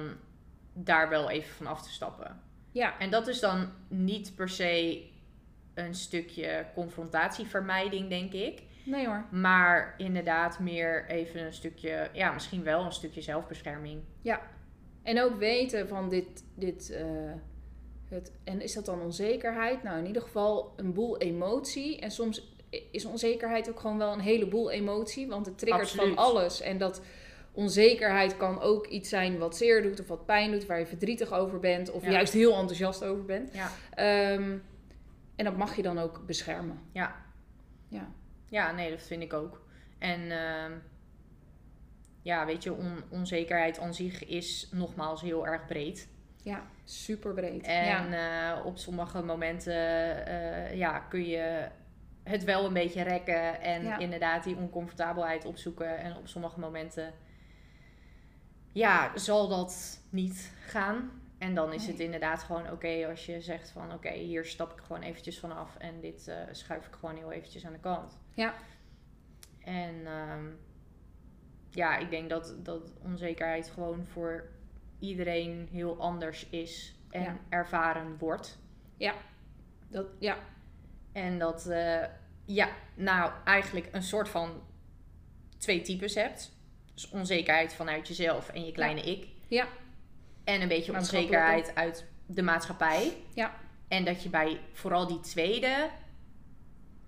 daar 0.73 1.09
wel 1.09 1.31
even 1.31 1.55
van 1.55 1.67
af 1.67 1.83
te 1.83 1.91
stappen. 1.91 2.41
Ja, 2.71 2.99
En 2.99 3.11
dat 3.11 3.27
is 3.29 3.41
dan 3.41 3.73
niet 3.89 4.33
per 4.37 4.49
se 4.49 5.03
een 5.75 5.95
stukje 5.95 6.67
confrontatievermijding, 6.75 8.09
denk 8.09 8.33
ik. 8.33 8.63
Nee 8.85 9.07
hoor. 9.07 9.25
Maar 9.31 9.95
inderdaad 9.97 10.59
meer 10.59 11.07
even 11.09 11.41
een 11.45 11.53
stukje, 11.53 12.09
ja, 12.13 12.33
misschien 12.33 12.63
wel 12.63 12.85
een 12.85 12.93
stukje 12.93 13.21
zelfbescherming. 13.21 14.01
En 15.03 15.21
ook 15.23 15.39
weten 15.39 15.89
van 15.89 16.09
dit, 16.09 16.45
dit 16.55 16.91
eh, 16.91 17.05
het, 18.09 18.33
en 18.45 18.61
is 18.61 18.73
dat 18.75 18.85
dan 18.85 19.01
onzekerheid? 19.01 19.83
Nou, 19.83 19.99
in 19.99 20.07
ieder 20.07 20.23
geval 20.23 20.73
een 20.77 20.93
boel 20.93 21.19
emotie. 21.19 22.01
En 22.01 22.11
soms 22.11 22.57
is 22.91 23.05
onzekerheid 23.05 23.69
ook 23.71 23.81
gewoon 23.81 23.99
wel 23.99 24.13
een 24.13 24.21
heleboel 24.21 24.71
emotie, 24.71 25.27
want 25.29 25.47
het 25.47 25.59
triggert 25.59 25.83
Absoluut. 25.83 26.15
van 26.15 26.25
alles. 26.25 26.61
En 26.61 26.79
dat 26.79 27.03
onzekerheid 27.53 28.37
kan 28.37 28.61
ook 28.61 28.87
iets 28.87 29.09
zijn 29.09 29.39
wat 29.39 29.57
zeer 29.57 29.83
doet 29.83 30.01
of 30.01 30.09
wat 30.09 30.27
pijn 30.27 30.51
doet, 30.51 30.67
waar 30.67 30.79
je 30.79 30.87
verdrietig 30.87 31.33
over 31.33 31.59
bent 31.59 31.91
of 31.91 32.05
Ja. 32.05 32.11
juist 32.11 32.33
heel 32.33 32.53
enthousiast 32.55 33.05
over 33.05 33.25
bent. 33.25 33.51
Ja, 33.55 33.71
Ehm, 33.95 34.57
en 35.37 35.45
dat 35.45 35.57
mag 35.57 35.77
je 35.77 35.83
dan 35.83 35.99
ook 35.99 36.27
beschermen. 36.27 36.79
ja. 36.93 37.17
Ja. 37.89 38.09
Ja, 38.53 38.73
nee, 38.73 38.91
dat 38.91 39.03
vind 39.03 39.23
ik 39.23 39.33
ook. 39.33 39.65
En 39.99 40.31
ehm, 40.31 40.73
ja, 42.23 42.47
weet 42.47 42.63
je, 42.63 42.73
on- 42.73 43.05
onzekerheid 43.11 43.79
aan 43.79 43.95
zich 43.95 44.25
is 44.25 44.69
nogmaals 44.73 45.21
heel 45.21 45.47
erg 45.47 45.67
breed. 45.67 46.09
Ja, 46.43 46.67
super 46.85 47.35
breed. 47.35 47.63
En 47.67 47.85
ja. 48.11 48.57
eh, 48.59 48.67
op 48.67 48.79
sommige 48.79 49.23
momenten 49.23 50.27
eh, 50.27 50.77
ja, 50.77 50.99
kun 50.99 51.27
je 51.27 51.69
het 52.23 52.45
wel 52.45 52.65
een 52.67 52.73
beetje 52.73 53.03
rekken 53.03 53.61
en 53.61 53.83
Ja. 53.85 53.99
inderdaad 53.99 54.45
die 54.45 54.57
oncomfortabelheid 54.57 55.45
opzoeken. 55.45 55.99
En 55.99 56.17
op 56.17 56.29
sommige 56.29 56.61
momenten 56.61 57.13
ja, 58.73 59.13
zal 59.19 59.49
dat 59.49 60.01
niet 60.11 60.53
gaan. 60.67 61.11
En 61.43 61.55
dan 61.55 61.73
is 61.73 61.83
Nee. 61.83 61.91
het 61.91 62.01
inderdaad 62.01 62.43
gewoon 62.43 62.71
oké 62.71 63.07
als 63.11 63.27
je 63.27 63.41
zegt 63.41 63.71
van 63.71 63.93
oké, 63.93 64.13
hier 64.13 64.45
stap 64.45 64.73
ik 64.73 64.85
gewoon 64.85 65.03
eventjes 65.03 65.39
vanaf 65.39 65.77
en 65.77 66.01
dit 66.01 66.29
eh, 66.29 66.37
schuif 66.53 66.87
ik 66.87 66.95
gewoon 66.95 67.17
heel 67.17 67.33
eventjes 67.33 67.67
aan 67.67 67.73
de 67.73 67.79
kant. 67.79 68.19
Ja. 68.35 68.55
En 69.65 70.07
ehm, 70.07 70.45
ja, 71.71 71.97
ik 71.97 72.11
denk 72.11 72.31
dat, 72.31 72.55
dat 72.59 72.93
onzekerheid 73.03 73.71
gewoon 73.71 74.05
voor 74.07 74.49
iedereen 74.99 75.69
heel 75.73 76.01
anders 76.01 76.49
is 76.49 76.95
en 77.11 77.23
Ja. 77.23 77.39
ervaren 77.49 78.19
wordt. 78.19 78.59
Dat, 79.89 80.07
ja, 80.19 80.37
En 81.13 81.39
dat, 81.39 81.67
eh, 81.67 82.05
ja, 82.45 82.69
nou 82.95 83.33
eigenlijk 83.45 83.89
een 83.93 84.03
soort 84.03 84.29
van 84.29 84.63
twee 85.59 85.81
types 85.83 86.15
hebt. 86.15 86.53
Dus 86.95 87.09
onzekerheid 87.11 87.75
vanuit 87.75 88.09
jezelf 88.09 88.49
en 88.49 88.65
je 88.65 88.73
kleine 88.73 89.01
ik. 89.01 89.29
Ja. 89.49 89.67
En 90.45 90.63
een 90.63 90.69
beetje 90.69 90.93
onzekerheid 90.93 91.75
uit 91.75 92.05
de 92.27 92.43
maatschappij. 92.43 93.17
Ja. 93.35 93.55
En 93.89 94.05
dat 94.05 94.23
je 94.23 94.29
bij 94.29 94.61
vooral 94.73 95.07
die 95.07 95.21
tweede, 95.21 95.89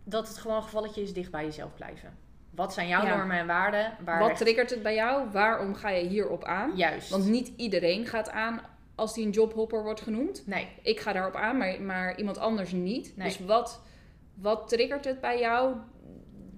dat 0.04 0.28
het 0.28 0.38
gewoon 0.38 0.56
een 0.56 0.62
gevalletje 0.62 1.02
is 1.02 1.12
dicht 1.12 1.30
bij 1.30 1.44
jezelf 1.44 1.74
blijven. 1.74 2.16
Wat 2.50 2.72
zijn 2.74 2.88
jouw 2.88 3.04
Ja. 3.04 3.16
normen 3.16 3.36
en 3.38 3.46
waarden? 3.46 3.96
Waar 4.04 4.18
Wat 4.20 4.30
echt- 4.30 4.38
triggert 4.40 4.70
het 4.70 4.82
bij 4.82 4.94
jou? 4.94 5.30
Waarom 5.30 5.74
ga 5.74 5.88
je 5.88 6.06
hierop 6.08 6.44
aan? 6.44 6.76
Juist. 6.76 7.10
Want 7.10 7.24
niet 7.24 7.52
iedereen 7.56 8.06
gaat 8.06 8.30
aan 8.30 8.60
als 8.94 9.14
die 9.14 9.24
een 9.26 9.30
jobhopper 9.30 9.82
wordt 9.82 10.00
genoemd. 10.00 10.46
Nee, 10.46 10.68
Ik 10.82 11.00
ga 11.00 11.12
daarop 11.12 11.34
aan, 11.34 11.56
maar, 11.58 11.80
maar 11.82 12.18
iemand 12.18 12.38
anders 12.38 12.72
niet. 12.72 13.16
Nee. 13.16 13.26
Dus 13.28 13.38
wat, 13.38 13.80
wat 14.34 14.68
triggert 14.68 15.04
het 15.04 15.20
bij 15.20 15.38
jou 15.38 15.76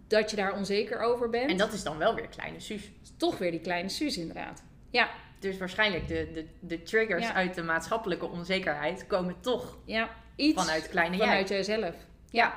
dat 0.06 0.30
je 0.30 0.36
daar 0.36 0.54
onzeker 0.56 1.00
over 1.00 1.30
bent? 1.30 1.50
en 1.50 1.56
dat 1.56 1.72
is 1.72 1.82
dan 1.82 1.98
wel 1.98 2.14
weer 2.14 2.28
kleine 2.28 2.60
Suus. 2.60 2.90
toch 3.16 3.38
weer 3.38 3.50
die 3.50 3.60
kleine 3.60 3.88
Suus 3.88 4.16
inderdaad. 4.18 4.62
Ja, 4.90 5.08
Dus 5.46 5.58
waarschijnlijk 5.58 6.08
de, 6.08 6.30
de, 6.32 6.46
de 6.60 6.82
triggers 6.82 7.26
Ja. 7.26 7.32
uit 7.34 7.54
de 7.54 7.62
maatschappelijke 7.62 8.26
onzekerheid 8.26 9.06
komen 9.06 9.36
toch 9.40 9.78
ja 9.84 10.10
iets 10.36 10.62
vanuit 10.62 10.88
kleine 10.88 11.16
vanuit 11.16 11.48
jij. 11.48 11.56
jijzelf. 11.64 11.94
Ja. 12.30 12.54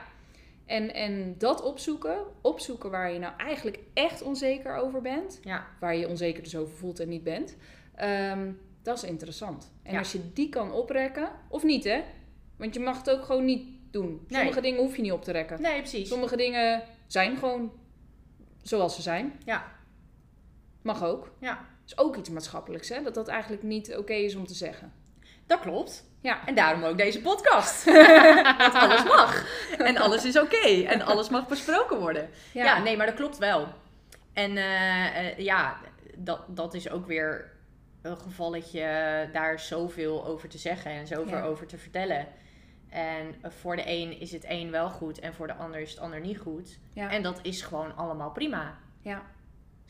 En, 0.66 0.94
en 0.94 1.36
dat 1.38 1.62
opzoeken, 1.64 2.18
opzoeken 2.42 2.92
waar 2.92 3.12
je 3.12 3.20
nou 3.20 3.34
eigenlijk 3.38 3.80
echt 3.94 4.22
onzeker 4.22 4.76
over 4.76 5.02
bent, 5.02 5.40
Ja, 5.44 5.68
waar 5.80 5.96
je 5.96 6.08
onzeker 6.08 6.44
dus 6.44 6.56
over 6.56 6.76
voelt 6.76 7.00
en 7.00 7.10
niet 7.10 7.24
bent, 7.24 7.58
ehm, 7.96 8.52
dat 8.84 8.98
is 8.98 9.04
interessant. 9.04 9.72
En 9.84 9.98
als 9.98 10.12
je 10.12 10.34
die 10.34 10.50
kan 10.50 10.72
oprekken, 10.72 11.30
of 11.50 11.64
niet 11.64 11.84
hè, 11.84 12.02
want 12.58 12.74
je 12.74 12.80
mag 12.80 12.98
het 12.98 13.10
ook 13.10 13.24
gewoon 13.26 13.46
niet 13.46 13.68
doen. 13.92 14.26
Sommige 14.28 14.54
Nee. 14.54 14.62
dingen 14.72 14.80
hoef 14.86 14.96
je 14.96 15.02
niet 15.02 15.12
op 15.12 15.24
te 15.24 15.32
rekken. 15.32 15.62
nee, 15.62 15.78
precies. 15.78 16.08
Sommige 16.10 16.38
dingen 16.38 16.84
zijn 17.08 17.38
gewoon 17.38 17.72
zoals 18.62 18.96
ze 18.96 19.02
zijn. 19.02 19.40
Ja, 19.46 19.78
Mag 20.82 21.04
ook. 21.04 21.32
ja, 21.40 21.66
is 21.92 21.98
ook 21.98 22.16
iets 22.16 22.30
maatschappelijks, 22.30 22.90
hè? 22.90 23.02
Dat 23.04 23.14
dat 23.14 23.28
eigenlijk 23.28 23.64
niet 23.64 23.96
oké 23.98 24.14
is 24.14 24.36
om 24.36 24.48
te 24.48 24.54
zeggen. 24.54 24.94
dat 25.48 25.60
klopt. 25.60 26.04
Ja. 26.22 26.46
En 26.46 26.56
daarom 26.56 26.84
ook 26.84 26.98
deze 26.98 27.22
podcast. 27.22 27.84
Want 28.58 28.74
alles 28.74 29.04
mag. 29.04 29.46
En 29.78 29.98
alles 29.98 30.26
is 30.26 30.40
oké. 30.40 30.84
En 30.88 31.02
alles 31.02 31.30
mag 31.30 31.48
besproken 31.48 32.00
worden. 32.00 32.30
Ja. 32.54 32.80
nee, 32.80 32.98
maar 32.98 33.06
dat 33.06 33.16
klopt 33.16 33.38
wel. 33.38 33.68
En 34.34 34.58
eh, 34.58 35.18
eh, 35.28 35.38
ja, 35.38 35.78
dat, 36.16 36.42
dat 36.48 36.74
is 36.74 36.90
ook 36.90 37.08
weer 37.08 37.52
een 38.02 38.18
gevalletje 38.18 38.82
daar 39.34 39.54
is 39.54 39.68
zoveel 39.68 40.26
over 40.26 40.50
te 40.50 40.58
zeggen 40.58 40.92
en 40.92 41.08
zoveel 41.08 41.38
Ja. 41.38 41.44
over 41.44 41.68
te 41.68 41.78
vertellen. 41.78 42.28
En 42.90 43.36
voor 43.44 43.76
de 43.76 43.84
een 43.86 44.20
is 44.20 44.32
het 44.32 44.46
een 44.48 44.72
wel 44.72 44.90
goed 44.90 45.20
en 45.20 45.34
voor 45.34 45.48
de 45.48 45.54
ander 45.54 45.80
is 45.80 45.90
het 45.92 46.00
ander 46.00 46.20
niet 46.20 46.40
goed. 46.40 46.80
Ja. 46.94 47.10
En 47.12 47.24
dat 47.24 47.40
is 47.42 47.62
gewoon 47.62 47.96
allemaal 47.96 48.32
prima. 48.32 48.78
Ja. 49.02 49.22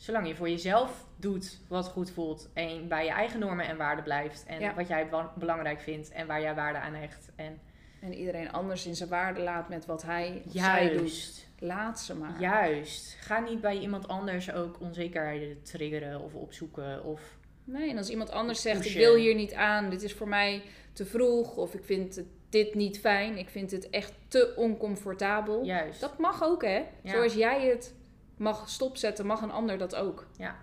Zolang 0.00 0.26
je 0.28 0.34
voor 0.36 0.48
jezelf 0.48 1.06
doet 1.16 1.58
wat 1.68 1.88
goed 1.88 2.10
voelt 2.10 2.48
en 2.54 2.88
bij 2.88 3.04
je 3.04 3.10
eigen 3.10 3.40
normen 3.40 3.66
en 3.66 3.76
waarden 3.76 4.04
blijft. 4.04 4.44
En 4.46 4.60
Ja. 4.60 4.74
wat 4.74 4.88
jij 4.88 5.08
belangrijk 5.38 5.80
vindt 5.80 6.10
en 6.10 6.26
waar 6.26 6.40
jij 6.40 6.54
waarde 6.54 6.78
aan 6.78 6.94
hecht. 6.94 7.28
En 7.36 7.60
En 8.00 8.14
iedereen 8.14 8.52
anders 8.52 8.86
in 8.86 8.96
zijn 8.96 9.08
waarde 9.08 9.40
laat 9.40 9.68
met 9.68 9.86
wat 9.86 10.02
hij 10.02 10.42
of 10.46 10.52
zij 10.52 10.92
doet. 10.92 11.46
Laat 11.58 12.00
ze 12.00 12.16
maar. 12.16 12.40
juist. 12.40 13.16
Ga 13.20 13.40
niet 13.40 13.60
bij 13.60 13.78
iemand 13.78 14.08
anders 14.08 14.52
ook 14.52 14.80
onzekerheden 14.80 15.62
triggeren 15.62 16.20
of 16.20 16.34
opzoeken. 16.34 17.04
Of 17.04 17.20
Nee, 17.64 17.90
en 17.90 17.96
als 17.96 18.10
iemand 18.10 18.30
anders 18.30 18.62
zegt, 18.62 18.84
ik 18.84 18.96
wil 18.96 19.14
hier 19.14 19.34
niet 19.34 19.54
aan, 19.54 19.90
dit 19.90 20.02
is 20.02 20.14
voor 20.14 20.28
mij 20.28 20.62
te 20.92 21.04
vroeg, 21.04 21.56
of 21.56 21.74
ik 21.74 21.84
vind 21.84 22.16
het, 22.16 22.26
dit 22.48 22.74
niet 22.74 23.00
fijn, 23.00 23.38
ik 23.38 23.48
vind 23.48 23.70
het 23.70 23.90
echt 23.90 24.12
te 24.28 24.52
oncomfortabel. 24.56 25.64
juist. 25.64 26.00
Dat 26.00 26.18
mag 26.18 26.42
ook, 26.44 26.62
hè? 26.62 26.82
Ja. 27.02 27.10
Zoals 27.10 27.34
jij 27.34 27.66
het 27.68 27.94
mag 28.40 28.68
stopzetten, 28.68 29.26
mag 29.26 29.42
een 29.42 29.50
ander 29.50 29.78
dat 29.78 29.94
ook. 29.94 30.26
Ja. 30.36 30.56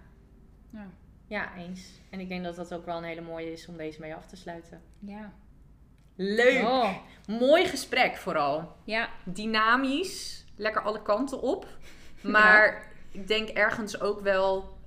Ja. 0.71 0.87
Ja, 1.27 1.55
eens. 1.55 2.01
En 2.09 2.19
ik 2.19 2.29
denk 2.29 2.43
dat 2.43 2.55
dat 2.55 2.73
ook 2.73 2.85
wel 2.85 2.97
een 2.97 3.03
hele 3.03 3.21
mooie 3.21 3.51
is 3.51 3.67
om 3.67 3.77
deze 3.77 3.99
mee 3.99 4.15
af 4.15 4.27
te 4.27 4.35
sluiten. 4.35 4.81
Ja. 4.99 5.33
Leuk! 6.15 6.63
Oh, 6.63 6.93
Mooi 7.27 7.65
gesprek 7.65 8.15
vooral. 8.15 8.75
ja. 8.83 9.09
Dynamisch. 9.25 10.45
Lekker 10.55 10.81
alle 10.81 11.01
kanten 11.01 11.41
op. 11.41 11.67
Maar 12.23 12.91
ik 13.11 13.27
denk 13.27 13.49
ergens 13.49 13.99
ook 14.01 14.19
wel... 14.21 14.77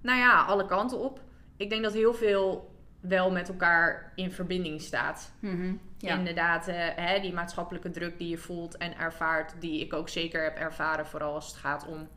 Nou 0.00 0.18
ja, 0.18 0.44
alle 0.44 0.66
kanten 0.66 0.98
op. 0.98 1.20
Ik 1.56 1.70
denk 1.70 1.82
dat 1.82 1.92
heel 1.92 2.14
veel 2.14 2.73
wel 3.08 3.30
met 3.30 3.48
elkaar 3.48 4.12
in 4.14 4.30
verbinding 4.32 4.80
staat. 4.80 5.32
Mhm. 5.40 5.74
ja. 5.98 6.16
Inderdaad, 6.18 6.68
eh, 6.68 6.74
hè, 6.96 7.20
die 7.20 7.32
maatschappelijke 7.32 7.90
druk 7.90 8.18
die 8.18 8.28
je 8.28 8.38
voelt 8.38 8.76
en 8.76 8.98
ervaart, 8.98 9.54
die 9.60 9.80
ik 9.80 9.92
ook 9.92 10.08
zeker 10.08 10.42
heb 10.42 10.56
ervaren, 10.56 11.06
vooral 11.06 11.34
als 11.34 11.46
het 11.46 11.56
gaat 11.56 11.86
om 11.86 12.08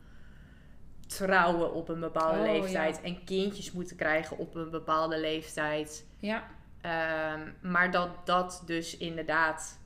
trouwen 1.06 1.72
op 1.74 1.88
een 1.88 2.00
bepaalde 2.00 2.38
Oh, 2.38 2.44
leeftijd 2.44 3.00
en 3.00 3.24
kindjes 3.24 3.72
moeten 3.72 3.96
krijgen 3.96 4.38
op 4.38 4.54
een 4.54 4.70
bepaalde 4.70 5.20
leeftijd. 5.20 6.06
ja. 6.18 6.42
Ehm, 6.80 7.40
maar 7.62 7.90
dat 7.90 8.26
dat 8.26 8.62
dus 8.66 8.96
inderdaad 8.96 9.80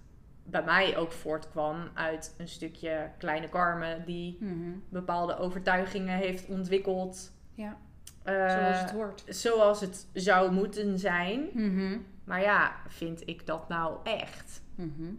bij 0.44 0.62
mij 0.62 0.96
ook 0.96 1.12
voortkwam 1.12 1.88
uit 1.94 2.34
een 2.38 2.48
stukje 2.48 3.11
kleine 3.18 3.48
Carmen 3.48 4.05
die 4.05 4.36
Mhm. 4.40 4.70
bepaalde 4.88 5.36
overtuigingen 5.38 6.16
heeft 6.18 6.46
ontwikkeld. 6.46 7.32
Ja. 7.55 7.76
Eh, 8.22 8.34
Zoals 8.58 8.80
het 8.80 8.90
hoort. 8.90 9.22
zoals 9.26 9.80
het 9.80 10.06
zou 10.12 10.52
moeten 10.52 10.98
zijn. 10.98 11.48
Mhm. 11.52 11.98
Maar 12.24 12.40
ja, 12.40 12.72
vind 12.88 13.28
ik 13.28 13.46
dat 13.46 13.68
nou 13.68 13.96
echt? 14.04 14.62
Mhm. 14.74 15.12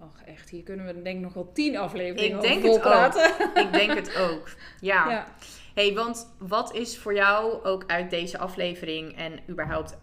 Och, 0.00 0.22
echt. 0.24 0.48
Hier 0.50 0.62
kunnen 0.62 0.86
we 0.86 1.02
denk 1.02 1.16
ik 1.16 1.22
nog 1.22 1.34
wel 1.34 1.52
tien 1.52 1.76
afleveringen 1.76 2.36
Ik 2.36 2.42
denk 2.42 2.58
over 2.64 2.70
het 2.70 2.80
praten. 2.80 3.50
Ik 3.66 3.72
denk 3.72 3.94
het 3.94 4.16
ook. 4.16 4.48
Ja. 4.80 5.08
Ja. 5.10 5.26
hey, 5.74 5.94
want 5.94 6.34
wat 6.38 6.74
is 6.74 6.98
voor 6.98 7.14
jou 7.14 7.64
ook 7.64 7.84
uit 7.86 8.10
deze 8.10 8.38
aflevering 8.38 9.16
en 9.16 9.38
überhaupt 9.48 9.96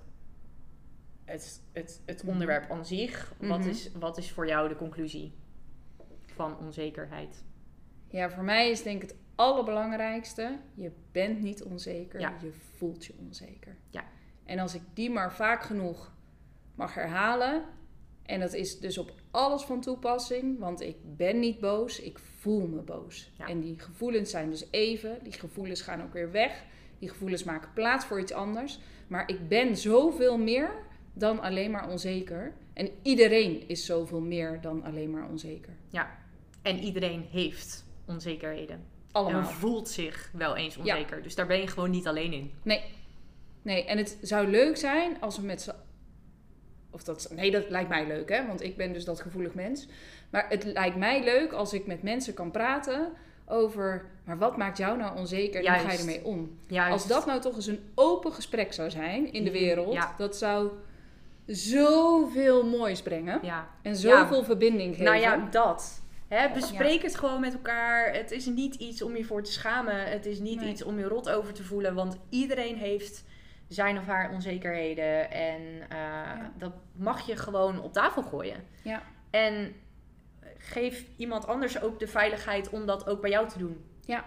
het, 1.25 1.61
het, 1.73 2.01
het 2.05 2.23
Mhm. 2.23 2.31
onderwerp 2.31 2.71
aan 2.71 2.85
zich, 2.85 3.33
wat, 3.39 3.59
Mhm. 3.59 3.69
is, 3.69 3.91
wat 3.99 4.17
is 4.17 4.31
voor 4.31 4.47
jou 4.47 4.69
de 4.69 4.75
conclusie 4.75 5.33
van 6.35 6.57
onzekerheid? 6.57 7.43
ja, 8.11 8.29
voor 8.29 8.43
mij 8.43 8.69
is 8.69 8.83
denk 8.83 9.03
ik 9.03 9.09
het 9.09 9.17
allerbelangrijkste. 9.39 10.57
Je 10.73 10.91
bent 11.11 11.41
niet 11.41 11.63
onzeker. 11.63 12.19
Ja. 12.19 12.33
Je 12.41 12.51
voelt 12.51 13.05
je 13.05 13.13
onzeker. 13.19 13.77
Ja. 13.89 14.03
En 14.45 14.59
als 14.59 14.75
ik 14.75 14.81
die 14.93 15.09
maar 15.09 15.33
vaak 15.33 15.63
genoeg 15.63 16.11
mag 16.75 16.93
herhalen. 16.93 17.63
En 18.23 18.39
dat 18.39 18.53
is 18.53 18.79
dus 18.79 18.97
op 18.97 19.13
alles 19.31 19.63
van 19.63 19.81
toepassing. 19.81 20.59
Want 20.59 20.81
ik 20.81 20.95
ben 21.17 21.39
niet 21.39 21.59
boos. 21.59 21.99
Ik 21.99 22.19
voel 22.19 22.67
me 22.67 22.81
boos. 22.81 23.31
Ja. 23.37 23.47
En 23.47 23.59
die 23.59 23.79
gevoelens 23.79 24.29
zijn 24.29 24.49
dus 24.49 24.67
even. 24.71 25.19
Die 25.23 25.33
gevoelens 25.33 25.81
gaan 25.81 26.03
ook 26.03 26.13
weer 26.13 26.31
weg. 26.31 26.63
Die 26.99 27.09
gevoelens 27.09 27.43
maken 27.43 27.73
plaats 27.73 28.05
voor 28.05 28.19
iets 28.19 28.33
anders. 28.33 28.79
Maar 29.07 29.29
ik 29.29 29.47
ben 29.47 29.77
zoveel 29.77 30.37
meer 30.37 30.71
dan 31.13 31.39
alleen 31.39 31.71
maar 31.71 31.89
onzeker. 31.89 32.53
En 32.73 32.89
iedereen 33.01 33.67
is 33.67 33.85
zoveel 33.85 34.21
meer 34.21 34.61
dan 34.61 34.83
alleen 34.83 35.09
maar 35.09 35.29
onzeker. 35.29 35.75
En 36.61 36.79
iedereen 36.79 37.21
heeft 37.21 37.85
onzekerheden. 38.05 38.97
Allemaal. 39.11 39.41
En 39.41 39.47
voelt 39.47 39.89
zich 39.89 40.29
wel 40.33 40.55
eens 40.55 40.77
onzeker. 40.77 41.23
Dus 41.23 41.35
daar 41.35 41.47
ben 41.47 41.59
je 41.59 41.67
gewoon 41.67 41.89
niet 41.89 42.07
alleen 42.07 42.33
in. 42.33 42.51
Nee. 42.63 42.83
Nee, 43.61 43.85
en 43.85 43.97
het 43.97 44.17
zou 44.21 44.47
leuk 44.47 44.77
zijn 44.77 45.21
als 45.21 45.37
we 45.37 45.45
met 45.45 45.61
z'n... 45.61 45.71
Of 46.91 47.03
dat... 47.03 47.31
Nee, 47.35 47.51
dat 47.51 47.69
lijkt 47.69 47.89
mij 47.89 48.07
leuk, 48.07 48.29
hè. 48.29 48.47
Want 48.47 48.63
ik 48.63 48.77
ben 48.77 48.93
dus 48.93 49.05
dat 49.05 49.21
gevoelig 49.21 49.53
mens. 49.53 49.87
Maar 50.29 50.45
het 50.49 50.63
lijkt 50.63 50.95
mij 50.95 51.23
leuk 51.23 51.51
als 51.51 51.73
ik 51.73 51.87
met 51.87 52.03
mensen 52.03 52.33
kan 52.33 52.51
praten 52.51 53.11
over... 53.45 54.05
Maar 54.23 54.37
wat 54.37 54.57
maakt 54.57 54.77
jou 54.77 54.97
nou 54.97 55.17
onzeker 55.17 55.65
en 55.65 55.73
hoe 55.73 55.87
ga 55.87 55.91
je 55.91 55.97
ermee 55.97 56.25
om? 56.25 56.59
Juist. 56.67 56.91
Als 56.91 57.07
dat 57.07 57.25
nou 57.25 57.41
toch 57.41 57.55
eens 57.55 57.67
een 57.67 57.91
open 57.95 58.33
gesprek 58.33 58.73
zou 58.73 58.89
zijn 58.89 59.33
in 59.33 59.43
de 59.43 59.51
wereld... 59.51 59.93
Ja. 59.93 60.13
Dat 60.17 60.35
zou 60.35 60.69
zoveel 61.45 62.65
moois 62.65 63.01
brengen. 63.01 63.39
Ja. 63.41 63.67
En 63.81 63.95
zoveel 63.95 64.43
verbinding 64.43 64.95
geven. 64.95 65.05
Nou 65.05 65.17
ja, 65.17 65.47
dat. 65.51 65.98
Hè, 66.29 66.49
bespreek 66.53 67.01
het 67.01 67.15
gewoon 67.15 67.39
met 67.41 67.53
elkaar. 67.53 68.13
Het 68.13 68.31
is 68.31 68.45
niet 68.45 68.75
iets 68.75 69.01
om 69.01 69.15
je 69.15 69.25
voor 69.25 69.43
te 69.43 69.51
schamen. 69.51 70.09
Het 70.11 70.25
is 70.25 70.39
niet 70.39 70.59
Nee. 70.59 70.69
iets 70.69 70.83
om 70.83 70.99
je 70.99 71.07
rot 71.07 71.29
over 71.29 71.53
te 71.53 71.63
voelen. 71.63 71.93
Want 71.95 72.17
iedereen 72.29 72.75
heeft 72.77 73.25
zijn 73.67 73.97
of 73.97 74.05
haar 74.05 74.31
onzekerheden. 74.33 75.31
En 75.31 75.61
eh, 75.89 75.97
Ja. 75.97 76.51
dat 76.57 76.73
mag 76.95 77.25
je 77.27 77.35
gewoon 77.35 77.81
op 77.81 77.93
tafel 77.93 78.21
gooien. 78.23 78.63
Ja. 78.83 79.03
En 79.29 79.73
geef 80.57 81.05
iemand 81.17 81.47
anders 81.47 81.81
ook 81.81 81.99
de 81.99 82.07
veiligheid 82.07 82.69
om 82.69 82.85
dat 82.85 83.07
ook 83.07 83.21
bij 83.21 83.29
jou 83.29 83.47
te 83.49 83.57
doen. 83.57 83.83
Ja. 84.05 84.25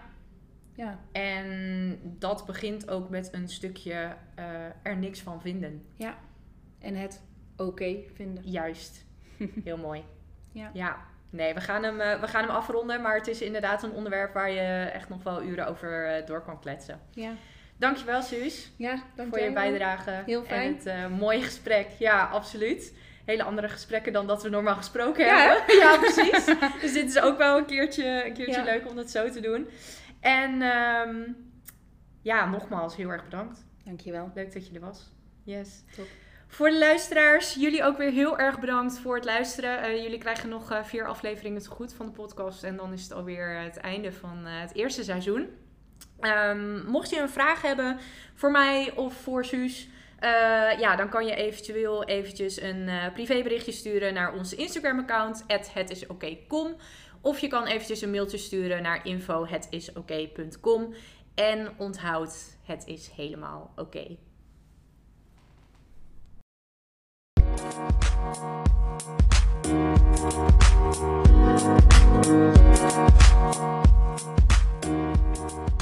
En 1.11 1.99
dat 2.03 2.45
begint 2.45 2.89
ook 2.89 3.09
met 3.09 3.33
een 3.33 3.47
stukje 3.49 4.15
eh, 4.35 4.45
er 4.83 4.97
niks 4.97 5.21
van 5.21 5.41
vinden. 5.41 5.85
En 6.79 6.95
het 6.95 7.21
oké 7.57 7.97
vinden. 8.13 8.43
Juist. 8.43 9.05
Heel 9.63 9.77
mooi. 9.77 10.03
Ja. 10.51 10.69
Ja. 10.73 10.97
Nee, 11.33 11.53
we 11.53 11.61
gaan, 11.61 11.83
hem, 11.83 12.01
eh, 12.01 12.19
we 12.19 12.27
gaan 12.27 12.41
hem 12.41 12.55
afronden. 12.55 13.01
Maar 13.01 13.15
het 13.15 13.27
is 13.27 13.41
inderdaad 13.41 13.83
een 13.83 13.91
onderwerp 13.91 14.33
waar 14.33 14.49
je 14.51 14.89
echt 14.93 15.09
nog 15.09 15.23
wel 15.23 15.43
uren 15.43 15.67
over 15.67 16.07
eh, 16.07 16.25
door 16.25 16.41
kan 16.43 16.59
kletsen. 16.59 16.99
Ja. 17.11 17.31
Dankjewel, 17.77 18.21
Suus, 18.21 18.71
Ja, 18.77 19.03
dank 19.15 19.29
voor 19.29 19.39
je 19.43 19.53
bijdrage. 19.53 20.23
Heel 20.25 20.43
fijn. 20.43 20.67
En 20.67 20.73
het 20.75 20.85
eh, 20.85 21.07
mooie 21.19 21.41
gesprek. 21.41 21.87
Ja, 21.99 22.25
absoluut. 22.25 22.93
Hele 23.25 23.43
andere 23.43 23.69
gesprekken 23.69 24.13
dan 24.13 24.27
dat 24.27 24.43
we 24.43 24.49
normaal 24.49 24.75
gesproken 24.75 25.25
Ja, 25.25 25.37
hebben. 25.37 25.75
ja, 25.83 25.97
precies. 25.97 26.45
dus 26.81 26.93
dit 26.93 27.09
is 27.09 27.19
ook 27.19 27.37
wel 27.37 27.57
een 27.57 27.65
keertje, 27.65 28.25
een 28.25 28.33
keertje 28.33 28.59
Ja. 28.59 28.63
leuk 28.63 28.89
om 28.89 28.95
dat 28.95 29.09
zo 29.11 29.29
te 29.29 29.39
doen. 29.39 29.67
En 30.19 30.61
ehm, 30.61 31.15
ja, 32.21 32.49
nogmaals 32.49 32.95
heel 32.95 33.09
erg 33.09 33.23
bedankt. 33.23 33.65
Dankjewel. 33.85 34.31
Leuk 34.35 34.53
dat 34.53 34.67
je 34.67 34.73
er 34.73 34.79
was. 34.81 35.11
Yes. 35.43 35.83
Top. 35.95 36.07
Voor 36.53 36.69
de 36.69 36.77
luisteraars, 36.77 37.53
jullie 37.53 37.83
ook 37.83 37.97
weer 37.97 38.11
heel 38.11 38.37
erg 38.37 38.59
bedankt 38.59 38.99
voor 38.99 39.15
het 39.15 39.25
luisteren. 39.25 39.81
Eh, 39.81 40.03
jullie 40.03 40.17
krijgen 40.17 40.49
nog 40.49 40.71
uh, 40.71 40.83
vier 40.83 41.07
afleveringen 41.07 41.61
te 41.61 41.69
goed 41.69 41.93
van 41.93 42.05
de 42.05 42.11
podcast. 42.11 42.63
En 42.63 42.75
dan 42.75 42.93
is 42.93 43.03
het 43.03 43.13
alweer 43.13 43.59
het 43.59 43.77
einde 43.77 44.11
van 44.11 44.45
het 44.45 44.75
eerste 44.75 45.03
seizoen. 45.03 45.49
Um, 46.21 46.85
mocht 46.85 47.09
je 47.09 47.19
een 47.19 47.29
vraag 47.29 47.61
hebben 47.61 47.99
voor 48.35 48.51
mij 48.51 48.91
of 48.95 49.13
voor 49.13 49.45
Suus... 49.45 49.87
Ja, 50.79 50.95
dan 50.95 51.09
kan 51.09 51.25
je 51.25 51.35
eventueel 51.35 52.03
eventjes 52.03 52.61
een 52.61 52.89
privéberichtje 53.13 53.71
sturen 53.71 54.13
naar 54.13 54.33
onze 54.33 54.55
Instagram-account, 54.55 55.45
@hetisoké.com. 55.73 56.75
Of 57.21 57.39
je 57.39 57.47
kan 57.47 57.65
eventjes 57.65 58.01
een 58.01 58.11
mailtje 58.11 58.37
sturen 58.37 58.81
naar 58.81 59.05
info.hetisoké.com. 59.05 60.93
En 61.35 61.69
onthoud, 61.77 62.57
het 62.65 62.83
is 62.85 63.11
helemaal 63.15 63.73
oké. 63.75 64.17
Thank 68.23 68.37
you. 75.57 75.72